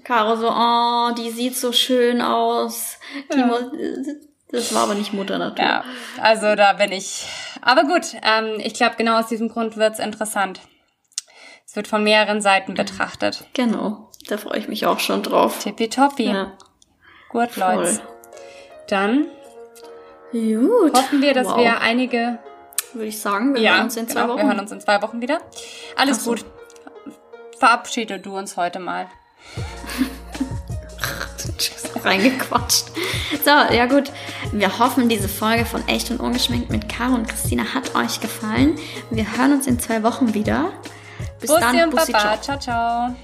Caro 0.03 0.35
so, 0.35 0.49
oh, 0.49 1.11
die 1.15 1.29
sieht 1.29 1.55
so 1.55 1.71
schön 1.71 2.21
aus. 2.21 2.97
Die 3.33 3.39
ja. 3.39 3.47
Das 4.51 4.73
war 4.73 4.83
aber 4.83 4.95
nicht 4.95 5.13
Mutter 5.13 5.37
Natur. 5.37 5.63
Ja, 5.63 5.83
also 6.21 6.55
da 6.55 6.73
bin 6.73 6.91
ich. 6.91 7.25
Aber 7.61 7.83
gut, 7.83 8.15
ähm, 8.23 8.59
ich 8.59 8.73
glaube, 8.73 8.95
genau 8.97 9.19
aus 9.19 9.27
diesem 9.27 9.49
Grund 9.49 9.77
wird's 9.77 9.99
interessant. 9.99 10.61
Es 11.65 11.75
wird 11.75 11.87
von 11.87 12.03
mehreren 12.03 12.41
Seiten 12.41 12.73
betrachtet. 12.73 13.45
Genau, 13.53 14.11
da 14.27 14.37
freue 14.37 14.59
ich 14.59 14.67
mich 14.67 14.85
auch 14.85 14.99
schon 14.99 15.23
drauf. 15.23 15.59
Tippitoppi. 15.59 16.25
Ja. 16.25 16.51
Gut, 17.29 17.55
Leute. 17.55 18.01
Dann 18.89 19.25
Gut. 20.31 20.97
hoffen 20.97 21.21
wir, 21.21 21.33
dass 21.33 21.47
wow. 21.47 21.57
wir 21.57 21.79
einige... 21.79 22.39
Würde 22.93 23.07
ich 23.07 23.21
sagen, 23.21 23.55
wir 23.55 23.61
ja, 23.61 23.75
hören 23.75 23.85
uns 23.85 23.95
in 23.95 24.09
zwei 24.09 24.21
genau, 24.21 24.33
Wochen. 24.33 24.39
wir 24.39 24.47
hören 24.47 24.59
uns 24.59 24.71
in 24.73 24.81
zwei 24.81 25.01
Wochen 25.01 25.21
wieder. 25.21 25.39
Alles 25.95 26.25
so. 26.25 26.31
gut. 26.31 26.45
Verabschiede 27.57 28.19
du 28.19 28.37
uns 28.37 28.57
heute 28.57 28.79
mal. 28.79 29.07
reingequatscht. 32.05 32.85
So, 33.43 33.73
ja 33.73 33.85
gut. 33.85 34.11
Wir 34.51 34.79
hoffen, 34.79 35.09
diese 35.09 35.29
Folge 35.29 35.65
von 35.65 35.87
Echt 35.87 36.11
und 36.11 36.19
Ungeschminkt 36.19 36.69
mit 36.69 36.89
Caro 36.89 37.15
und 37.15 37.27
Christina 37.27 37.63
hat 37.73 37.95
euch 37.95 38.19
gefallen. 38.19 38.75
Wir 39.09 39.37
hören 39.37 39.53
uns 39.53 39.67
in 39.67 39.79
zwei 39.79 40.03
Wochen 40.03 40.33
wieder. 40.33 40.71
Bis 41.39 41.49
Bussi 41.49 41.61
dann. 41.61 41.83
Und 41.83 41.91
Bussi, 41.91 42.11
Baba. 42.11 42.41
ciao, 42.41 42.57
ciao. 42.57 43.09
ciao. 43.09 43.15